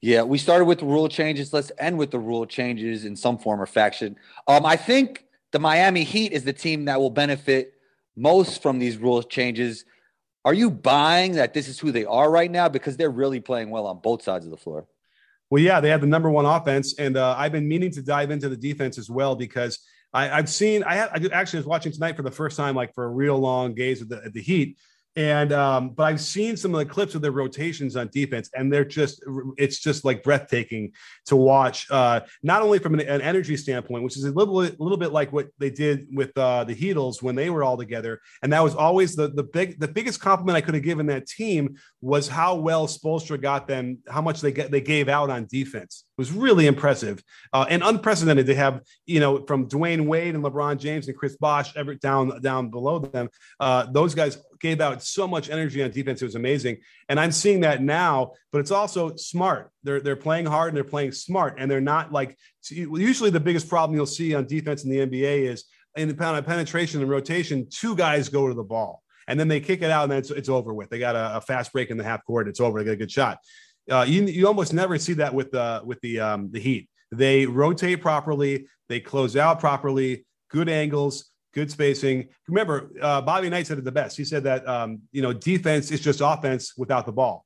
Yeah, 0.01 0.23
we 0.23 0.39
started 0.39 0.65
with 0.65 0.79
the 0.79 0.85
rule 0.85 1.07
changes. 1.09 1.53
Let's 1.53 1.71
end 1.77 1.99
with 1.99 2.09
the 2.09 2.19
rule 2.19 2.47
changes 2.47 3.05
in 3.05 3.15
some 3.15 3.37
form 3.37 3.61
or 3.61 3.67
faction. 3.67 4.15
Um, 4.47 4.65
I 4.65 4.77
think 4.77 5.23
the 5.57 5.61
Miami 5.61 6.03
Heat 6.03 6.33
is 6.33 6.43
the 6.43 6.53
team 6.53 6.85
that 6.85 6.99
will 6.99 7.09
benefit 7.09 7.73
most 8.15 8.61
from 8.61 8.77
these 8.77 8.95
rule 8.97 9.23
changes 9.23 9.85
are 10.45 10.53
you 10.53 10.69
buying 10.69 11.31
that 11.31 11.55
this 11.55 11.67
is 11.67 11.79
who 11.79 11.91
they 11.91 12.05
are 12.05 12.29
right 12.29 12.51
now? 12.51 12.69
Because 12.69 12.95
they're 12.95 13.09
really 13.09 13.39
playing 13.39 13.71
well 13.71 13.87
on 13.87 13.97
both 13.97 14.21
sides 14.21 14.45
of 14.45 14.51
the 14.51 14.57
floor. 14.57 14.87
Well, 15.49 15.61
yeah, 15.61 15.79
they 15.79 15.89
have 15.89 16.01
the 16.01 16.07
number 16.07 16.29
one 16.29 16.45
offense, 16.45 16.99
and 16.99 17.17
uh, 17.17 17.33
I've 17.35 17.51
been 17.51 17.67
meaning 17.67 17.89
to 17.93 18.03
dive 18.03 18.29
into 18.29 18.49
the 18.49 18.55
defense 18.55 18.99
as 18.99 19.09
well 19.09 19.35
because 19.35 19.79
I, 20.13 20.27
have 20.27 20.47
seen. 20.47 20.83
I, 20.83 21.07
I 21.07 21.19
actually 21.33 21.59
was 21.59 21.65
watching 21.65 21.91
tonight 21.91 22.15
for 22.15 22.21
the 22.21 22.31
first 22.31 22.55
time, 22.55 22.75
like 22.75 22.93
for 22.93 23.05
a 23.05 23.09
real 23.09 23.39
long 23.39 23.73
gaze 23.73 24.03
at 24.03 24.09
the, 24.09 24.21
at 24.23 24.33
the 24.33 24.41
Heat, 24.41 24.77
and 25.18 25.51
um, 25.51 25.89
but 25.89 26.03
I've 26.03 26.22
seen 26.22 26.55
some 26.55 26.76
of 26.76 26.78
the 26.78 26.86
clips 26.86 27.15
of 27.15 27.24
their 27.24 27.32
rotations 27.32 27.95
on 27.95 28.07
defense, 28.09 28.51
and 28.53 28.72
they're 28.72 28.86
just 28.86 29.24
it's 29.57 29.80
just 29.80 30.05
like 30.05 30.22
breathtaking 30.22 30.91
to 31.26 31.36
watch. 31.36 31.89
Uh, 31.89 32.20
not 32.43 32.61
only 32.61 32.78
from 32.78 32.93
an, 32.93 32.99
an, 32.99 33.22
energy 33.22 33.57
standpoint, 33.57 34.03
which 34.03 34.15
is 34.15 34.26
a 34.26 34.32
little 34.32 34.61
a 34.61 34.70
little 34.78 34.97
bit 34.97 35.11
like 35.11 35.34
what 35.34 35.47
they 35.57 35.72
did 35.72 36.07
with 36.13 36.38
uh, 36.38 36.63
the 36.65 36.76
Heatles 36.76 37.24
when 37.24 37.34
they 37.34 37.49
were 37.49 37.63
all 37.63 37.78
together, 37.78 38.22
and 38.43 38.53
that 38.53 38.63
was 38.63 38.76
always 38.76 39.15
the 39.15 39.30
the 39.30 39.41
big 39.41 39.80
the 39.80 39.88
biggest 39.88 40.22
compliment 40.22 40.55
I 40.55 40.61
could 40.61 40.76
have 40.76 40.84
given 40.84 41.07
that 41.07 41.26
team 41.26 41.78
was 41.99 42.28
how 42.28 42.53
well 42.53 42.86
Spoelstra 42.86 43.41
got 43.41 43.68
them, 43.68 43.97
how 44.07 44.22
much 44.22 44.39
they 44.41 44.51
get 44.51 44.70
they 44.70 44.82
gave 44.82 45.09
out 45.09 45.32
on 45.32 45.47
defense. 45.47 46.05
It 46.15 46.22
was 46.22 46.32
really 46.32 46.68
impressive 46.68 47.24
uh, 47.53 47.65
and 47.68 47.82
unprecedented 47.84 48.45
to 48.45 48.55
have 48.55 48.82
you 49.07 49.20
know 49.20 49.43
from 49.47 49.68
Dwyane 49.68 50.05
Wade 50.05 50.36
and 50.36 50.43
LeBron 50.43 50.78
James 50.78 51.07
and 51.07 51.18
Chris 51.18 51.36
Bosh 51.38 51.76
ever 51.76 51.95
down 51.95 52.39
down 52.43 52.70
below 52.70 52.99
them. 52.99 53.30
Uh, 53.59 53.88
those 53.91 54.13
guys 54.13 54.38
gave 54.59 54.81
out 54.81 55.03
so 55.03 55.27
much 55.27 55.49
energy 55.49 55.83
on 55.83 55.91
defense. 55.91 56.21
It 56.21 56.25
was 56.25 56.35
amazing. 56.35 56.77
And 57.09 57.19
I'm 57.19 57.31
seeing 57.31 57.61
that 57.61 57.81
now, 57.81 58.33
but 58.51 58.59
it's 58.59 58.71
also 58.71 59.15
smart. 59.15 59.71
They're, 59.83 59.99
they're 59.99 60.15
playing 60.15 60.45
hard 60.45 60.69
and 60.69 60.77
they're 60.77 60.83
playing 60.83 61.11
smart. 61.11 61.55
And 61.57 61.69
they're 61.69 61.81
not 61.81 62.11
like, 62.11 62.37
usually 62.69 63.29
the 63.29 63.39
biggest 63.39 63.69
problem 63.69 63.95
you'll 63.95 64.05
see 64.05 64.33
on 64.35 64.45
defense 64.45 64.83
in 64.83 64.89
the 64.89 64.99
NBA 64.99 65.49
is 65.49 65.65
in 65.95 66.07
the 66.07 66.15
penetration 66.15 67.01
and 67.01 67.09
rotation, 67.09 67.67
two 67.69 67.95
guys 67.95 68.29
go 68.29 68.47
to 68.47 68.53
the 68.53 68.63
ball 68.63 69.03
and 69.27 69.39
then 69.39 69.47
they 69.47 69.59
kick 69.59 69.81
it 69.81 69.91
out 69.91 70.03
and 70.03 70.11
then 70.11 70.19
it's, 70.19 70.31
it's 70.31 70.49
over 70.49 70.73
with. 70.73 70.89
They 70.89 70.99
got 70.99 71.15
a, 71.15 71.37
a, 71.37 71.41
fast 71.41 71.73
break 71.73 71.89
in 71.89 71.97
the 71.97 72.03
half 72.03 72.23
court. 72.25 72.47
It's 72.47 72.59
over. 72.59 72.79
They 72.79 72.85
get 72.85 72.93
a 72.93 72.97
good 72.97 73.11
shot. 73.11 73.39
Uh, 73.89 74.05
you, 74.07 74.23
you 74.23 74.47
almost 74.47 74.73
never 74.73 74.97
see 74.97 75.13
that 75.13 75.33
with 75.33 75.51
the, 75.51 75.81
with 75.83 75.99
the, 76.01 76.19
um, 76.19 76.51
the 76.51 76.59
Heat. 76.59 76.89
They 77.11 77.45
rotate 77.45 78.01
properly. 78.01 78.67
They 78.89 78.99
close 78.99 79.35
out 79.35 79.59
properly, 79.59 80.25
good 80.49 80.69
angles 80.69 81.29
good 81.57 81.71
spacing. 81.71 82.27
Remember, 82.47 82.91
uh, 83.01 83.19
Bobby 83.21 83.49
Knight 83.49 83.65
said 83.65 83.79
it 83.79 83.83
the 83.83 83.91
best. 83.91 84.15
He 84.15 84.23
said 84.23 84.43
that 84.43 84.67
um, 84.67 85.01
you 85.11 85.23
know 85.23 85.33
defense 85.33 85.89
is 85.89 85.99
just 85.99 86.21
offense 86.23 86.77
without 86.77 87.07
the 87.07 87.11
ball, 87.11 87.45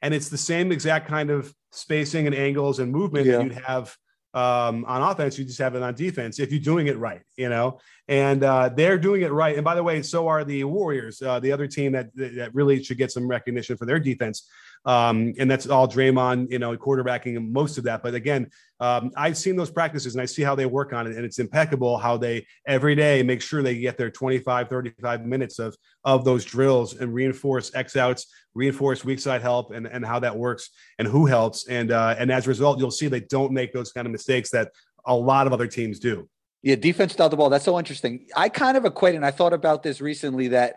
and 0.00 0.14
it's 0.14 0.30
the 0.30 0.38
same 0.38 0.72
exact 0.72 1.08
kind 1.08 1.30
of 1.30 1.54
spacing 1.72 2.26
and 2.26 2.34
angles 2.34 2.78
and 2.78 2.90
movement 2.90 3.26
yeah. 3.26 3.36
that 3.36 3.44
you'd 3.44 3.52
have 3.52 3.94
um, 4.32 4.86
on 4.86 5.02
offense. 5.02 5.38
You 5.38 5.44
just 5.44 5.58
have 5.58 5.74
it 5.74 5.82
on 5.82 5.94
defense 5.94 6.40
if 6.40 6.50
you're 6.50 6.60
doing 6.60 6.86
it 6.86 6.96
right, 6.96 7.20
you 7.36 7.50
know. 7.50 7.80
And 8.08 8.42
uh, 8.42 8.70
they're 8.70 8.96
doing 8.96 9.20
it 9.20 9.30
right. 9.30 9.56
And 9.56 9.64
by 9.64 9.74
the 9.74 9.82
way, 9.82 10.00
so 10.00 10.26
are 10.28 10.42
the 10.42 10.64
Warriors, 10.64 11.20
uh, 11.20 11.38
the 11.38 11.52
other 11.52 11.66
team 11.66 11.92
that 11.92 12.16
that 12.16 12.54
really 12.54 12.82
should 12.82 12.96
get 12.96 13.12
some 13.12 13.28
recognition 13.28 13.76
for 13.76 13.84
their 13.84 14.00
defense. 14.00 14.48
Um, 14.84 15.32
and 15.38 15.50
that's 15.50 15.68
all 15.68 15.86
Draymond, 15.86 16.50
you 16.50 16.58
know, 16.58 16.76
quarterbacking 16.76 17.52
most 17.52 17.78
of 17.78 17.84
that. 17.84 18.02
But 18.02 18.14
again, 18.14 18.50
um, 18.80 19.12
I've 19.16 19.36
seen 19.36 19.54
those 19.54 19.70
practices 19.70 20.14
and 20.14 20.22
I 20.22 20.26
see 20.26 20.42
how 20.42 20.54
they 20.54 20.66
work 20.66 20.92
on 20.92 21.06
it. 21.06 21.16
And 21.16 21.24
it's 21.24 21.38
impeccable 21.38 21.98
how 21.98 22.16
they 22.16 22.46
every 22.66 22.94
day 22.96 23.22
make 23.22 23.42
sure 23.42 23.62
they 23.62 23.78
get 23.78 23.96
their 23.96 24.10
25, 24.10 24.68
35 24.68 25.24
minutes 25.24 25.58
of, 25.58 25.76
of 26.04 26.24
those 26.24 26.44
drills 26.44 26.94
and 26.94 27.14
reinforce 27.14 27.72
X 27.74 27.96
outs, 27.96 28.26
reinforce 28.54 29.04
weak 29.04 29.20
side 29.20 29.40
help 29.40 29.72
and, 29.72 29.86
and 29.86 30.04
how 30.04 30.18
that 30.18 30.36
works 30.36 30.70
and 30.98 31.06
who 31.06 31.26
helps. 31.26 31.68
And, 31.68 31.92
uh, 31.92 32.16
and 32.18 32.32
as 32.32 32.46
a 32.46 32.48
result, 32.48 32.80
you'll 32.80 32.90
see 32.90 33.06
they 33.06 33.20
don't 33.20 33.52
make 33.52 33.72
those 33.72 33.92
kind 33.92 34.06
of 34.06 34.10
mistakes 34.10 34.50
that 34.50 34.72
a 35.06 35.14
lot 35.14 35.46
of 35.46 35.52
other 35.52 35.68
teams 35.68 36.00
do. 36.00 36.28
Yeah, 36.62 36.76
defense 36.76 37.12
without 37.12 37.28
the 37.28 37.36
ball. 37.36 37.50
That's 37.50 37.64
so 37.64 37.78
interesting. 37.78 38.26
I 38.36 38.48
kind 38.48 38.76
of 38.76 38.84
equate, 38.84 39.16
and 39.16 39.26
I 39.26 39.32
thought 39.32 39.52
about 39.52 39.82
this 39.82 40.00
recently 40.00 40.48
that 40.48 40.76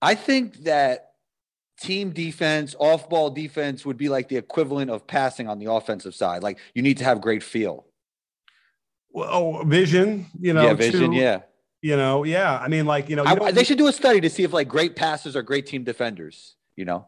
I 0.00 0.14
think 0.14 0.64
that 0.64 1.07
team 1.80 2.10
defense, 2.10 2.74
off 2.78 3.08
ball 3.08 3.30
defense 3.30 3.86
would 3.86 3.96
be 3.96 4.08
like 4.08 4.28
the 4.28 4.36
equivalent 4.36 4.90
of 4.90 5.06
passing 5.06 5.48
on 5.48 5.58
the 5.58 5.70
offensive 5.70 6.14
side. 6.14 6.42
Like 6.42 6.58
you 6.74 6.82
need 6.82 6.98
to 6.98 7.04
have 7.04 7.20
great 7.20 7.42
feel. 7.42 7.86
Well, 9.10 9.28
oh, 9.30 9.64
vision, 9.64 10.26
you 10.38 10.52
know, 10.52 10.64
yeah, 10.64 10.74
vision, 10.74 11.12
too, 11.12 11.16
yeah. 11.16 11.40
You 11.80 11.96
know, 11.96 12.24
yeah. 12.24 12.58
I 12.58 12.68
mean, 12.68 12.86
like, 12.86 13.08
you 13.08 13.16
know, 13.16 13.24
you 13.24 13.42
I, 13.42 13.52
they 13.52 13.64
should 13.64 13.78
do 13.78 13.86
a 13.86 13.92
study 13.92 14.20
to 14.20 14.30
see 14.30 14.42
if 14.42 14.52
like 14.52 14.68
great 14.68 14.96
passers 14.96 15.36
are 15.36 15.42
great 15.42 15.66
team 15.66 15.84
defenders, 15.84 16.56
you 16.76 16.84
know, 16.84 17.06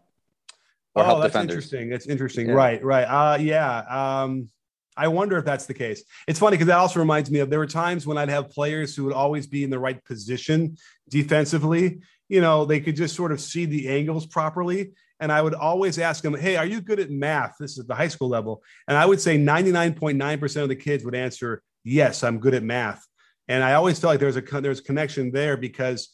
or 0.94 1.02
oh, 1.02 1.04
help 1.04 1.20
that's 1.20 1.32
defenders. 1.32 1.56
interesting. 1.56 1.90
That's 1.90 2.06
interesting. 2.06 2.48
Yeah. 2.48 2.54
Right, 2.54 2.82
right. 2.82 3.04
Uh, 3.04 3.38
yeah. 3.38 4.22
Um, 4.22 4.48
I 4.96 5.08
wonder 5.08 5.38
if 5.38 5.44
that's 5.44 5.66
the 5.66 5.74
case. 5.74 6.04
It's 6.26 6.38
funny 6.38 6.56
because 6.56 6.66
that 6.68 6.78
also 6.78 7.00
reminds 7.00 7.30
me 7.30 7.40
of 7.40 7.50
there 7.50 7.58
were 7.58 7.66
times 7.66 8.06
when 8.06 8.18
I'd 8.18 8.28
have 8.28 8.50
players 8.50 8.94
who 8.94 9.04
would 9.04 9.14
always 9.14 9.46
be 9.46 9.64
in 9.64 9.70
the 9.70 9.78
right 9.78 10.02
position 10.04 10.76
defensively, 11.08 12.00
you 12.30 12.40
know, 12.40 12.64
they 12.64 12.80
could 12.80 12.96
just 12.96 13.16
sort 13.16 13.32
of 13.32 13.40
see 13.40 13.66
the 13.66 13.88
angles 13.88 14.24
properly. 14.24 14.92
And 15.18 15.30
I 15.30 15.42
would 15.42 15.52
always 15.52 15.98
ask 15.98 16.22
them, 16.22 16.34
Hey, 16.34 16.56
are 16.56 16.64
you 16.64 16.80
good 16.80 17.00
at 17.00 17.10
math? 17.10 17.56
This 17.58 17.76
is 17.76 17.86
the 17.86 17.94
high 17.94 18.08
school 18.08 18.28
level. 18.28 18.62
And 18.88 18.96
I 18.96 19.04
would 19.04 19.20
say 19.20 19.36
99.9% 19.36 20.62
of 20.62 20.68
the 20.68 20.76
kids 20.76 21.04
would 21.04 21.16
answer, 21.16 21.62
Yes, 21.84 22.22
I'm 22.22 22.38
good 22.38 22.54
at 22.54 22.62
math. 22.62 23.04
And 23.48 23.64
I 23.64 23.74
always 23.74 23.98
felt 23.98 24.12
like 24.12 24.20
there's 24.20 24.36
a 24.36 24.60
there's 24.60 24.78
a 24.78 24.82
connection 24.82 25.32
there 25.32 25.56
because 25.56 26.08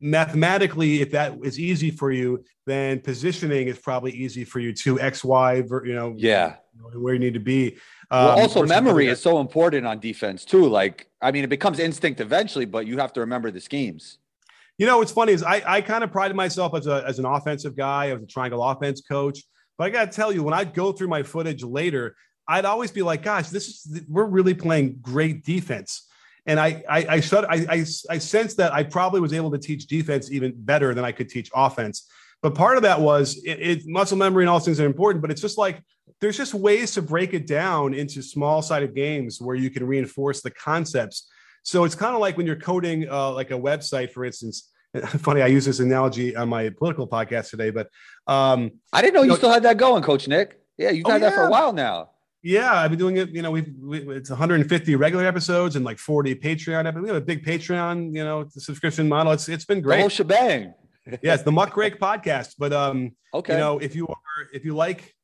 mathematically, 0.00 1.00
if 1.00 1.12
that 1.12 1.38
is 1.44 1.58
easy 1.58 1.92
for 1.92 2.10
you, 2.10 2.44
then 2.66 3.00
positioning 3.00 3.68
is 3.68 3.78
probably 3.78 4.10
easy 4.10 4.44
for 4.44 4.58
you 4.58 4.72
too. 4.72 4.98
X, 5.00 5.22
Y, 5.22 5.54
you 5.84 5.94
know, 5.94 6.14
yeah, 6.16 6.56
where 6.94 7.14
you 7.14 7.20
need 7.20 7.34
to 7.34 7.40
be. 7.40 7.76
Um, 8.10 8.24
well, 8.24 8.40
also, 8.40 8.66
memory 8.66 9.06
is 9.06 9.20
so 9.20 9.38
important 9.38 9.86
on 9.86 10.00
defense 10.00 10.44
too. 10.44 10.66
Like, 10.66 11.08
I 11.22 11.30
mean, 11.30 11.44
it 11.44 11.50
becomes 11.50 11.78
instinct 11.78 12.20
eventually, 12.20 12.64
but 12.64 12.86
you 12.86 12.98
have 12.98 13.12
to 13.12 13.20
remember 13.20 13.52
the 13.52 13.60
schemes. 13.60 14.18
You 14.78 14.86
know, 14.86 14.98
what's 14.98 15.12
funny 15.12 15.32
is 15.32 15.42
I, 15.42 15.62
I 15.66 15.80
kind 15.80 16.04
of 16.04 16.12
prided 16.12 16.36
myself 16.36 16.72
as, 16.74 16.86
a, 16.86 17.04
as 17.06 17.18
an 17.18 17.24
offensive 17.24 17.76
guy, 17.76 18.10
as 18.10 18.22
a 18.22 18.26
triangle 18.26 18.62
offense 18.62 19.00
coach. 19.00 19.42
But 19.76 19.84
I 19.84 19.90
got 19.90 20.10
to 20.10 20.16
tell 20.16 20.32
you, 20.32 20.44
when 20.44 20.54
I'd 20.54 20.72
go 20.72 20.92
through 20.92 21.08
my 21.08 21.24
footage 21.24 21.64
later, 21.64 22.14
I'd 22.46 22.64
always 22.64 22.92
be 22.92 23.02
like, 23.02 23.22
gosh, 23.22 23.48
this 23.48 23.68
is, 23.68 24.02
we're 24.08 24.24
really 24.24 24.54
playing 24.54 24.98
great 25.02 25.44
defense. 25.44 26.06
And 26.46 26.58
I, 26.58 26.82
I, 26.88 27.06
I, 27.08 27.20
shut, 27.20 27.44
I, 27.50 27.66
I, 27.68 27.84
I 28.08 28.18
sense 28.18 28.54
that 28.54 28.72
I 28.72 28.84
probably 28.84 29.20
was 29.20 29.32
able 29.32 29.50
to 29.50 29.58
teach 29.58 29.86
defense 29.86 30.30
even 30.30 30.54
better 30.56 30.94
than 30.94 31.04
I 31.04 31.12
could 31.12 31.28
teach 31.28 31.50
offense. 31.54 32.08
But 32.40 32.54
part 32.54 32.76
of 32.76 32.84
that 32.84 33.00
was 33.00 33.36
it, 33.44 33.60
it 33.60 33.86
muscle 33.86 34.16
memory 34.16 34.44
and 34.44 34.50
all 34.50 34.60
things 34.60 34.80
are 34.80 34.86
important, 34.86 35.22
but 35.22 35.30
it's 35.30 35.42
just 35.42 35.58
like 35.58 35.82
there's 36.20 36.36
just 36.36 36.54
ways 36.54 36.92
to 36.92 37.02
break 37.02 37.34
it 37.34 37.46
down 37.46 37.94
into 37.94 38.22
small 38.22 38.62
sided 38.62 38.94
games 38.94 39.40
where 39.40 39.56
you 39.56 39.70
can 39.70 39.86
reinforce 39.86 40.40
the 40.40 40.50
concepts 40.50 41.28
so 41.62 41.84
it's 41.84 41.94
kind 41.94 42.14
of 42.14 42.20
like 42.20 42.36
when 42.36 42.46
you're 42.46 42.56
coding 42.56 43.08
uh, 43.08 43.32
like 43.32 43.50
a 43.50 43.58
website, 43.58 44.12
for 44.12 44.24
instance. 44.24 44.70
Funny, 45.18 45.42
I 45.42 45.48
use 45.48 45.66
this 45.66 45.80
analogy 45.80 46.34
on 46.34 46.48
my 46.48 46.70
political 46.70 47.06
podcast 47.06 47.50
today, 47.50 47.70
but 47.70 47.90
um, 48.26 48.70
I 48.92 49.02
didn't 49.02 49.14
know 49.14 49.22
you, 49.22 49.28
know, 49.28 49.36
still 49.36 49.52
had 49.52 49.62
that 49.64 49.76
going, 49.76 50.02
Coach 50.02 50.28
Nick. 50.28 50.60
Yeah, 50.78 50.90
you've 50.90 51.04
oh, 51.06 51.10
had 51.10 51.20
yeah. 51.20 51.30
that 51.30 51.36
for 51.36 51.42
a 51.42 51.50
while 51.50 51.72
now. 51.72 52.10
Yeah, 52.42 52.72
I've 52.72 52.90
been 52.90 52.98
doing 52.98 53.16
it. 53.16 53.30
You 53.30 53.42
know, 53.42 53.50
we've 53.50 53.70
we, 53.80 53.98
it's 54.16 54.30
150 54.30 54.94
regular 54.94 55.26
episodes 55.26 55.76
and 55.76 55.84
like 55.84 55.98
40 55.98 56.36
Patreon 56.36 56.86
episodes. 56.86 57.02
We 57.02 57.08
have 57.08 57.16
a 57.16 57.20
big 57.20 57.44
Patreon, 57.44 58.14
you 58.14 58.24
know, 58.24 58.46
subscription 58.48 59.08
model. 59.08 59.32
It's 59.32 59.48
it's 59.48 59.64
been 59.64 59.80
great. 59.80 59.96
The 59.96 60.02
whole 60.02 60.08
shebang. 60.08 60.74
yes, 61.22 61.42
the 61.42 61.50
Muckrake 61.50 61.98
podcast. 61.98 62.54
But 62.58 62.72
um, 62.72 63.12
okay, 63.34 63.54
you 63.54 63.58
know, 63.58 63.78
if 63.78 63.96
you 63.96 64.06
are 64.06 64.16
if 64.52 64.64
you 64.64 64.74
like 64.74 65.14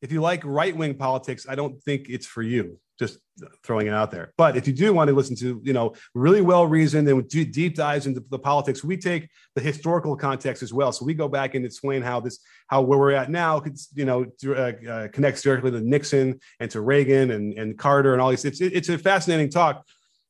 if 0.00 0.12
you 0.12 0.20
like 0.20 0.44
right 0.44 0.76
wing 0.76 0.94
politics, 0.94 1.46
I 1.48 1.54
don't 1.54 1.82
think 1.82 2.08
it's 2.08 2.26
for 2.26 2.42
you. 2.42 2.78
Just 2.98 3.18
throwing 3.62 3.86
it 3.86 3.94
out 3.94 4.10
there. 4.10 4.32
But 4.36 4.56
if 4.56 4.66
you 4.66 4.72
do 4.72 4.92
want 4.92 5.06
to 5.06 5.14
listen 5.14 5.36
to, 5.36 5.60
you 5.64 5.72
know, 5.72 5.94
really 6.14 6.40
well 6.40 6.66
reasoned 6.66 7.08
and 7.08 7.28
deep 7.28 7.76
dives 7.76 8.06
into 8.06 8.24
the 8.28 8.38
politics, 8.40 8.82
we 8.82 8.96
take 8.96 9.28
the 9.54 9.60
historical 9.60 10.16
context 10.16 10.64
as 10.64 10.72
well. 10.72 10.90
So 10.90 11.04
we 11.04 11.14
go 11.14 11.28
back 11.28 11.54
and 11.54 11.64
explain 11.64 12.02
how 12.02 12.18
this, 12.18 12.40
how 12.66 12.82
where 12.82 12.98
we're 12.98 13.12
at 13.12 13.30
now, 13.30 13.62
you 13.94 14.04
know, 14.04 14.26
uh, 14.46 14.72
uh, 14.90 15.08
connects 15.08 15.42
directly 15.42 15.70
to 15.70 15.80
Nixon 15.80 16.40
and 16.58 16.68
to 16.72 16.80
Reagan 16.80 17.30
and, 17.30 17.56
and 17.56 17.78
Carter 17.78 18.14
and 18.14 18.20
all 18.20 18.30
these. 18.30 18.44
It's 18.44 18.60
it's 18.60 18.88
a 18.88 18.98
fascinating 18.98 19.50
talk. 19.50 19.86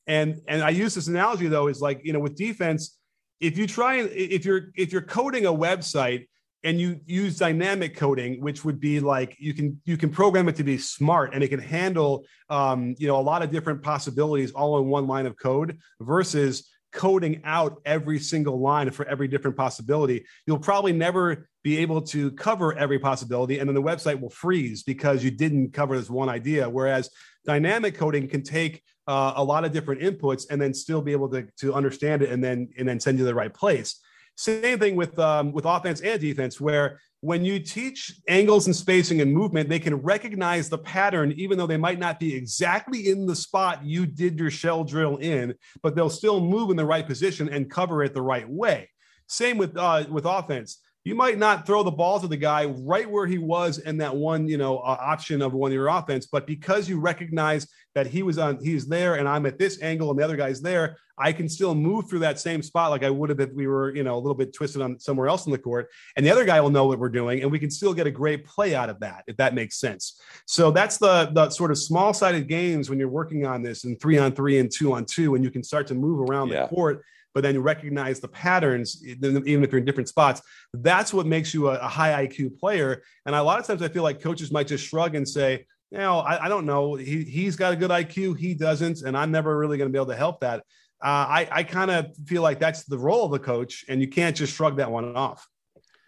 And 0.07 0.41
and 0.47 0.63
I 0.63 0.71
use 0.71 0.95
this 0.95 1.07
analogy 1.07 1.49
though 1.49 1.69
is 1.69 1.81
like 1.81 2.01
you 2.05 2.13
know 2.13 2.21
with 2.21 2.37
defense, 2.37 2.99
if 3.41 3.57
you 3.57 3.67
try 3.67 3.97
and 3.97 4.11
if 4.11 4.45
you're 4.45 4.71
if 4.77 4.93
you're 4.93 5.03
coding 5.03 5.47
a 5.47 5.53
website 5.53 6.27
and 6.65 6.81
you 6.81 7.01
use 7.07 7.39
dynamic 7.39 7.97
coding 7.97 8.41
which 8.41 8.65
would 8.65 8.81
be 8.81 9.01
like 9.01 9.37
you 9.39 9.55
can 9.55 9.81
you 9.85 9.97
can 9.97 10.11
program 10.11 10.49
it 10.49 10.57
to 10.57 10.65
be 10.65 10.77
smart 10.77 11.35
and 11.35 11.43
it 11.43 11.49
can 11.49 11.61
handle 11.61 12.25
um, 12.51 12.95
you 12.99 13.07
know 13.07 13.19
a 13.19 13.23
lot 13.23 13.43
of 13.43 13.51
different 13.51 13.83
possibilities 13.83 14.51
all 14.53 14.79
in 14.79 14.89
one 14.89 15.07
line 15.07 15.27
of 15.27 15.37
code 15.39 15.79
versus 16.01 16.69
coding 16.93 17.41
out 17.45 17.81
every 17.85 18.19
single 18.19 18.61
line 18.61 18.91
for 18.91 19.07
every 19.07 19.29
different 19.29 19.57
possibility. 19.57 20.25
You'll 20.47 20.59
probably 20.59 20.93
never 20.93 21.49
be 21.63 21.79
able 21.79 22.01
to 22.01 22.31
cover 22.33 22.77
every 22.77 22.99
possibility 22.99 23.59
and 23.59 23.69
then 23.69 23.75
the 23.75 23.83
website 23.83 24.21
will 24.21 24.31
freeze 24.31 24.83
because 24.83 25.23
you 25.23 25.31
didn't 25.31 25.73
cover 25.73 25.99
this 25.99 26.09
one 26.09 26.29
idea. 26.29 26.69
Whereas 26.69 27.11
dynamic 27.45 27.95
coding 27.95 28.29
can 28.29 28.43
take 28.43 28.83
uh, 29.07 29.35
a 29.37 29.45
lot 29.45 29.65
of 29.65 29.73
different 29.73 30.01
inputs 30.01 30.47
and 30.51 30.61
then 30.61 30.73
still 30.73 31.03
be 31.03 31.13
able 31.13 31.29
to, 31.31 31.47
to 31.59 31.75
understand 31.75 32.23
it 32.23 32.31
and 32.31 32.43
then 32.43 32.69
and 32.79 32.89
then 32.89 33.01
send 33.01 33.19
you 33.19 33.25
to 33.25 33.29
the 33.29 33.35
right 33.35 33.53
place 33.53 34.01
same 34.39 34.79
thing 34.79 34.95
with 34.95 35.19
um, 35.19 35.51
with 35.51 35.65
offense 35.65 36.01
and 36.01 36.21
defense, 36.21 36.61
where 36.61 37.01
when 37.23 37.45
you 37.45 37.59
teach 37.59 38.21
angles 38.29 38.67
and 38.67 38.77
spacing 38.77 39.21
and 39.21 39.33
movement, 39.33 39.69
they 39.69 39.81
can 39.81 39.97
recognize 39.97 40.69
the 40.69 40.79
pattern, 40.79 41.33
even 41.33 41.59
though 41.59 41.67
they 41.67 41.77
might 41.77 41.99
not 41.99 42.21
be 42.21 42.37
exactly 42.37 43.09
in 43.09 43.27
the 43.27 43.35
spot 43.35 43.85
you 43.85 44.07
did 44.07 44.39
your 44.39 44.51
shell 44.51 44.85
drill 44.85 45.17
in, 45.17 45.53
but 45.83 45.97
they'll 45.97 46.09
still 46.09 46.39
move 46.39 46.71
in 46.71 46.77
the 46.77 46.87
right 46.87 47.05
position 47.05 47.49
and 47.49 47.69
cover 47.69 48.05
it 48.05 48.15
the 48.15 48.23
right 48.23 48.49
way. 48.49 48.89
Same 49.27 49.59
with 49.59 49.77
uh, 49.77 50.05
with 50.09 50.25
offense 50.25 50.79
you 51.09 51.15
might 51.15 51.39
not 51.39 51.67
throw 51.67 51.83
the 51.83 51.91
ball 51.91 52.21
to 52.21 52.29
the 52.29 52.37
guy 52.37 52.67
right 52.67 53.11
where 53.11 53.27
he 53.27 53.39
was 53.39 53.79
in 53.79 53.97
that 53.97 54.15
one, 54.15 54.47
you 54.47 54.59
know, 54.59 54.81
uh, 54.81 54.99
option 55.01 55.41
of 55.41 55.55
one 55.55 55.71
of 55.71 55.75
your 55.75 55.89
offense. 55.89 56.27
But 56.27 56.47
because 56.47 56.87
you 56.87 57.01
recognize 57.01 57.67
that 57.95 58.07
he 58.07 58.23
was 58.23 58.37
on, 58.37 58.63
he's 58.63 58.87
there, 58.87 59.15
and 59.15 59.27
I'm 59.27 59.47
at 59.47 59.59
this 59.59 59.81
angle, 59.81 60.11
and 60.11 60.21
the 60.21 60.23
other 60.23 60.37
guy's 60.37 60.61
there, 60.61 60.99
I 61.17 61.33
can 61.33 61.49
still 61.49 61.75
move 61.75 62.11
through 62.11 62.19
that 62.19 62.39
same 62.39 62.61
spot 62.61 62.91
like 62.91 63.05
I 63.05 63.09
would 63.09 63.31
have 63.31 63.41
if 63.41 63.55
we 63.55 63.67
were, 63.67 63.97
you 63.97 64.05
know, 64.05 64.17
a 64.17 64.21
little 64.21 64.35
bit 64.35 64.53
twisted 64.53 64.83
on 64.83 65.01
somewhere 65.01 65.29
else 65.29 65.47
in 65.47 65.53
the 65.53 65.57
court. 65.57 65.89
And 66.15 66.27
the 66.27 66.31
other 66.31 66.45
guy 66.45 66.61
will 66.61 66.69
know 66.69 66.87
what 66.87 66.99
we're 66.99 67.09
doing, 67.09 67.41
and 67.41 67.51
we 67.51 67.59
can 67.59 67.71
still 67.71 67.95
get 67.95 68.07
a 68.07 68.11
great 68.11 68.45
play 68.45 68.75
out 68.75 68.91
of 68.91 69.01
that, 69.01 69.25
if 69.27 69.39
that 69.39 69.55
makes 69.55 69.81
sense. 69.81 70.21
So 70.45 70.71
that's 70.71 70.99
the 70.99 71.31
the 71.33 71.49
sort 71.49 71.71
of 71.71 71.79
small 71.79 72.13
sided 72.13 72.49
games 72.49 72.91
when 72.91 72.99
you're 72.99 73.09
working 73.09 73.47
on 73.47 73.63
this 73.63 73.85
in 73.85 73.97
three 73.97 74.19
on 74.19 74.33
three 74.33 74.59
and 74.59 74.71
two 74.71 74.93
on 74.93 75.07
two, 75.07 75.37
and 75.37 75.43
you 75.43 75.51
can 75.51 75.65
start 75.65 75.87
to 75.87 75.95
move 75.95 76.29
around 76.29 76.49
yeah. 76.49 76.65
the 76.65 76.69
court 76.69 77.03
but 77.35 77.43
then 77.43 77.55
you 77.55 77.61
recognize 77.61 78.21
the 78.21 78.29
patterns, 78.29 79.03
even 79.05 79.65
if 79.65 79.71
you're 79.73 79.79
in 79.79 79.85
different 79.85 80.09
spots. 80.09 80.43
That's 80.73 81.13
what 81.13 81.27
makes 81.27 81.55
you 81.55 81.69
a, 81.69 81.75
a 81.75 81.89
high 81.89 82.27
IQ 82.27 82.59
player. 82.59 83.03
And 83.27 83.35
a 83.35 83.43
lot 83.43 83.61
of 83.61 83.67
times 83.67 83.83
I 83.83 83.89
feel 83.89 84.03
like 84.03 84.21
coaches 84.21 84.51
might 84.51 84.67
just 84.67 84.87
shrug 84.87 85.15
and 85.15 85.29
say, 85.29 85.67
you 85.91 85.99
know, 85.99 86.19
I, 86.19 86.47
I 86.47 86.49
don't 86.49 86.67
know. 86.67 86.95
He, 86.95 87.25
he's 87.25 87.57
got 87.57 87.73
a 87.73 87.77
good 87.77 87.91
IQ. 87.91 88.39
He 88.39 88.55
doesn't. 88.55 89.03
And 89.03 89.17
I'm 89.17 89.31
never 89.31 89.57
really 89.57 89.79
going 89.79 89.89
to 89.89 89.93
be 89.93 89.99
able 89.99 90.13
to 90.13 90.17
help 90.17 90.41
that. 90.41 90.61
Uh, 91.03 91.07
I, 91.29 91.49
I 91.51 91.63
kind 91.63 91.91
of 91.91 92.17
feel 92.27 92.43
like 92.43 92.59
that's 92.59 92.85
the 92.85 92.99
role 92.99 93.25
of 93.25 93.31
the 93.31 93.39
coach, 93.39 93.85
and 93.89 94.01
you 94.01 94.09
can't 94.09 94.35
just 94.35 94.55
shrug 94.55 94.79
that 94.79 94.91
one 94.91 95.15
off. 95.17 95.47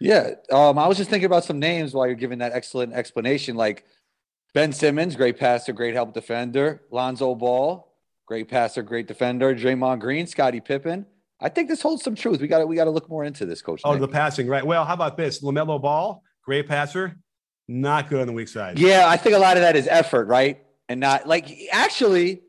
Yeah. 0.01 0.31
Um, 0.51 0.77
I 0.77 0.87
was 0.87 0.97
just 0.97 1.09
thinking 1.09 1.27
about 1.27 1.45
some 1.45 1.59
names 1.59 1.93
while 1.93 2.07
you're 2.07 2.15
giving 2.15 2.39
that 2.39 2.51
excellent 2.53 2.93
explanation. 2.93 3.55
Like 3.55 3.85
Ben 4.53 4.73
Simmons, 4.73 5.15
great 5.15 5.37
passer, 5.39 5.71
great 5.71 5.93
help 5.93 6.13
defender. 6.13 6.81
Lonzo 6.91 7.35
Ball, 7.35 7.87
great 8.31 8.47
passer, 8.47 8.81
great 8.81 9.07
defender. 9.07 9.53
Draymond 9.53 9.99
Green, 9.99 10.25
Scottie 10.25 10.61
Pippen. 10.61 11.05
I 11.41 11.49
think 11.49 11.67
this 11.67 11.81
holds 11.81 12.01
some 12.01 12.15
truth. 12.15 12.39
We 12.39 12.47
got 12.47 12.59
to 12.59 12.65
we 12.65 12.77
got 12.77 12.85
to 12.85 12.89
look 12.89 13.09
more 13.09 13.25
into 13.25 13.45
this, 13.45 13.61
coach. 13.61 13.81
Oh, 13.83 13.91
Nick. 13.91 13.99
the 13.99 14.07
passing, 14.07 14.47
right? 14.47 14.65
Well, 14.65 14.85
how 14.85 14.93
about 14.93 15.17
this? 15.17 15.41
LaMelo 15.41 15.81
Ball, 15.81 16.23
great 16.45 16.65
passer, 16.65 17.17
not 17.67 18.07
good 18.07 18.21
on 18.21 18.27
the 18.27 18.31
weak 18.31 18.47
side. 18.47 18.79
Yeah, 18.79 19.03
I 19.05 19.17
think 19.17 19.35
a 19.35 19.37
lot 19.37 19.57
of 19.57 19.63
that 19.63 19.75
is 19.75 19.85
effort, 19.85 20.27
right? 20.29 20.63
And 20.87 21.01
not 21.01 21.27
like 21.27 21.53
actually, 21.73 22.41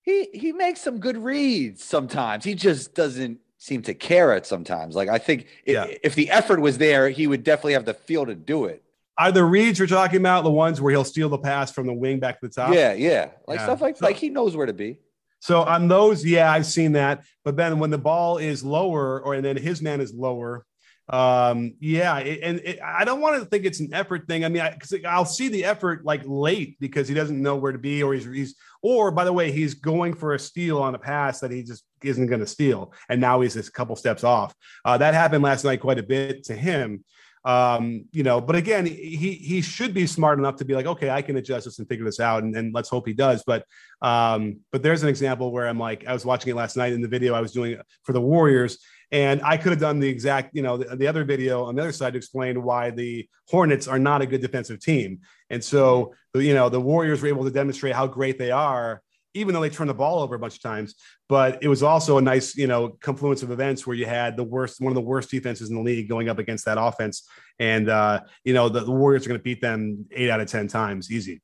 he 0.00 0.28
he 0.34 0.50
makes 0.50 0.80
some 0.80 0.98
good 0.98 1.16
reads 1.16 1.84
sometimes. 1.84 2.44
He 2.44 2.56
just 2.56 2.92
doesn't 2.96 3.38
seem 3.58 3.82
to 3.82 3.94
care 3.94 4.34
it 4.34 4.44
sometimes. 4.44 4.96
Like 4.96 5.08
I 5.08 5.18
think 5.18 5.46
yeah. 5.64 5.84
if, 5.84 5.98
if 6.02 6.14
the 6.16 6.30
effort 6.30 6.60
was 6.60 6.78
there, 6.78 7.10
he 7.10 7.28
would 7.28 7.44
definitely 7.44 7.74
have 7.74 7.84
the 7.84 7.94
feel 7.94 8.26
to 8.26 8.34
do 8.34 8.64
it. 8.64 8.82
Are 9.18 9.30
the 9.30 9.44
reads 9.44 9.78
you're 9.78 9.86
talking 9.86 10.18
about 10.18 10.42
the 10.42 10.50
ones 10.50 10.80
where 10.80 10.90
he'll 10.90 11.04
steal 11.04 11.28
the 11.28 11.38
pass 11.38 11.70
from 11.70 11.86
the 11.86 11.92
wing 11.92 12.18
back 12.18 12.40
to 12.40 12.48
the 12.48 12.52
top? 12.52 12.74
Yeah, 12.74 12.92
yeah, 12.94 13.28
like 13.46 13.60
yeah. 13.60 13.66
stuff 13.66 13.80
like 13.80 13.98
so, 13.98 14.06
like 14.06 14.16
he 14.16 14.30
knows 14.30 14.56
where 14.56 14.66
to 14.66 14.72
be. 14.72 14.98
So 15.42 15.62
on 15.64 15.88
those, 15.88 16.24
yeah, 16.24 16.52
I've 16.52 16.66
seen 16.66 16.92
that. 16.92 17.24
But 17.44 17.56
then 17.56 17.80
when 17.80 17.90
the 17.90 17.98
ball 17.98 18.38
is 18.38 18.62
lower, 18.62 19.20
or 19.20 19.34
and 19.34 19.44
then 19.44 19.56
his 19.56 19.82
man 19.82 20.00
is 20.00 20.14
lower, 20.14 20.64
um, 21.08 21.74
yeah, 21.80 22.18
it, 22.18 22.38
and 22.44 22.60
it, 22.60 22.78
I 22.80 23.04
don't 23.04 23.20
want 23.20 23.42
to 23.42 23.44
think 23.46 23.64
it's 23.64 23.80
an 23.80 23.92
effort 23.92 24.28
thing. 24.28 24.44
I 24.44 24.48
mean, 24.48 24.64
because 24.72 24.94
I'll 25.04 25.24
see 25.24 25.48
the 25.48 25.64
effort 25.64 26.04
like 26.04 26.22
late 26.24 26.76
because 26.78 27.08
he 27.08 27.14
doesn't 27.14 27.42
know 27.42 27.56
where 27.56 27.72
to 27.72 27.78
be, 27.78 28.04
or 28.04 28.14
he's 28.14 28.24
he's, 28.24 28.54
or 28.82 29.10
by 29.10 29.24
the 29.24 29.32
way, 29.32 29.50
he's 29.50 29.74
going 29.74 30.14
for 30.14 30.34
a 30.34 30.38
steal 30.38 30.80
on 30.80 30.94
a 30.94 30.98
pass 30.98 31.40
that 31.40 31.50
he 31.50 31.64
just 31.64 31.82
isn't 32.04 32.28
going 32.28 32.38
to 32.40 32.46
steal, 32.46 32.92
and 33.08 33.20
now 33.20 33.40
he's 33.40 33.54
just 33.54 33.70
a 33.70 33.72
couple 33.72 33.96
steps 33.96 34.22
off. 34.22 34.54
Uh, 34.84 34.96
that 34.98 35.12
happened 35.12 35.42
last 35.42 35.64
night 35.64 35.80
quite 35.80 35.98
a 35.98 36.04
bit 36.04 36.44
to 36.44 36.54
him. 36.54 37.04
Um, 37.44 38.04
you 38.12 38.22
know, 38.22 38.40
but 38.40 38.54
again, 38.54 38.86
he 38.86 39.32
he 39.32 39.62
should 39.62 39.94
be 39.94 40.06
smart 40.06 40.38
enough 40.38 40.56
to 40.56 40.64
be 40.64 40.74
like, 40.74 40.86
okay, 40.86 41.10
I 41.10 41.22
can 41.22 41.36
adjust 41.36 41.64
this 41.64 41.78
and 41.78 41.88
figure 41.88 42.04
this 42.04 42.20
out, 42.20 42.44
and, 42.44 42.54
and 42.56 42.72
let's 42.72 42.88
hope 42.88 43.06
he 43.06 43.14
does. 43.14 43.42
But 43.44 43.64
um, 44.00 44.60
but 44.70 44.82
there's 44.82 45.02
an 45.02 45.08
example 45.08 45.50
where 45.50 45.66
I'm 45.66 45.78
like, 45.78 46.06
I 46.06 46.12
was 46.12 46.24
watching 46.24 46.50
it 46.50 46.56
last 46.56 46.76
night 46.76 46.92
in 46.92 47.00
the 47.00 47.08
video 47.08 47.34
I 47.34 47.40
was 47.40 47.52
doing 47.52 47.78
for 48.04 48.12
the 48.12 48.20
Warriors, 48.20 48.78
and 49.12 49.42
I 49.42 49.58
could 49.58 49.72
have 49.72 49.80
done 49.80 50.00
the 50.00 50.08
exact, 50.08 50.54
you 50.54 50.62
know, 50.62 50.78
the, 50.78 50.96
the, 50.96 51.06
other 51.06 51.22
video 51.22 51.64
on 51.64 51.74
the 51.74 51.82
other 51.82 51.92
side 51.92 52.14
to 52.14 52.16
explain 52.16 52.62
why 52.62 52.90
the 52.90 53.28
Hornets 53.50 53.86
are 53.86 53.98
not 53.98 54.22
a 54.22 54.26
good 54.26 54.40
defensive 54.40 54.80
team. 54.80 55.20
And 55.50 55.62
so, 55.62 56.14
you 56.34 56.54
know, 56.54 56.70
the 56.70 56.80
Warriors 56.80 57.20
were 57.20 57.28
able 57.28 57.44
to 57.44 57.50
demonstrate 57.50 57.94
how 57.94 58.06
great 58.06 58.38
they 58.38 58.50
are 58.50 59.02
even 59.34 59.54
though 59.54 59.60
they 59.60 59.70
turned 59.70 59.90
the 59.90 59.94
ball 59.94 60.20
over 60.20 60.34
a 60.34 60.38
bunch 60.38 60.56
of 60.56 60.62
times. 60.62 60.94
But 61.28 61.62
it 61.62 61.68
was 61.68 61.82
also 61.82 62.18
a 62.18 62.22
nice, 62.22 62.56
you 62.56 62.66
know, 62.66 62.90
confluence 63.00 63.42
of 63.42 63.50
events 63.50 63.86
where 63.86 63.96
you 63.96 64.06
had 64.06 64.36
the 64.36 64.44
worst, 64.44 64.80
one 64.80 64.90
of 64.90 64.94
the 64.94 65.00
worst 65.00 65.30
defenses 65.30 65.70
in 65.70 65.76
the 65.76 65.82
league 65.82 66.08
going 66.08 66.28
up 66.28 66.38
against 66.38 66.64
that 66.66 66.80
offense. 66.80 67.28
And, 67.58 67.88
uh, 67.88 68.20
you 68.44 68.54
know, 68.54 68.68
the, 68.68 68.80
the 68.80 68.90
Warriors 68.90 69.24
are 69.26 69.28
going 69.28 69.40
to 69.40 69.44
beat 69.44 69.60
them 69.60 70.06
eight 70.12 70.30
out 70.30 70.40
of 70.40 70.48
10 70.48 70.68
times 70.68 71.10
easy. 71.10 71.40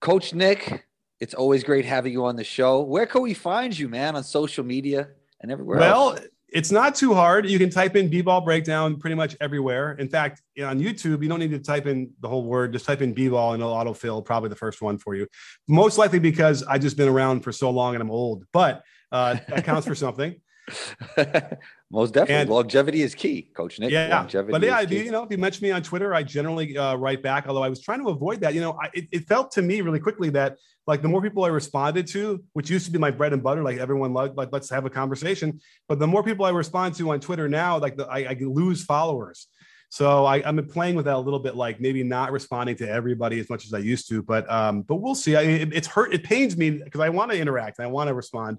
Coach 0.00 0.34
Nick, 0.34 0.86
it's 1.20 1.34
always 1.34 1.62
great 1.62 1.84
having 1.84 2.12
you 2.12 2.24
on 2.24 2.34
the 2.34 2.44
show. 2.44 2.80
Where 2.80 3.06
can 3.06 3.22
we 3.22 3.34
find 3.34 3.78
you, 3.78 3.88
man, 3.88 4.16
on 4.16 4.24
social 4.24 4.64
media 4.64 5.08
and 5.40 5.52
everywhere? 5.52 5.78
Well, 5.78 6.10
else? 6.10 6.20
It's 6.52 6.70
not 6.70 6.94
too 6.94 7.14
hard. 7.14 7.48
You 7.48 7.58
can 7.58 7.70
type 7.70 7.96
in 7.96 8.08
b-ball 8.08 8.42
breakdown 8.42 8.96
pretty 8.98 9.16
much 9.16 9.34
everywhere. 9.40 9.92
In 9.92 10.08
fact, 10.08 10.42
on 10.62 10.78
YouTube, 10.78 11.22
you 11.22 11.28
don't 11.28 11.38
need 11.38 11.50
to 11.52 11.58
type 11.58 11.86
in 11.86 12.10
the 12.20 12.28
whole 12.28 12.44
word. 12.44 12.74
Just 12.74 12.84
type 12.84 13.00
in 13.00 13.14
b-ball 13.14 13.54
and 13.54 13.62
it'll 13.62 13.74
autofill 13.74 14.22
probably 14.22 14.50
the 14.50 14.56
first 14.56 14.82
one 14.82 14.98
for 14.98 15.14
you. 15.14 15.26
Most 15.66 15.96
likely 15.96 16.18
because 16.18 16.62
I've 16.62 16.82
just 16.82 16.98
been 16.98 17.08
around 17.08 17.40
for 17.40 17.52
so 17.52 17.70
long 17.70 17.94
and 17.94 18.02
I'm 18.02 18.10
old, 18.10 18.44
but 18.52 18.82
uh, 19.10 19.36
that 19.48 19.64
counts 19.64 19.86
for 19.86 19.94
something. 19.94 20.41
Most 21.90 22.14
definitely, 22.14 22.42
and, 22.42 22.50
longevity 22.50 23.02
is 23.02 23.14
key, 23.14 23.42
Coach 23.54 23.78
Nick. 23.78 23.90
Yeah, 23.90 24.16
longevity 24.16 24.52
but 24.52 24.62
yeah, 24.62 24.80
you 24.80 25.10
know, 25.10 25.24
if 25.24 25.30
you 25.30 25.38
mention 25.38 25.64
me 25.66 25.72
on 25.72 25.82
Twitter, 25.82 26.14
I 26.14 26.22
generally 26.22 26.76
uh, 26.76 26.94
write 26.94 27.22
back. 27.22 27.46
Although 27.46 27.62
I 27.62 27.68
was 27.68 27.80
trying 27.80 28.00
to 28.00 28.08
avoid 28.08 28.40
that, 28.40 28.54
you 28.54 28.60
know, 28.60 28.78
I, 28.80 28.88
it, 28.94 29.08
it, 29.12 29.28
felt 29.28 29.50
to 29.52 29.62
me 29.62 29.80
really 29.82 30.00
quickly 30.00 30.30
that 30.30 30.56
like 30.86 31.02
the 31.02 31.08
more 31.08 31.20
people 31.20 31.44
I 31.44 31.48
responded 31.48 32.06
to, 32.08 32.42
which 32.54 32.70
used 32.70 32.86
to 32.86 32.92
be 32.92 32.98
my 32.98 33.10
bread 33.10 33.32
and 33.32 33.42
butter, 33.42 33.62
like 33.62 33.78
everyone 33.78 34.12
loved, 34.12 34.36
like 34.36 34.48
let's 34.52 34.70
have 34.70 34.86
a 34.86 34.90
conversation. 34.90 35.60
But 35.88 35.98
the 35.98 36.06
more 36.06 36.22
people 36.22 36.46
I 36.46 36.50
respond 36.50 36.94
to 36.96 37.10
on 37.12 37.20
Twitter 37.20 37.48
now, 37.48 37.78
like 37.78 37.96
the, 37.96 38.06
I, 38.06 38.18
I 38.20 38.36
lose 38.40 38.84
followers. 38.84 39.48
So 39.92 40.24
I, 40.24 40.38
am 40.48 40.66
playing 40.68 40.94
with 40.94 41.04
that 41.04 41.16
a 41.16 41.18
little 41.18 41.38
bit, 41.38 41.54
like 41.54 41.78
maybe 41.78 42.02
not 42.02 42.32
responding 42.32 42.76
to 42.76 42.88
everybody 42.88 43.38
as 43.40 43.50
much 43.50 43.66
as 43.66 43.74
I 43.74 43.78
used 43.78 44.08
to, 44.08 44.22
but 44.22 44.50
um, 44.50 44.80
but 44.80 44.94
we'll 44.94 45.14
see. 45.14 45.36
I, 45.36 45.42
it, 45.42 45.74
it's 45.74 45.86
hurt. 45.86 46.14
It 46.14 46.24
pains 46.24 46.56
me 46.56 46.70
because 46.70 47.02
I 47.02 47.10
want 47.10 47.30
to 47.30 47.38
interact. 47.38 47.78
And 47.78 47.86
I 47.86 47.90
want 47.90 48.08
to 48.08 48.14
respond, 48.14 48.56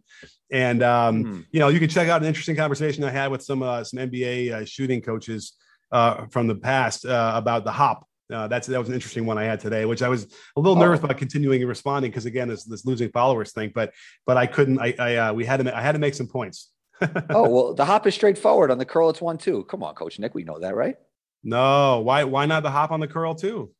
and 0.51 0.83
um, 0.83 1.23
mm. 1.23 1.45
you 1.49 1.59
know, 1.59 1.69
you 1.69 1.79
can 1.79 1.89
check 1.89 2.07
out 2.07 2.21
an 2.21 2.27
interesting 2.27 2.55
conversation 2.55 3.03
I 3.03 3.09
had 3.09 3.31
with 3.31 3.41
some 3.41 3.63
uh, 3.63 3.83
some 3.83 3.97
NBA 3.97 4.51
uh, 4.51 4.65
shooting 4.65 5.01
coaches 5.01 5.53
uh, 5.91 6.27
from 6.27 6.45
the 6.45 6.53
past 6.53 7.03
uh, 7.03 7.31
about 7.33 7.65
the 7.65 7.71
hop. 7.71 8.07
Uh, 8.31 8.47
that's 8.47 8.67
that 8.67 8.77
was 8.77 8.89
an 8.89 8.93
interesting 8.93 9.25
one 9.25 9.39
I 9.39 9.45
had 9.45 9.59
today, 9.59 9.85
which 9.85 10.03
I 10.03 10.09
was 10.09 10.25
a 10.55 10.59
little 10.59 10.75
nervous 10.75 10.99
oh. 11.01 11.05
about 11.05 11.17
continuing 11.17 11.61
and 11.61 11.67
responding 11.67 12.11
because 12.11 12.27
again, 12.27 12.47
this 12.47 12.63
this 12.63 12.85
losing 12.85 13.09
followers 13.09 13.53
thing. 13.53 13.71
But 13.73 13.91
but 14.27 14.37
I 14.37 14.45
couldn't. 14.45 14.79
I, 14.79 14.93
I 14.99 15.15
uh, 15.15 15.33
we 15.33 15.45
had 15.45 15.65
to 15.65 15.75
I 15.75 15.81
had 15.81 15.93
to 15.93 15.99
make 15.99 16.13
some 16.13 16.27
points. 16.27 16.69
oh 17.31 17.49
well, 17.49 17.73
the 17.73 17.85
hop 17.85 18.05
is 18.05 18.13
straightforward 18.13 18.69
on 18.69 18.77
the 18.77 18.85
curl. 18.85 19.09
It's 19.09 19.19
one 19.19 19.39
two. 19.39 19.63
Come 19.63 19.81
on, 19.81 19.95
Coach 19.95 20.19
Nick, 20.19 20.35
we 20.35 20.43
know 20.43 20.59
that, 20.59 20.75
right? 20.75 20.95
No, 21.43 21.99
why 21.99 22.23
why 22.23 22.45
not 22.45 22.63
the 22.63 22.71
hop 22.71 22.91
on 22.91 22.99
the 22.99 23.07
curl 23.07 23.35
too? 23.35 23.71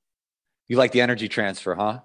You 0.67 0.77
like 0.77 0.91
the 0.91 1.01
energy 1.01 1.27
transfer, 1.27 1.75
huh? 1.75 1.99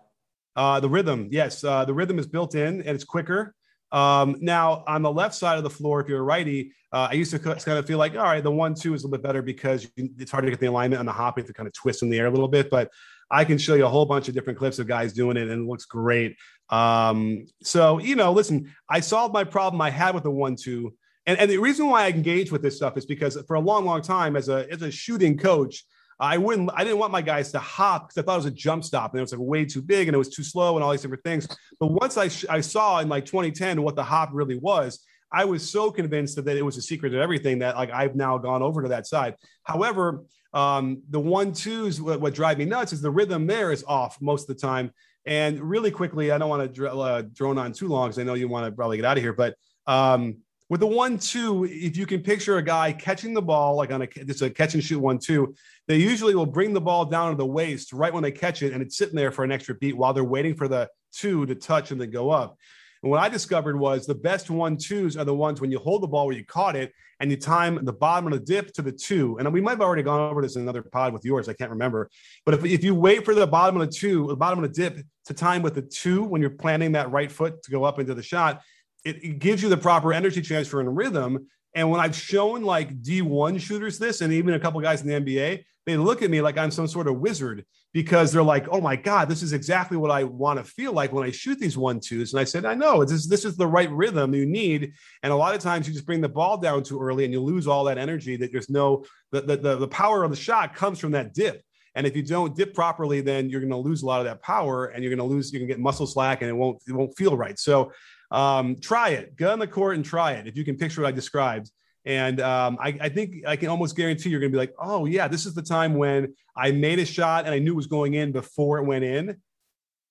Uh, 0.56 0.80
the 0.80 0.88
rhythm, 0.88 1.28
yes. 1.30 1.62
Uh, 1.62 1.84
the 1.84 1.94
rhythm 1.94 2.18
is 2.18 2.26
built 2.26 2.54
in 2.54 2.80
and 2.80 2.88
it's 2.88 3.04
quicker. 3.04 3.54
Um, 3.90 4.36
now 4.40 4.84
on 4.86 5.02
the 5.02 5.10
left 5.10 5.34
side 5.34 5.56
of 5.56 5.64
the 5.64 5.70
floor, 5.70 6.00
if 6.00 6.08
you're 6.08 6.20
a 6.20 6.22
righty, 6.22 6.72
uh, 6.92 7.08
I 7.10 7.14
used 7.14 7.30
to 7.30 7.38
kind 7.38 7.78
of 7.78 7.86
feel 7.86 7.98
like, 7.98 8.16
all 8.16 8.24
right, 8.24 8.42
the 8.42 8.50
one 8.50 8.74
two 8.74 8.94
is 8.94 9.02
a 9.02 9.06
little 9.06 9.18
bit 9.18 9.22
better 9.22 9.42
because 9.42 9.88
it's 9.96 10.30
hard 10.30 10.44
to 10.44 10.50
get 10.50 10.60
the 10.60 10.66
alignment 10.66 11.00
on 11.00 11.06
the 11.06 11.12
hop. 11.12 11.38
You 11.38 11.42
have 11.42 11.48
to 11.48 11.54
kind 11.54 11.66
of 11.66 11.72
twist 11.72 12.02
in 12.02 12.10
the 12.10 12.18
air 12.18 12.26
a 12.26 12.30
little 12.30 12.48
bit. 12.48 12.70
But 12.70 12.90
I 13.30 13.44
can 13.44 13.58
show 13.58 13.74
you 13.74 13.86
a 13.86 13.88
whole 13.88 14.06
bunch 14.06 14.28
of 14.28 14.34
different 14.34 14.58
clips 14.58 14.78
of 14.78 14.86
guys 14.86 15.12
doing 15.12 15.36
it, 15.36 15.48
and 15.48 15.62
it 15.62 15.68
looks 15.68 15.84
great. 15.84 16.36
Um, 16.70 17.46
so 17.62 17.98
you 17.98 18.16
know, 18.16 18.32
listen, 18.32 18.74
I 18.88 19.00
solved 19.00 19.32
my 19.34 19.44
problem 19.44 19.80
I 19.80 19.90
had 19.90 20.14
with 20.14 20.24
the 20.24 20.30
one-two, 20.30 20.94
and, 21.28 21.38
and 21.38 21.50
the 21.50 21.58
reason 21.58 21.88
why 21.88 22.06
I 22.06 22.08
engage 22.08 22.50
with 22.50 22.62
this 22.62 22.76
stuff 22.76 22.96
is 22.96 23.04
because 23.04 23.38
for 23.46 23.56
a 23.56 23.60
long, 23.60 23.84
long 23.84 24.00
time, 24.00 24.34
as 24.34 24.48
a 24.48 24.66
as 24.72 24.80
a 24.80 24.90
shooting 24.90 25.36
coach, 25.36 25.84
I 26.18 26.38
wouldn't, 26.38 26.70
I 26.74 26.84
didn't 26.84 26.98
want 26.98 27.12
my 27.12 27.20
guys 27.22 27.52
to 27.52 27.58
hop 27.58 28.08
because 28.08 28.20
I 28.20 28.24
thought 28.24 28.34
it 28.34 28.44
was 28.44 28.46
a 28.46 28.50
jump 28.50 28.82
stop 28.82 29.12
and 29.12 29.18
it 29.18 29.22
was 29.22 29.32
like 29.32 29.40
way 29.40 29.64
too 29.66 29.82
big 29.82 30.08
and 30.08 30.14
it 30.14 30.18
was 30.18 30.30
too 30.30 30.42
slow 30.42 30.76
and 30.76 30.82
all 30.82 30.90
these 30.90 31.02
different 31.02 31.22
things. 31.22 31.46
But 31.78 31.88
once 31.88 32.16
I, 32.16 32.28
sh- 32.28 32.46
I 32.48 32.60
saw 32.60 32.98
in 33.00 33.08
like 33.08 33.24
2010 33.26 33.82
what 33.82 33.94
the 33.94 34.02
hop 34.02 34.30
really 34.32 34.58
was, 34.58 35.04
I 35.30 35.44
was 35.44 35.68
so 35.68 35.90
convinced 35.90 36.42
that, 36.42 36.48
it 36.48 36.64
was 36.64 36.78
a 36.78 36.82
secret 36.82 37.14
of 37.14 37.20
everything 37.20 37.58
that 37.60 37.76
like 37.76 37.90
I've 37.90 38.16
now 38.16 38.38
gone 38.38 38.62
over 38.62 38.82
to 38.82 38.88
that 38.88 39.06
side. 39.06 39.36
However, 39.62 40.24
um, 40.54 41.02
the 41.10 41.20
one 41.20 41.52
twos, 41.52 42.00
what, 42.00 42.20
what 42.20 42.34
drive 42.34 42.58
me 42.58 42.64
nuts 42.64 42.92
is 42.92 43.00
the 43.00 43.10
rhythm 43.10 43.46
there 43.46 43.70
is 43.70 43.84
off 43.86 44.20
most 44.20 44.48
of 44.48 44.56
the 44.56 44.60
time. 44.60 44.90
And 45.26 45.60
really 45.60 45.90
quickly, 45.90 46.32
I 46.32 46.38
don't 46.38 46.48
want 46.48 46.62
to 46.62 46.68
dr- 46.68 46.98
uh, 46.98 47.22
drone 47.32 47.58
on 47.58 47.72
too 47.72 47.86
long 47.86 48.08
because 48.08 48.18
I 48.18 48.24
know 48.24 48.34
you 48.34 48.48
want 48.48 48.66
to 48.66 48.72
probably 48.72 48.96
get 48.96 49.04
out 49.04 49.18
of 49.18 49.22
here, 49.22 49.34
but 49.34 49.54
um, 49.86 50.38
with 50.68 50.80
the 50.80 50.86
one 50.86 51.18
two, 51.18 51.64
if 51.64 51.96
you 51.96 52.06
can 52.06 52.20
picture 52.20 52.58
a 52.58 52.62
guy 52.62 52.92
catching 52.92 53.34
the 53.34 53.42
ball 53.42 53.76
like 53.76 53.90
on 53.90 54.02
a 54.02 54.08
it's 54.16 54.42
a 54.42 54.50
catch 54.50 54.74
and 54.74 54.84
shoot 54.84 54.98
one 54.98 55.18
two, 55.18 55.54
they 55.86 55.96
usually 55.96 56.34
will 56.34 56.46
bring 56.46 56.72
the 56.72 56.80
ball 56.80 57.04
down 57.04 57.30
to 57.30 57.36
the 57.36 57.46
waist 57.46 57.92
right 57.92 58.12
when 58.12 58.22
they 58.22 58.32
catch 58.32 58.62
it, 58.62 58.72
and 58.72 58.82
it's 58.82 58.96
sitting 58.96 59.16
there 59.16 59.32
for 59.32 59.44
an 59.44 59.52
extra 59.52 59.74
beat 59.74 59.96
while 59.96 60.12
they're 60.12 60.24
waiting 60.24 60.54
for 60.54 60.68
the 60.68 60.88
two 61.12 61.46
to 61.46 61.54
touch 61.54 61.90
and 61.90 62.00
then 62.00 62.10
go 62.10 62.30
up. 62.30 62.56
And 63.02 63.10
what 63.10 63.20
I 63.20 63.28
discovered 63.28 63.78
was 63.78 64.06
the 64.06 64.14
best 64.14 64.50
one 64.50 64.76
twos 64.76 65.16
are 65.16 65.24
the 65.24 65.34
ones 65.34 65.60
when 65.60 65.70
you 65.70 65.78
hold 65.78 66.02
the 66.02 66.08
ball 66.08 66.26
where 66.26 66.36
you 66.36 66.44
caught 66.44 66.74
it 66.74 66.92
and 67.20 67.30
you 67.30 67.36
time 67.36 67.84
the 67.84 67.92
bottom 67.92 68.32
of 68.32 68.32
the 68.32 68.44
dip 68.44 68.72
to 68.74 68.82
the 68.82 68.92
two. 68.92 69.38
And 69.38 69.52
we 69.52 69.60
might 69.60 69.72
have 69.72 69.80
already 69.80 70.02
gone 70.02 70.20
over 70.20 70.42
this 70.42 70.56
in 70.56 70.62
another 70.62 70.82
pod 70.82 71.12
with 71.12 71.24
yours. 71.24 71.48
I 71.48 71.52
can't 71.52 71.70
remember. 71.70 72.10
But 72.44 72.54
if, 72.54 72.64
if 72.64 72.84
you 72.84 72.94
wait 72.94 73.24
for 73.24 73.34
the 73.34 73.46
bottom 73.46 73.80
of 73.80 73.88
the 73.88 73.92
two, 73.92 74.26
the 74.26 74.36
bottom 74.36 74.62
of 74.62 74.72
the 74.72 74.82
dip 74.82 75.04
to 75.26 75.34
time 75.34 75.62
with 75.62 75.74
the 75.74 75.82
two 75.82 76.24
when 76.24 76.40
you're 76.40 76.50
planting 76.50 76.92
that 76.92 77.10
right 77.10 77.30
foot 77.30 77.62
to 77.62 77.70
go 77.70 77.84
up 77.84 78.00
into 78.00 78.14
the 78.14 78.22
shot, 78.22 78.62
it, 79.04 79.22
it 79.24 79.38
gives 79.38 79.62
you 79.62 79.68
the 79.68 79.76
proper 79.76 80.12
energy 80.12 80.42
transfer 80.42 80.80
and 80.80 80.96
rhythm. 80.96 81.46
And 81.74 81.90
when 81.90 82.00
I've 82.00 82.16
shown 82.16 82.62
like 82.62 83.02
D1 83.02 83.60
shooters 83.60 83.98
this, 83.98 84.20
and 84.20 84.32
even 84.32 84.54
a 84.54 84.60
couple 84.60 84.80
guys 84.80 85.02
in 85.02 85.08
the 85.08 85.14
NBA, 85.14 85.64
they 85.86 85.96
look 85.96 86.22
at 86.22 86.30
me 86.30 86.42
like 86.42 86.58
I'm 86.58 86.70
some 86.70 86.86
sort 86.86 87.08
of 87.08 87.18
wizard 87.18 87.64
because 87.94 88.30
they're 88.30 88.42
like, 88.42 88.66
"Oh 88.70 88.80
my 88.80 88.94
god, 88.94 89.28
this 89.28 89.42
is 89.42 89.54
exactly 89.54 89.96
what 89.96 90.10
I 90.10 90.24
want 90.24 90.58
to 90.58 90.64
feel 90.64 90.92
like 90.92 91.12
when 91.12 91.26
I 91.26 91.30
shoot 91.30 91.58
these 91.58 91.78
one 91.78 91.98
twos." 91.98 92.32
And 92.32 92.40
I 92.40 92.44
said, 92.44 92.66
"I 92.66 92.74
know 92.74 93.04
this 93.04 93.26
this 93.26 93.46
is 93.46 93.56
the 93.56 93.66
right 93.66 93.90
rhythm 93.90 94.34
you 94.34 94.44
need." 94.44 94.92
And 95.22 95.32
a 95.32 95.36
lot 95.36 95.54
of 95.54 95.62
times 95.62 95.88
you 95.88 95.94
just 95.94 96.04
bring 96.04 96.20
the 96.20 96.28
ball 96.28 96.58
down 96.58 96.82
too 96.82 97.00
early 97.00 97.24
and 97.24 97.32
you 97.32 97.40
lose 97.40 97.66
all 97.66 97.84
that 97.84 97.96
energy. 97.96 98.36
That 98.36 98.52
there's 98.52 98.68
no 98.68 99.04
the 99.32 99.40
the, 99.40 99.76
the, 99.76 99.88
power 99.88 100.24
of 100.24 100.30
the 100.30 100.36
shot 100.36 100.74
comes 100.74 100.98
from 100.98 101.12
that 101.12 101.32
dip. 101.32 101.62
And 101.94 102.06
if 102.06 102.14
you 102.14 102.22
don't 102.22 102.54
dip 102.54 102.74
properly, 102.74 103.22
then 103.22 103.48
you're 103.48 103.60
going 103.60 103.70
to 103.70 103.76
lose 103.76 104.02
a 104.02 104.06
lot 104.06 104.20
of 104.20 104.26
that 104.26 104.42
power, 104.42 104.86
and 104.86 105.02
you're 105.02 105.14
going 105.14 105.26
to 105.26 105.34
lose. 105.34 105.52
You 105.52 105.58
can 105.58 105.68
get 105.68 105.80
muscle 105.80 106.06
slack, 106.06 106.42
and 106.42 106.50
it 106.50 106.54
won't 106.54 106.82
it 106.86 106.92
won't 106.92 107.16
feel 107.16 107.36
right. 107.36 107.58
So 107.58 107.92
um, 108.30 108.76
try 108.80 109.10
it. 109.10 109.36
Get 109.36 109.50
on 109.50 109.58
the 109.58 109.66
court 109.66 109.96
and 109.96 110.04
try 110.04 110.32
it. 110.32 110.46
If 110.46 110.56
you 110.56 110.64
can 110.64 110.76
picture 110.76 111.02
what 111.02 111.08
I 111.08 111.12
described. 111.12 111.70
And 112.04 112.40
um, 112.40 112.78
I, 112.80 112.96
I, 113.00 113.08
think 113.08 113.46
I 113.46 113.56
can 113.56 113.68
almost 113.68 113.94
guarantee 113.94 114.30
you're 114.30 114.40
going 114.40 114.50
to 114.50 114.56
be 114.56 114.58
like, 114.58 114.74
oh, 114.78 115.04
yeah, 115.04 115.28
this 115.28 115.44
is 115.44 115.54
the 115.54 115.62
time 115.62 115.94
when 115.94 116.34
I 116.56 116.70
made 116.70 116.98
a 117.00 117.04
shot 117.04 117.44
and 117.44 117.54
I 117.54 117.58
knew 117.58 117.72
it 117.72 117.76
was 117.76 117.86
going 117.86 118.14
in 118.14 118.32
before 118.32 118.78
it 118.78 118.84
went 118.84 119.04
in. 119.04 119.36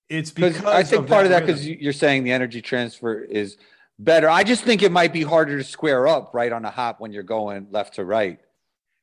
It's 0.09 0.32
because 0.32 0.63
I 0.63 0.84
think 0.84 1.03
of 1.03 1.09
part 1.09 1.26
of 1.26 1.32
that 1.32 1.41
because 1.41 1.68
you're 1.68 1.93
saying 1.93 2.24
the 2.24 2.32
energy 2.32 2.61
transfer 2.61 3.20
is 3.20 3.57
better. 3.99 4.30
I 4.30 4.43
just 4.43 4.63
think 4.63 4.82
it 4.82 4.91
might 4.91 5.11
be 5.11 5.24
harder 5.24 5.57
to 5.57 5.63
square 5.63 6.07
up 6.07 6.34
right 6.34 6.51
on 6.51 6.63
a 6.63 6.70
hop 6.70 7.01
when 7.01 7.11
you're 7.11 7.24
going 7.24 7.68
left 7.72 7.95
to 7.95 8.05
right. 8.05 8.39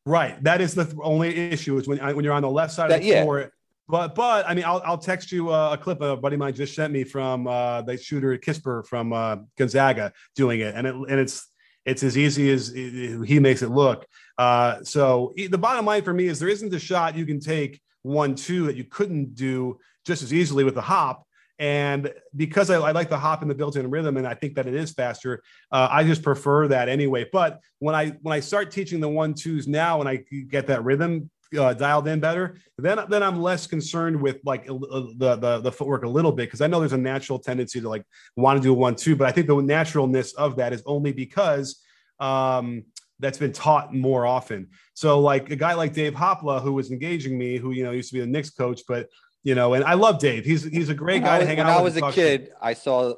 Right. 0.06 0.42
That 0.44 0.60
is 0.60 0.74
the 0.74 0.84
th- 0.84 0.96
only 1.02 1.36
issue 1.50 1.76
is 1.78 1.88
when 1.88 1.98
when 2.14 2.24
you're 2.24 2.34
on 2.34 2.42
the 2.42 2.50
left 2.50 2.72
side 2.72 2.90
That- 2.90 2.96
of 2.96 3.02
the 3.02 3.08
yeah. 3.08 3.22
floor. 3.22 3.52
But 3.86 4.14
but 4.14 4.48
I 4.48 4.54
mean, 4.54 4.64
I'll 4.64 4.82
I'll 4.84 4.98
text 4.98 5.30
you 5.30 5.50
uh, 5.50 5.74
a 5.74 5.78
clip 5.78 6.00
a 6.00 6.16
buddy 6.16 6.34
of 6.34 6.40
mine 6.40 6.54
just 6.54 6.74
sent 6.74 6.92
me 6.92 7.04
from 7.04 7.46
uh, 7.46 7.82
the 7.82 7.96
shooter 7.98 8.36
Kispert 8.38 8.86
from 8.86 9.12
uh, 9.12 9.36
Gonzaga 9.58 10.12
doing 10.34 10.60
it, 10.60 10.74
and 10.74 10.86
it 10.86 10.94
and 10.94 11.20
it's 11.20 11.46
it's 11.84 12.02
as 12.02 12.16
easy 12.16 12.50
as 12.50 12.68
he 12.68 13.38
makes 13.38 13.62
it 13.62 13.70
look. 13.70 14.06
Uh, 14.38 14.82
so 14.82 15.34
the 15.36 15.58
bottom 15.58 15.84
line 15.84 16.02
for 16.02 16.14
me 16.14 16.26
is 16.26 16.38
there 16.38 16.48
isn't 16.48 16.72
a 16.72 16.78
shot 16.78 17.16
you 17.16 17.26
can 17.26 17.40
take 17.40 17.80
one 18.02 18.34
two 18.34 18.66
that 18.66 18.76
you 18.76 18.84
couldn't 18.84 19.34
do 19.34 19.78
just 20.06 20.22
as 20.22 20.32
easily 20.32 20.64
with 20.64 20.74
the 20.74 20.80
hop. 20.80 21.26
And 21.58 22.12
because 22.34 22.68
I, 22.68 22.76
I 22.76 22.90
like 22.90 23.10
the 23.10 23.18
hop 23.18 23.42
and 23.42 23.50
the 23.50 23.54
built-in 23.54 23.88
rhythm, 23.88 24.16
and 24.16 24.26
I 24.26 24.34
think 24.34 24.56
that 24.56 24.66
it 24.66 24.74
is 24.74 24.92
faster, 24.92 25.40
uh, 25.70 25.86
I 25.88 26.02
just 26.02 26.22
prefer 26.22 26.66
that 26.68 26.88
anyway. 26.88 27.28
But 27.32 27.60
when 27.78 27.94
I 27.94 28.08
when 28.22 28.32
I 28.32 28.40
start 28.40 28.72
teaching 28.72 28.98
the 28.98 29.08
one 29.08 29.34
twos 29.34 29.68
now, 29.68 30.00
and 30.00 30.08
I 30.08 30.24
get 30.48 30.66
that 30.66 30.84
rhythm 30.84 31.30
uh, 31.56 31.74
dialed 31.74 32.08
in 32.08 32.20
better, 32.20 32.56
then 32.78 32.98
then 33.08 33.22
I'm 33.22 33.40
less 33.40 33.66
concerned 33.66 34.20
with 34.20 34.38
like 34.44 34.68
uh, 34.68 34.74
the 35.18 35.36
the, 35.36 35.60
the 35.60 35.72
footwork 35.72 36.04
a 36.04 36.08
little 36.08 36.32
bit 36.32 36.46
because 36.48 36.60
I 36.60 36.66
know 36.66 36.80
there's 36.80 36.92
a 36.92 36.98
natural 36.98 37.38
tendency 37.38 37.80
to 37.80 37.88
like 37.88 38.04
want 38.36 38.58
to 38.58 38.62
do 38.62 38.72
a 38.72 38.74
one 38.74 38.96
two, 38.96 39.16
but 39.16 39.28
I 39.28 39.32
think 39.32 39.46
the 39.46 39.60
naturalness 39.60 40.32
of 40.34 40.56
that 40.56 40.72
is 40.72 40.82
only 40.86 41.12
because 41.12 41.82
um, 42.20 42.84
that's 43.20 43.38
been 43.38 43.52
taught 43.52 43.94
more 43.94 44.26
often. 44.26 44.68
So 44.94 45.20
like 45.20 45.50
a 45.50 45.56
guy 45.56 45.74
like 45.74 45.92
Dave 45.92 46.14
Hopla, 46.14 46.62
who 46.62 46.72
was 46.72 46.90
engaging 46.90 47.36
me, 47.38 47.56
who 47.56 47.70
you 47.72 47.84
know 47.84 47.90
used 47.92 48.10
to 48.10 48.14
be 48.14 48.20
the 48.20 48.26
Knicks 48.26 48.50
coach, 48.50 48.82
but 48.88 49.08
you 49.42 49.54
know, 49.54 49.74
and 49.74 49.84
I 49.84 49.94
love 49.94 50.18
Dave. 50.18 50.44
He's 50.44 50.64
he's 50.64 50.88
a 50.88 50.94
great 50.94 51.22
When 51.22 51.24
guy 51.24 51.36
I 51.36 51.38
to 51.38 51.44
was, 51.44 51.48
hang 51.48 51.58
when 51.58 51.66
out 51.66 51.78
I 51.78 51.82
was 51.82 51.96
a 51.96 52.00
talk 52.00 52.14
to. 52.14 52.20
kid, 52.20 52.52
I 52.60 52.74
saw. 52.74 53.14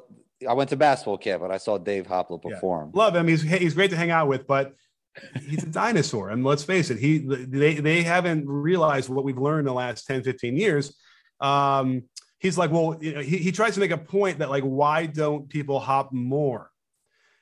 I 0.47 0.53
went 0.53 0.69
to 0.69 0.75
basketball 0.75 1.17
camp, 1.17 1.41
and 1.41 1.51
I 1.51 1.57
saw 1.57 1.79
Dave 1.79 2.05
Hopla 2.05 2.39
Yeah. 2.43 2.51
perform. 2.55 2.91
Love 2.93 3.15
him. 3.15 3.27
He's 3.27 3.41
he's 3.41 3.73
great 3.73 3.89
to 3.89 3.97
hang 3.97 4.11
out 4.11 4.27
with, 4.27 4.45
but 4.45 4.73
he's 5.47 5.63
a 5.63 5.67
dinosaur. 5.67 6.29
And 6.29 6.43
let's 6.43 6.63
face 6.63 6.89
it, 6.89 6.99
he 6.99 7.19
they 7.19 7.75
they 7.75 8.03
haven't 8.03 8.47
realized 8.47 9.09
what 9.09 9.23
we've 9.23 9.37
learned 9.37 9.61
in 9.61 9.65
the 9.65 9.73
last 9.73 10.05
10, 10.07 10.23
15 10.23 10.57
years. 10.57 10.95
Um, 11.39 12.03
he's 12.39 12.57
like, 12.57 12.71
well, 12.71 12.97
you 12.99 13.13
know, 13.13 13.21
he, 13.21 13.37
he 13.37 13.51
tries 13.51 13.73
to 13.75 13.79
make 13.79 13.91
a 13.91 13.97
point 13.97 14.39
that 14.39 14.49
like, 14.49 14.63
why 14.63 15.05
don't 15.05 15.49
people 15.49 15.79
hop 15.79 16.11
more? 16.11 16.71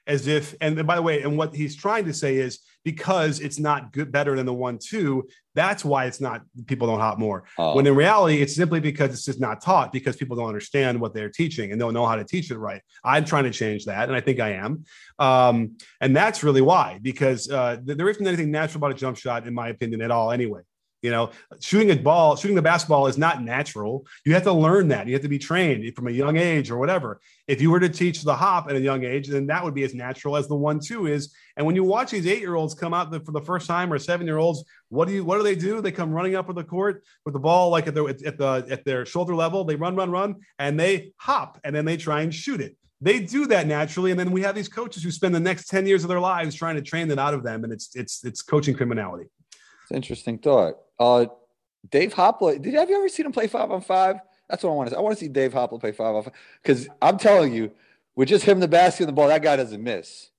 As 0.08 0.28
if, 0.28 0.54
and 0.62 0.86
by 0.86 0.98
the 0.98 1.02
way, 1.02 1.24
and 1.24 1.36
what 1.36 1.56
he's 1.56 1.76
trying 1.76 2.06
to 2.06 2.14
say 2.14 2.36
is 2.36 2.60
because 2.84 3.40
it's 3.40 3.58
not 3.58 3.92
good, 3.92 4.12
better 4.12 4.36
than 4.36 4.46
the 4.46 4.54
one 4.54 4.78
two. 4.78 5.28
That's 5.56 5.84
why 5.84 6.06
it's 6.06 6.22
not 6.22 6.44
people 6.68 6.86
don't 6.86 7.00
hop 7.00 7.18
more. 7.18 7.46
Oh. 7.58 7.76
When 7.76 7.88
in 7.88 7.96
reality, 7.96 8.40
it's 8.40 8.54
simply 8.54 8.80
because 8.80 9.10
it's 9.12 9.26
just 9.26 9.40
not 9.40 9.62
taught 9.62 9.92
because 9.92 10.16
people 10.16 10.38
don't 10.38 10.48
understand 10.48 11.02
what 11.02 11.16
they're 11.16 11.30
teaching 11.30 11.72
and 11.72 11.80
don't 11.80 11.96
know 11.96 12.06
how 12.06 12.16
to 12.16 12.24
teach 12.24 12.52
it 12.52 12.58
right. 12.58 12.82
I'm 13.04 13.26
trying 13.26 13.46
to 13.46 13.52
change 13.52 13.86
that, 13.86 14.08
and 14.08 14.16
I 14.16 14.22
think 14.22 14.40
I 14.40 14.52
am. 14.52 14.86
Um, 15.18 15.78
and 16.00 16.16
that's 16.16 16.44
really 16.44 16.62
why, 16.62 17.00
because 17.02 17.50
uh, 17.50 17.78
there 17.82 18.08
isn't 18.08 18.28
anything 18.28 18.52
natural 18.52 18.78
about 18.78 18.92
a 18.92 18.96
jump 18.96 19.18
shot, 19.18 19.48
in 19.48 19.56
my 19.56 19.70
opinion, 19.70 20.02
at 20.02 20.12
all. 20.12 20.32
Anyway, 20.32 20.62
you 21.06 21.12
know, 21.12 21.30
shooting 21.60 21.92
a 21.92 21.96
ball, 21.96 22.36
shooting 22.36 22.56
the 22.56 22.62
basketball 22.64 23.06
is 23.06 23.18
not 23.18 23.44
natural. 23.44 24.06
You 24.26 24.34
have 24.34 24.44
to 24.44 24.52
learn 24.52 24.88
that. 24.88 25.06
You 25.06 25.14
have 25.14 25.22
to 25.22 25.30
be 25.30 25.38
trained 25.38 25.96
from 25.96 26.08
a 26.08 26.12
young 26.12 26.36
age 26.36 26.72
or 26.72 26.80
whatever. 26.80 27.22
If 27.48 27.62
you 27.62 27.70
were 27.70 27.80
to 27.80 27.90
teach 27.90 28.24
the 28.24 28.36
hop 28.36 28.72
at 28.72 28.76
a 28.76 28.80
young 28.80 29.04
age, 29.04 29.28
then 29.28 29.46
that 29.48 29.64
would 29.64 29.76
be 29.76 29.84
as 29.84 29.94
natural 29.94 30.36
as 30.36 30.48
the 30.48 30.56
one 30.56 30.80
two 30.80 31.06
is. 31.06 31.32
And 31.58 31.66
when 31.66 31.76
you 31.76 31.84
watch 31.84 32.10
these 32.10 32.26
eight 32.26 32.40
year 32.40 32.56
olds 32.56 32.74
come 32.74 32.92
out 32.92 33.14
for 33.24 33.32
the 33.32 33.42
first 33.42 33.68
time 33.68 33.94
or 33.94 34.00
seven 34.00 34.26
year 34.26 34.38
olds, 34.38 34.66
what 34.90 35.08
do 35.08 35.14
you 35.14 35.24
what 35.24 35.38
do 35.38 35.44
they 35.44 35.56
do? 35.56 35.80
They 35.80 35.92
come 35.92 36.12
running 36.12 36.36
up 36.36 36.48
with 36.48 36.58
the 36.58 36.64
court 36.64 37.04
with 37.24 37.34
the 37.34 37.40
ball 37.40 37.70
like 37.70 37.86
at 37.86 37.94
their 37.94 38.10
at 38.10 38.38
the 38.40 38.66
at 38.70 38.84
their 38.84 39.06
shoulder 39.06 39.36
level. 39.36 39.64
They 39.64 39.76
run, 39.76 39.96
run, 39.96 40.10
run, 40.10 40.38
and 40.58 40.80
they 40.80 41.14
hop, 41.18 41.60
and 41.64 41.76
then 41.76 41.86
they 41.86 41.98
try 41.98 42.22
and 42.22 42.34
shoot 42.34 42.62
it. 42.62 42.76
They 43.00 43.20
do 43.20 43.46
that 43.48 43.68
naturally, 43.68 44.10
and 44.10 44.20
then 44.20 44.32
we 44.32 44.42
have 44.42 44.56
these 44.56 44.70
coaches 44.70 45.04
who 45.04 45.12
spend 45.12 45.36
the 45.36 45.40
next 45.40 45.68
ten 45.68 45.86
years 45.86 46.04
of 46.04 46.10
their 46.10 46.20
lives 46.20 46.56
trying 46.56 46.76
to 46.76 46.82
train 46.82 47.08
that 47.10 47.20
out 47.20 47.36
of 47.36 47.44
them, 47.44 47.64
and 47.64 47.72
it's 47.72 47.96
it's 47.96 48.26
it's 48.26 48.42
coaching 48.42 48.74
criminality. 48.74 49.26
It's 49.84 49.92
an 49.92 49.98
interesting 49.98 50.40
thought. 50.40 50.78
Uh, 51.00 51.26
Dave 51.90 52.14
Hopla, 52.14 52.62
did 52.62 52.74
have 52.74 52.90
you 52.90 52.98
ever 52.98 53.10
seen 53.10 53.26
him 53.26 53.32
play 53.32 53.48
five 53.48 53.70
on 53.72 53.82
five? 53.82 54.18
That's 54.50 54.64
what 54.64 54.72
I 54.72 54.74
want 54.74 54.90
to. 54.90 54.98
I 54.98 55.02
want 55.02 55.18
to 55.18 55.24
see 55.24 55.30
Dave 55.30 55.54
Hopla 55.54 55.80
play 55.80 55.92
five 55.92 56.16
on 56.16 56.24
five 56.24 56.34
because 56.62 56.88
I'm 57.02 57.18
telling 57.18 57.54
you, 57.54 57.72
with 58.16 58.30
just 58.30 58.46
him, 58.46 58.60
the 58.60 58.68
basket, 58.68 59.04
and 59.04 59.10
the 59.10 59.14
ball, 59.14 59.28
that 59.28 59.42
guy 59.44 59.56
doesn't 59.56 59.84
miss. 59.84 60.30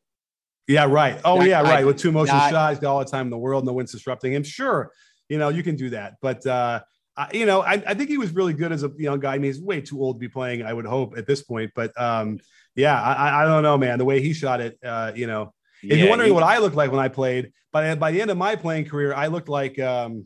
Yeah, 0.66 0.86
right. 0.86 1.20
Oh, 1.24 1.38
That 1.38 1.48
yeah, 1.48 1.62
right. 1.62 1.86
With 1.86 1.98
two 1.98 2.10
motion 2.10 2.36
not- 2.36 2.50
shots, 2.50 2.82
all 2.84 2.98
the 2.98 3.04
time 3.04 3.26
in 3.26 3.30
the 3.30 3.38
world, 3.38 3.64
no 3.64 3.72
one's 3.72 3.92
disrupting 3.92 4.32
him. 4.32 4.42
Sure, 4.42 4.90
you 5.28 5.38
know 5.38 5.48
you 5.48 5.62
can 5.62 5.76
do 5.76 5.90
that, 5.90 6.14
but 6.20 6.44
uh, 6.46 6.80
I, 7.16 7.28
you 7.32 7.46
know 7.46 7.60
I, 7.60 7.74
I 7.86 7.94
think 7.94 8.08
he 8.10 8.18
was 8.18 8.32
really 8.32 8.54
good 8.54 8.72
as 8.72 8.82
a 8.82 8.90
young 8.96 9.20
guy. 9.20 9.34
I 9.34 9.38
mean, 9.38 9.52
he's 9.52 9.60
way 9.60 9.80
too 9.80 10.00
old 10.00 10.16
to 10.16 10.18
be 10.20 10.28
playing. 10.28 10.64
I 10.64 10.72
would 10.72 10.86
hope 10.86 11.16
at 11.16 11.26
this 11.26 11.42
point, 11.42 11.70
but 11.74 11.92
um, 12.00 12.40
yeah, 12.74 13.00
I, 13.00 13.12
I- 13.12 13.42
I 13.42 13.44
don't 13.46 13.62
know, 13.62 13.78
man. 13.78 13.98
The 13.98 14.04
way 14.04 14.20
he 14.20 14.32
shot 14.32 14.60
it, 14.60 14.78
uh, 14.84 15.12
you 15.14 15.26
know, 15.28 15.52
if 15.82 15.90
Yeah, 15.90 15.96
you're 15.96 16.08
wondering 16.10 16.30
he- 16.30 16.34
what 16.34 16.42
I 16.42 16.58
looked 16.58 16.76
like 16.76 16.90
when 16.90 17.00
I 17.00 17.08
played, 17.08 17.52
by 17.72 17.94
by 17.94 18.10
the 18.10 18.20
end 18.20 18.30
of 18.32 18.36
my 18.38 18.56
playing 18.56 18.86
career, 18.86 19.14
I 19.14 19.28
looked 19.28 19.48
like, 19.48 19.78
um, 19.78 20.24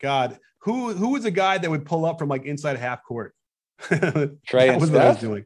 God, 0.00 0.38
who 0.60 0.92
who 0.92 1.10
was 1.10 1.24
a 1.24 1.30
guy 1.30 1.58
that 1.58 1.70
would 1.70 1.84
pull 1.84 2.04
up 2.04 2.18
from 2.18 2.28
like 2.28 2.44
inside 2.44 2.78
half 2.78 3.04
court? 3.04 3.34
Trey 3.80 4.68
that 4.68 4.80
was 4.80 4.90
what 4.90 5.00
I 5.00 5.08
was 5.08 5.18
doing. 5.18 5.44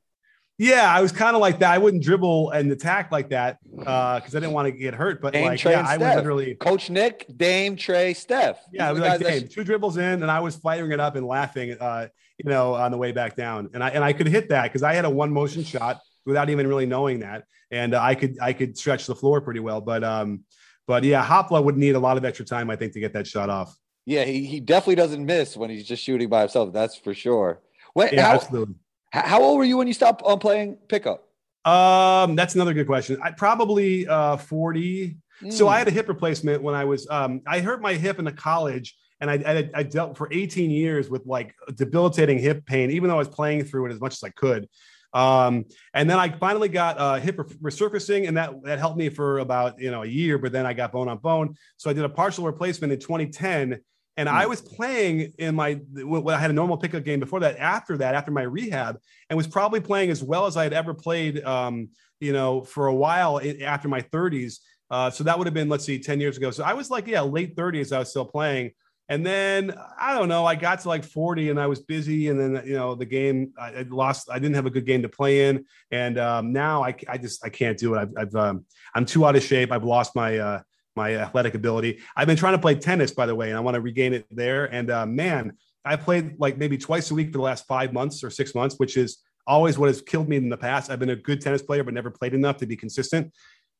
Yeah, 0.57 0.88
I 0.88 1.02
was 1.02 1.11
kind 1.11 1.34
of 1.34 1.42
like 1.42 1.59
that. 1.59 1.72
I 1.72 1.78
wouldn't 1.78 2.05
dribble 2.05 2.50
and 2.50 2.70
attack 2.70 3.11
like 3.11 3.30
that 3.30 3.59
because 3.76 4.36
I 4.36 4.38
didn't 4.38 4.52
want 4.52 4.66
to 4.66 4.72
get 4.72 4.94
hurt. 4.94 5.20
But 5.20 5.32
Dame, 5.32 5.46
like, 5.46 5.59
Trey, 5.59 5.72
yeah, 5.72 5.84
I 5.84 5.96
was 5.96 6.14
literally, 6.14 6.55
Coach 6.55 6.90
Nick, 6.90 7.26
Dame, 7.36 7.74
Trey, 7.74 8.14
Steph. 8.14 8.61
yeah, 8.70 8.90
it 8.90 8.94
These 8.94 9.02
was 9.02 9.11
like 9.11 9.20
Dame, 9.20 9.48
two 9.48 9.64
dribbles 9.64 9.96
in, 9.96 10.22
and 10.22 10.30
I 10.30 10.38
was 10.38 10.55
firing 10.55 10.92
it 10.92 11.00
up 11.00 11.16
and 11.16 11.26
laughing, 11.26 11.72
uh, 11.80 12.07
you 12.38 12.48
know, 12.48 12.74
on 12.74 12.92
the 12.92 12.98
way 12.98 13.11
back 13.11 13.34
down. 13.34 13.70
And 13.74 13.82
I 13.82 13.90
and 13.90 14.05
I 14.05 14.12
could 14.12 14.28
hit 14.28 14.50
that 14.50 14.64
because 14.64 14.84
I 14.84 14.94
had 14.94 15.05
a 15.05 15.11
one 15.11 15.32
motion 15.32 15.64
shot 15.64 16.00
without 16.24 16.48
even 16.50 16.68
really 16.68 16.86
knowing 16.86 17.20
that, 17.20 17.46
and 17.72 17.92
uh, 17.92 18.00
I 18.00 18.14
could 18.14 18.38
I 18.40 18.52
could 18.52 18.78
stretch 18.78 19.07
the 19.07 19.16
floor 19.16 19.40
pretty 19.40 19.61
well. 19.61 19.80
But 19.80 20.05
um, 20.05 20.44
but 20.86 21.02
yeah, 21.02 21.26
Hopla 21.26 21.64
would 21.64 21.76
need 21.76 21.96
a 21.96 22.00
lot 22.00 22.16
of 22.16 22.24
extra 22.24 22.46
time, 22.46 22.70
I 22.70 22.76
think, 22.76 22.92
to 22.92 23.00
get 23.00 23.12
that 23.14 23.26
shot 23.26 23.50
off. 23.50 23.76
Yeah, 24.07 24.24
he, 24.24 24.44
he 24.44 24.61
definitely 24.61 24.96
doesn't 24.96 25.24
miss 25.24 25.57
when 25.57 25.70
he's 25.70 25.86
just 25.86 26.02
shooting 26.02 26.28
by 26.28 26.40
himself. 26.40 26.72
That's 26.72 26.96
for 26.96 27.14
sure. 27.14 27.61
Wait, 27.94 28.12
Yeah, 28.12 28.26
how, 28.26 28.34
absolutely. 28.34 28.74
how 29.12 29.42
old 29.42 29.59
were 29.59 29.64
you 29.64 29.78
when 29.78 29.86
you 29.86 29.94
stopped 29.94 30.22
um, 30.26 30.38
playing 30.38 30.76
pickup? 30.88 31.26
Um, 31.64 32.36
that's 32.36 32.55
another 32.55 32.74
good 32.74 32.86
question. 32.86 33.18
I 33.22 33.30
probably 33.30 34.07
uh 34.07 34.36
40. 34.36 35.16
So 35.50 35.66
Mm. 35.66 35.68
I 35.68 35.78
had 35.78 35.88
a 35.88 35.90
hip 35.90 36.07
replacement 36.09 36.62
when 36.62 36.74
I 36.76 36.84
was 36.84 37.09
um 37.11 37.40
I 37.46 37.59
hurt 37.61 37.82
my 37.82 37.94
hip 37.94 38.18
in 38.20 38.24
the 38.24 38.32
college 38.32 38.96
and 39.20 39.28
I, 39.30 39.34
I 39.34 39.70
I 39.80 39.82
dealt 39.82 40.16
for 40.16 40.28
18 40.30 40.70
years 40.70 41.11
with 41.11 41.26
like 41.26 41.55
debilitating 41.74 42.38
hip 42.38 42.64
pain, 42.66 42.90
even 42.90 43.09
though 43.09 43.16
I 43.16 43.18
was 43.18 43.28
playing 43.28 43.64
through 43.64 43.86
it 43.86 43.92
as 43.92 44.00
much 44.00 44.12
as 44.12 44.22
I 44.22 44.28
could. 44.30 44.68
Um, 45.12 45.64
and 45.94 46.09
then 46.11 46.18
I 46.18 46.28
finally 46.28 46.68
got 46.68 46.98
uh, 46.98 47.14
hip 47.16 47.36
resurfacing, 47.62 48.28
and 48.28 48.36
that 48.36 48.62
that 48.64 48.78
helped 48.78 48.98
me 48.98 49.09
for 49.09 49.38
about 49.38 49.80
you 49.80 49.90
know 49.90 50.02
a 50.02 50.07
year. 50.07 50.38
But 50.38 50.52
then 50.52 50.66
I 50.66 50.72
got 50.72 50.92
bone 50.92 51.09
on 51.09 51.18
bone, 51.18 51.57
so 51.78 51.88
I 51.88 51.92
did 51.94 52.05
a 52.05 52.09
partial 52.09 52.44
replacement 52.44 52.92
in 52.92 52.98
2010. 52.98 53.80
And 54.16 54.28
I 54.28 54.46
was 54.46 54.60
playing 54.60 55.32
in 55.38 55.56
my 55.56 55.74
when 55.92 56.34
I 56.34 56.38
had 56.38 56.50
a 56.50 56.54
normal 56.54 56.76
pickup 56.76 57.02
game 57.02 57.18
before 57.18 57.40
that. 57.40 57.58
After 57.58 57.96
that, 57.98 58.14
after 58.14 58.30
my 58.30 58.42
rehab, 58.42 58.98
and 59.28 59.36
was 59.36 59.48
probably 59.48 59.80
playing 59.80 60.10
as 60.10 60.22
well 60.22 60.46
as 60.46 60.56
I 60.56 60.62
had 60.62 60.72
ever 60.72 60.94
played. 60.94 61.42
Um, 61.44 61.88
you 62.20 62.32
know, 62.32 62.62
for 62.62 62.86
a 62.86 62.94
while 62.94 63.40
after 63.62 63.88
my 63.88 64.00
30s. 64.00 64.58
Uh, 64.90 65.10
so 65.10 65.24
that 65.24 65.36
would 65.36 65.46
have 65.46 65.54
been 65.54 65.68
let's 65.68 65.84
see, 65.84 65.98
10 65.98 66.20
years 66.20 66.36
ago. 66.36 66.50
So 66.50 66.64
I 66.64 66.72
was 66.72 66.90
like, 66.90 67.06
yeah, 67.06 67.20
late 67.20 67.56
30s. 67.56 67.94
I 67.94 67.98
was 67.98 68.10
still 68.10 68.24
playing. 68.24 68.70
And 69.10 69.24
then 69.26 69.74
I 70.00 70.16
don't 70.16 70.28
know, 70.28 70.46
I 70.46 70.54
got 70.54 70.80
to 70.80 70.88
like 70.88 71.04
40 71.04 71.50
and 71.50 71.60
I 71.60 71.66
was 71.66 71.80
busy. 71.80 72.28
And 72.28 72.40
then, 72.40 72.66
you 72.66 72.72
know, 72.72 72.94
the 72.94 73.04
game, 73.04 73.52
I, 73.58 73.66
I 73.66 73.86
lost, 73.90 74.30
I 74.30 74.38
didn't 74.38 74.54
have 74.54 74.64
a 74.64 74.70
good 74.70 74.86
game 74.86 75.02
to 75.02 75.10
play 75.10 75.48
in. 75.48 75.66
And 75.90 76.18
um, 76.18 76.54
now 76.54 76.82
I, 76.82 76.94
I 77.06 77.18
just, 77.18 77.44
I 77.44 77.50
can't 77.50 77.76
do 77.76 77.94
it. 77.94 77.98
I've, 77.98 78.12
I've 78.16 78.34
um, 78.34 78.64
I'm 78.94 79.04
too 79.04 79.26
out 79.26 79.36
of 79.36 79.42
shape. 79.42 79.72
I've 79.72 79.84
lost 79.84 80.16
my, 80.16 80.38
uh, 80.38 80.60
my 80.97 81.16
athletic 81.16 81.55
ability. 81.55 82.01
I've 82.16 82.26
been 82.26 82.36
trying 82.36 82.55
to 82.55 82.59
play 82.59 82.74
tennis, 82.74 83.11
by 83.11 83.26
the 83.26 83.34
way, 83.34 83.49
and 83.49 83.57
I 83.57 83.61
want 83.61 83.74
to 83.74 83.80
regain 83.80 84.12
it 84.12 84.26
there. 84.30 84.66
And 84.66 84.90
uh, 84.90 85.07
man, 85.07 85.57
I 85.84 85.97
played 85.97 86.36
like 86.38 86.57
maybe 86.57 86.78
twice 86.78 87.11
a 87.11 87.14
week 87.14 87.28
for 87.28 87.38
the 87.38 87.45
last 87.45 87.66
five 87.66 87.92
months 87.92 88.24
or 88.24 88.30
six 88.30 88.55
months, 88.55 88.76
which 88.76 88.97
is 88.97 89.18
always 89.47 89.78
what 89.78 89.88
has 89.88 90.01
killed 90.01 90.28
me 90.28 90.36
in 90.36 90.49
the 90.49 90.57
past. 90.57 90.90
I've 90.90 90.99
been 90.99 91.11
a 91.11 91.16
good 91.16 91.40
tennis 91.40 91.62
player, 91.62 91.84
but 91.84 91.95
never 91.95 92.11
played 92.11 92.34
enough 92.34 92.57
to 92.59 92.66
be 92.66 92.76
consistent. 92.76 93.32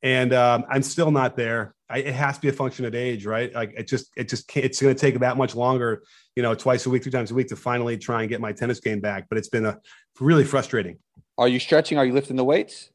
And 0.03 0.35
um, 0.35 0.65
I'm 0.69 0.83
still 0.83 1.11
not 1.11 1.35
there. 1.35 1.75
I, 1.89 1.99
it 1.99 2.15
has 2.15 2.37
to 2.37 2.43
be 2.43 2.49
a 2.49 2.53
function 2.53 2.85
of 2.85 2.95
age, 2.95 3.25
right? 3.25 3.55
Like 3.55 3.73
it 3.75 3.89
just, 3.89 4.11
it 4.17 4.29
just 4.29 4.47
can't, 4.49 4.67
it's 4.67 4.83
going 4.83 4.95
to 4.95 5.01
take 5.01 5.19
that 5.21 5.39
much 5.39 5.55
longer, 5.55 6.03
you 6.37 6.43
know, 6.43 6.55
twice 6.55 6.85
a 6.85 6.91
week, 6.91 7.05
three 7.05 7.13
times 7.13 7.31
a 7.31 7.35
week 7.35 7.49
to 7.49 7.57
finally 7.57 7.97
try 7.97 8.21
and 8.21 8.29
get 8.29 8.41
my 8.41 8.53
tennis 8.53 8.81
game 8.81 9.01
back. 9.01 9.27
But 9.31 9.39
it's 9.39 9.49
been 9.49 9.65
a 9.65 9.79
really 10.21 10.45
frustrating. 10.45 10.99
Are 11.39 11.49
you 11.49 11.59
stretching? 11.59 11.97
Are 11.97 12.05
you 12.05 12.13
lifting 12.13 12.37
the 12.37 12.45
weights? 12.45 12.91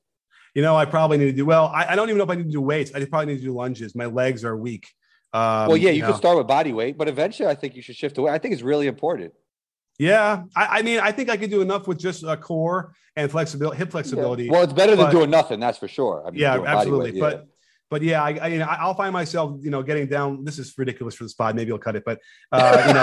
You 0.56 0.62
know, 0.62 0.76
I 0.76 0.86
probably 0.86 1.18
need 1.18 1.26
to 1.26 1.34
do 1.34 1.46
well. 1.46 1.68
I, 1.68 1.94
I 1.94 1.96
don't 1.96 2.10
even 2.10 2.18
know 2.18 2.24
if 2.24 2.30
I 2.30 2.36
need 2.36 2.46
to 2.46 2.52
do 2.52 2.62
weights. 2.62 2.92
I 2.94 3.04
probably 3.06 3.34
need 3.34 3.40
to 3.40 3.46
do 3.46 3.54
lunges. 3.54 3.96
My 3.96 4.06
legs 4.06 4.44
are 4.44 4.58
weak. 4.58 4.88
Um, 5.32 5.68
well, 5.68 5.78
yeah, 5.78 5.92
you 5.92 6.02
know. 6.02 6.08
could 6.08 6.18
start 6.18 6.38
with 6.38 6.48
body 6.48 6.74
weight, 6.74 6.98
but 6.98 7.08
eventually 7.08 7.48
I 7.48 7.56
think 7.56 7.76
you 7.76 7.82
should 7.82 7.96
shift 7.96 8.18
away. 8.18 8.32
I 8.32 8.40
think 8.40 8.54
it's 8.54 8.64
really 8.64 8.88
important. 8.88 9.34
Yeah, 10.00 10.44
I, 10.56 10.80
I 10.80 10.82
mean, 10.82 11.00
I 11.00 11.12
think 11.12 11.30
I 11.30 11.38
could 11.38 11.50
do 11.50 11.62
enough 11.62 11.88
with 11.88 12.00
just 12.00 12.24
a 12.24 12.36
core 12.38 12.96
and 13.16 13.30
flexibility, 13.30 13.78
hip 13.78 13.92
flexibility. 13.92 14.50
Well, 14.50 14.64
it's 14.64 14.74
better 14.74 14.96
than 14.96 15.12
doing 15.12 15.30
nothing, 15.30 15.60
that's 15.60 15.78
for 15.78 15.88
sure. 15.88 16.24
I 16.26 16.32
mean, 16.32 16.40
yeah, 16.40 16.62
absolutely. 16.66 17.12
weight, 17.12 17.20
But 17.20 17.48
but 17.90 18.02
yeah, 18.02 18.24
I, 18.24 18.40
I 18.42 18.48
you 18.48 18.60
know, 18.60 18.66
I- 18.66 18.78
I'll 18.80 18.94
find 18.96 19.14
myself 19.14 19.60
you 19.62 19.70
know 19.70 19.84
getting 19.84 20.08
down. 20.08 20.46
This 20.46 20.58
is 20.58 20.74
ridiculous 20.78 21.16
for 21.16 21.26
the 21.26 21.30
spot. 21.30 21.56
Maybe 21.56 21.72
I'll 21.72 21.78
cut 21.78 21.96
it, 21.96 22.04
but 22.06 22.20
uh, 22.52 22.84
you 22.88 22.94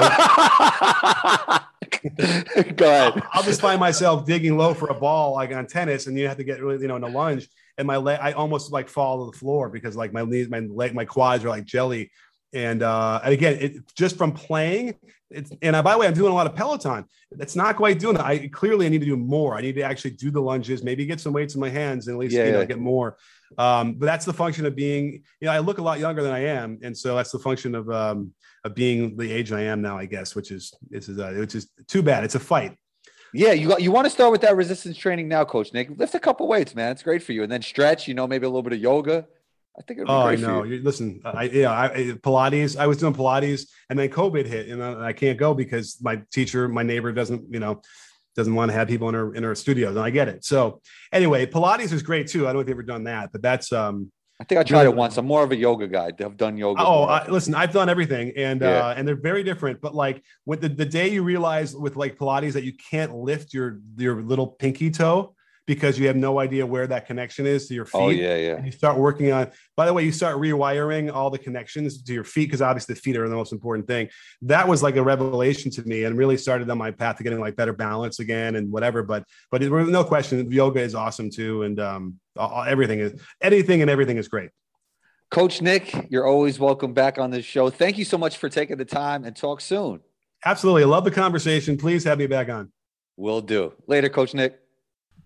know. 1.51 1.59
Go 2.77 2.87
ahead. 2.87 3.23
I'll 3.33 3.43
just 3.43 3.61
find 3.61 3.81
myself 3.81 4.27
digging 4.27 4.57
low 4.57 4.75
for 4.75 4.89
a 4.89 4.95
ball 4.95 5.35
like 5.35 5.53
on 5.53 5.67
tennis, 5.67 6.07
and 6.07 6.19
you 6.19 6.29
have 6.29 6.37
to 6.37 6.45
get 6.45 6.63
really, 6.63 6.83
you 6.83 6.89
know, 6.89 6.97
in 6.97 7.03
a 7.03 7.09
lunge, 7.09 7.49
and 7.79 7.87
my 7.87 7.97
leg, 7.97 8.19
I 8.23 8.33
almost 8.33 8.73
like 8.73 8.89
fall 8.89 9.25
to 9.25 9.33
the 9.33 9.39
floor 9.39 9.69
because 9.69 9.97
like 9.97 10.13
my 10.13 10.25
knees, 10.25 10.49
my 10.49 10.61
leg, 10.61 10.95
my 10.95 11.05
quads 11.05 11.45
are 11.45 11.49
like 11.49 11.65
jelly, 11.65 12.11
and 12.53 12.83
uh, 12.83 13.21
and 13.25 13.33
again, 13.33 13.59
it 13.61 13.95
just 13.95 14.17
from 14.17 14.33
playing. 14.33 14.95
It's 15.31 15.51
and 15.61 15.75
I, 15.75 15.83
by 15.83 15.93
the 15.93 15.99
way, 15.99 16.07
I'm 16.07 16.15
doing 16.15 16.31
a 16.33 16.35
lot 16.35 16.47
of 16.47 16.55
Peloton. 16.55 17.05
It's 17.33 17.57
not 17.57 17.77
quite 17.77 17.99
doing 17.99 18.17
it. 18.17 18.23
I 18.23 18.49
clearly 18.49 18.87
I 18.87 18.89
need 18.89 19.01
to 19.01 19.07
do 19.07 19.17
more. 19.17 19.57
I 19.57 19.61
need 19.61 19.75
to 19.75 19.83
actually 19.83 20.13
do 20.13 20.31
the 20.31 20.41
lunges, 20.41 20.85
maybe 20.85 21.05
get 21.05 21.21
some 21.21 21.33
weights 21.33 21.55
in 21.55 21.61
my 21.61 21.69
hands, 21.69 22.07
and 22.07 22.15
at 22.15 22.21
least 22.21 22.35
Yeah, 22.35 22.47
you 22.47 22.53
know 22.53 22.61
yeah. 22.61 22.65
get 22.67 22.79
more. 22.79 23.17
Um, 23.59 23.95
but 23.95 24.07
that's 24.07 24.25
the 24.25 24.33
function 24.33 24.67
of 24.67 24.75
being. 24.75 25.23
You 25.41 25.47
know, 25.47 25.53
I 25.53 25.59
look 25.59 25.79
a 25.79 25.83
lot 25.83 25.99
younger 25.99 26.23
than 26.23 26.33
I 26.33 26.41
am, 26.47 26.79
and 26.83 26.97
so 26.97 27.17
that's 27.17 27.31
the 27.31 27.39
function 27.39 27.75
of 27.75 27.91
um, 27.91 28.33
of 28.65 28.75
being 28.75 29.17
the 29.17 29.31
age 29.33 29.53
I 29.53 29.63
am 29.63 29.81
now, 29.83 29.97
I 29.99 30.07
guess, 30.07 30.35
which 30.35 30.51
is 30.51 30.75
this 30.91 31.09
is 31.09 31.19
uh, 31.19 31.35
which 31.39 31.55
is 31.55 31.71
too 31.89 32.03
bad. 32.03 32.25
It's 32.25 32.35
a 32.35 32.41
fight. 32.41 32.77
Yeah, 33.35 33.53
you 33.53 33.69
got 33.69 33.83
you 33.83 33.93
want 33.93 34.07
to 34.07 34.11
start 34.11 34.33
with 34.33 34.41
that 34.43 34.57
resistance 34.57 34.97
training 34.97 35.29
now, 35.29 35.45
Coach 35.45 35.73
Nick. 35.73 35.91
Lift 35.99 36.15
a 36.15 36.21
couple 36.21 36.49
weights, 36.49 36.75
man. 36.75 36.93
It's 36.93 37.03
great 37.03 37.23
for 37.23 37.33
you, 37.33 37.43
and 37.43 37.53
then 37.53 37.63
stretch. 37.63 38.09
You 38.09 38.15
know, 38.15 38.27
maybe 38.27 38.47
a 38.47 38.49
little 38.49 38.63
bit 38.63 38.73
of 38.73 38.81
yoga. 38.81 39.27
I 39.79 39.83
think 39.83 39.99
it'd 39.99 40.07
be 40.07 40.13
Oh, 40.13 40.21
I 40.21 40.37
great 40.37 40.41
know. 40.41 40.61
for 40.63 40.67
you. 40.67 40.77
You, 40.77 40.83
listen, 40.83 41.21
I 41.25 41.43
yeah, 41.45 41.71
I, 41.71 41.85
I- 41.87 41.97
Pilates. 42.23 42.79
I 42.79 42.87
was 42.87 42.97
doing 42.97 43.13
Pilates, 43.15 43.69
and 43.91 43.99
then 43.99 44.09
COVID 44.09 44.47
hit, 44.47 44.69
and 44.69 44.83
I, 44.83 45.09
I 45.09 45.13
can't 45.13 45.39
go 45.39 45.53
because 45.55 45.99
my 46.01 46.23
teacher, 46.33 46.67
my 46.69 46.83
neighbor, 46.83 47.13
doesn't 47.13 47.53
you 47.53 47.61
know 47.61 47.83
doesn't 48.37 48.55
want 48.55 48.71
to 48.71 48.77
have 48.77 48.89
people 48.89 49.09
in 49.09 49.15
her 49.15 49.35
in 49.35 49.43
her 49.43 49.55
studios, 49.55 49.97
and 49.97 50.05
I 50.05 50.11
get 50.11 50.29
it. 50.29 50.45
So 50.45 50.81
anyway, 51.13 51.47
Pilates 51.47 51.93
is 51.93 52.03
great 52.03 52.27
too. 52.29 52.43
I 52.47 52.49
don't 52.49 52.55
know 52.57 52.61
if 52.61 52.69
you've 52.69 52.77
ever 52.77 52.83
done 52.83 53.05
that, 53.05 53.33
but 53.33 53.43
that's 53.43 53.73
um. 53.73 54.11
I 54.39 54.45
think 54.45 54.59
I 54.59 54.65
tried 54.65 54.83
Really? 54.83 54.93
it 54.93 54.97
once. 54.99 55.17
I'm 55.17 55.25
more 55.27 55.43
of 55.43 55.51
a 55.51 55.57
yoga 55.57 55.89
guy. 55.89 56.13
I've 56.21 56.37
done 56.37 56.59
yoga. 56.59 56.83
Oh, 56.85 57.05
I, 57.05 57.27
listen, 57.27 57.55
I've 57.55 57.73
done 57.73 57.89
everything, 57.89 58.33
and 58.37 58.61
Yeah. 58.61 58.89
uh, 58.89 58.95
and 58.95 59.09
they're 59.09 59.17
very 59.17 59.43
different. 59.43 59.81
But 59.81 59.95
like 59.95 60.23
with 60.45 60.61
the, 60.61 60.69
the 60.69 60.85
day 60.85 61.09
you 61.09 61.23
realize 61.23 61.75
with 61.75 61.97
like 61.97 62.19
Pilates 62.19 62.53
that 62.53 62.63
you 62.65 62.75
can't 62.91 63.15
lift 63.15 63.55
your 63.55 63.81
your 63.97 64.21
little 64.23 64.47
pinky 64.49 64.91
toe 64.91 65.35
because 65.67 65.99
you 65.99 66.07
have 66.07 66.17
no 66.17 66.39
idea 66.39 66.65
where 66.65 66.87
that 66.87 67.07
connection 67.07 67.47
is 67.47 67.69
to 67.69 67.75
your 67.75 67.85
feet. 67.85 67.99
oh 67.99 68.09
yeah, 68.09 68.37
yeah. 68.37 68.57
and 68.57 68.65
you 68.65 68.73
start 68.73 68.97
working 68.97 69.33
on 69.33 69.51
by 69.77 69.85
the 69.87 69.93
way 69.93 70.05
you 70.05 70.13
start 70.13 70.37
rewiring 70.37 71.13
all 71.13 71.29
the 71.29 71.39
connections 71.39 72.03
to 72.03 72.13
your 72.13 72.25
feet 72.25 72.47
because 72.47 72.63
obviously 72.63 72.95
the 72.95 73.01
feet 73.01 73.17
are 73.17 73.29
the 73.29 73.35
most 73.35 73.53
important 73.53 73.87
thing 73.87 74.09
that 74.43 74.67
was 74.67 74.83
like 74.83 74.97
a 74.97 75.03
revelation 75.03 75.71
to 75.71 75.83
me 75.85 76.05
and 76.05 76.17
really 76.17 76.37
started 76.37 76.71
on 76.71 76.79
my 76.79 76.91
path 76.91 77.17
to 77.17 77.23
getting 77.23 77.41
like 77.41 77.57
better 77.57 77.73
balance 77.73 78.21
again 78.21 78.57
and 78.57 78.71
whatever 78.71 79.03
but 79.03 79.25
but 79.51 79.63
it, 79.63 79.71
no 79.71 80.05
question 80.05 80.51
yoga 80.51 80.81
is 80.81 80.95
awesome 80.95 81.31
too 81.31 81.63
and 81.65 81.81
um 81.81 82.15
everything 82.67 83.01
is 83.01 83.21
anything 83.43 83.83
and 83.83 83.91
everything 83.91 84.17
is 84.17 84.29
great 84.29 84.51
Coach 85.29 85.61
Nick, 85.61 86.07
you're 86.09 86.25
always 86.25 86.61
welcome 86.61 86.95
back 86.95 87.19
on 87.19 87.33
this 87.33 87.45
show. 87.45 87.69
Thank 87.69 87.99
you 87.99 88.05
so 88.05 88.17
much 88.17 88.37
for 88.37 88.49
taking 88.49 88.77
the 88.77 88.85
time 88.85 89.25
and 89.25 89.35
talk 89.35 89.61
soon. 89.61 90.01
absolutely 90.45 90.85
I 90.85 90.87
love 90.87 91.03
the 91.03 91.11
conversation 91.11 91.77
please 91.77 92.05
have 92.05 92.19
me 92.19 92.29
back 92.29 92.49
on 92.49 92.71
Will 93.17 93.41
do. 93.41 93.73
Later, 93.87 94.09
Coach 94.09 94.35
Nick. 94.35 94.61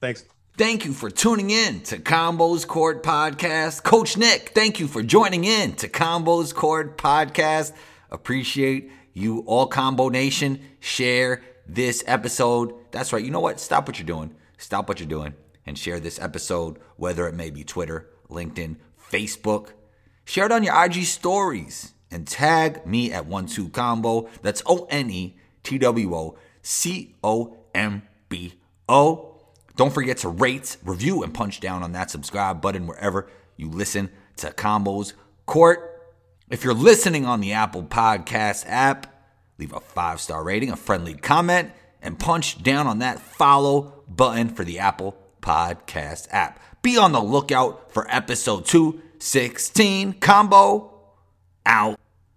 Thanks 0.00 0.24
Thank 0.56 0.84
you 0.84 0.92
for 0.92 1.08
tuning 1.08 1.48
in 1.48 1.80
to 1.84 1.96
Combos 1.98 2.66
Court 2.66 3.02
Podcast. 3.02 3.82
Coach 3.82 4.18
Nick, 4.18 4.50
thank 4.50 4.78
you 4.78 4.88
for 4.88 5.02
joining 5.02 5.44
in 5.44 5.72
to 5.76 5.88
Combos 5.88 6.52
Court 6.52 6.98
Podcast. 6.98 7.72
Appreciate 8.10 8.90
you 9.14 9.38
all, 9.46 9.66
Combo 9.66 10.10
Nation. 10.10 10.60
Share 10.80 11.42
this 11.66 12.04
episode. 12.06 12.74
That's 12.90 13.12
right. 13.14 13.24
You 13.24 13.30
know 13.30 13.40
what? 13.40 13.58
Stop 13.58 13.86
what 13.86 13.98
you're 13.98 14.06
doing. 14.06 14.34
Stop 14.58 14.86
what 14.86 15.00
you're 15.00 15.08
doing 15.08 15.32
and 15.64 15.78
share 15.78 15.98
this 15.98 16.18
episode, 16.20 16.78
whether 16.96 17.26
it 17.26 17.34
may 17.34 17.48
be 17.48 17.64
Twitter, 17.64 18.10
LinkedIn, 18.28 18.76
Facebook. 19.10 19.68
Share 20.26 20.44
it 20.44 20.52
on 20.52 20.62
your 20.62 20.84
IG 20.84 21.04
stories 21.04 21.94
and 22.10 22.26
tag 22.26 22.84
me 22.84 23.12
at 23.12 23.24
one 23.24 23.46
two 23.46 23.70
combo. 23.70 24.28
That's 24.42 24.62
O 24.66 24.86
N 24.90 25.08
E 25.08 25.38
T 25.62 25.78
W 25.78 26.14
O 26.14 26.38
C 26.60 27.14
O 27.24 27.56
M 27.74 28.02
B 28.28 28.54
O. 28.88 29.29
Don't 29.80 29.94
forget 29.94 30.18
to 30.18 30.28
rate, 30.28 30.76
review, 30.84 31.22
and 31.22 31.32
punch 31.32 31.58
down 31.58 31.82
on 31.82 31.92
that 31.92 32.10
subscribe 32.10 32.60
button 32.60 32.86
wherever 32.86 33.30
you 33.56 33.70
listen 33.70 34.10
to 34.36 34.48
Combos 34.48 35.14
Court. 35.46 36.02
If 36.50 36.64
you're 36.64 36.74
listening 36.74 37.24
on 37.24 37.40
the 37.40 37.54
Apple 37.54 37.84
Podcast 37.84 38.66
app, 38.68 39.06
leave 39.56 39.72
a 39.72 39.80
five 39.80 40.20
star 40.20 40.44
rating, 40.44 40.70
a 40.70 40.76
friendly 40.76 41.14
comment, 41.14 41.70
and 42.02 42.18
punch 42.18 42.62
down 42.62 42.86
on 42.86 42.98
that 42.98 43.20
follow 43.20 44.04
button 44.06 44.50
for 44.50 44.64
the 44.64 44.80
Apple 44.80 45.16
Podcast 45.40 46.28
app. 46.30 46.60
Be 46.82 46.98
on 46.98 47.12
the 47.12 47.22
lookout 47.22 47.90
for 47.90 48.06
episode 48.10 48.66
216 48.66 50.12
combo 50.20 50.92
out. 51.64 51.98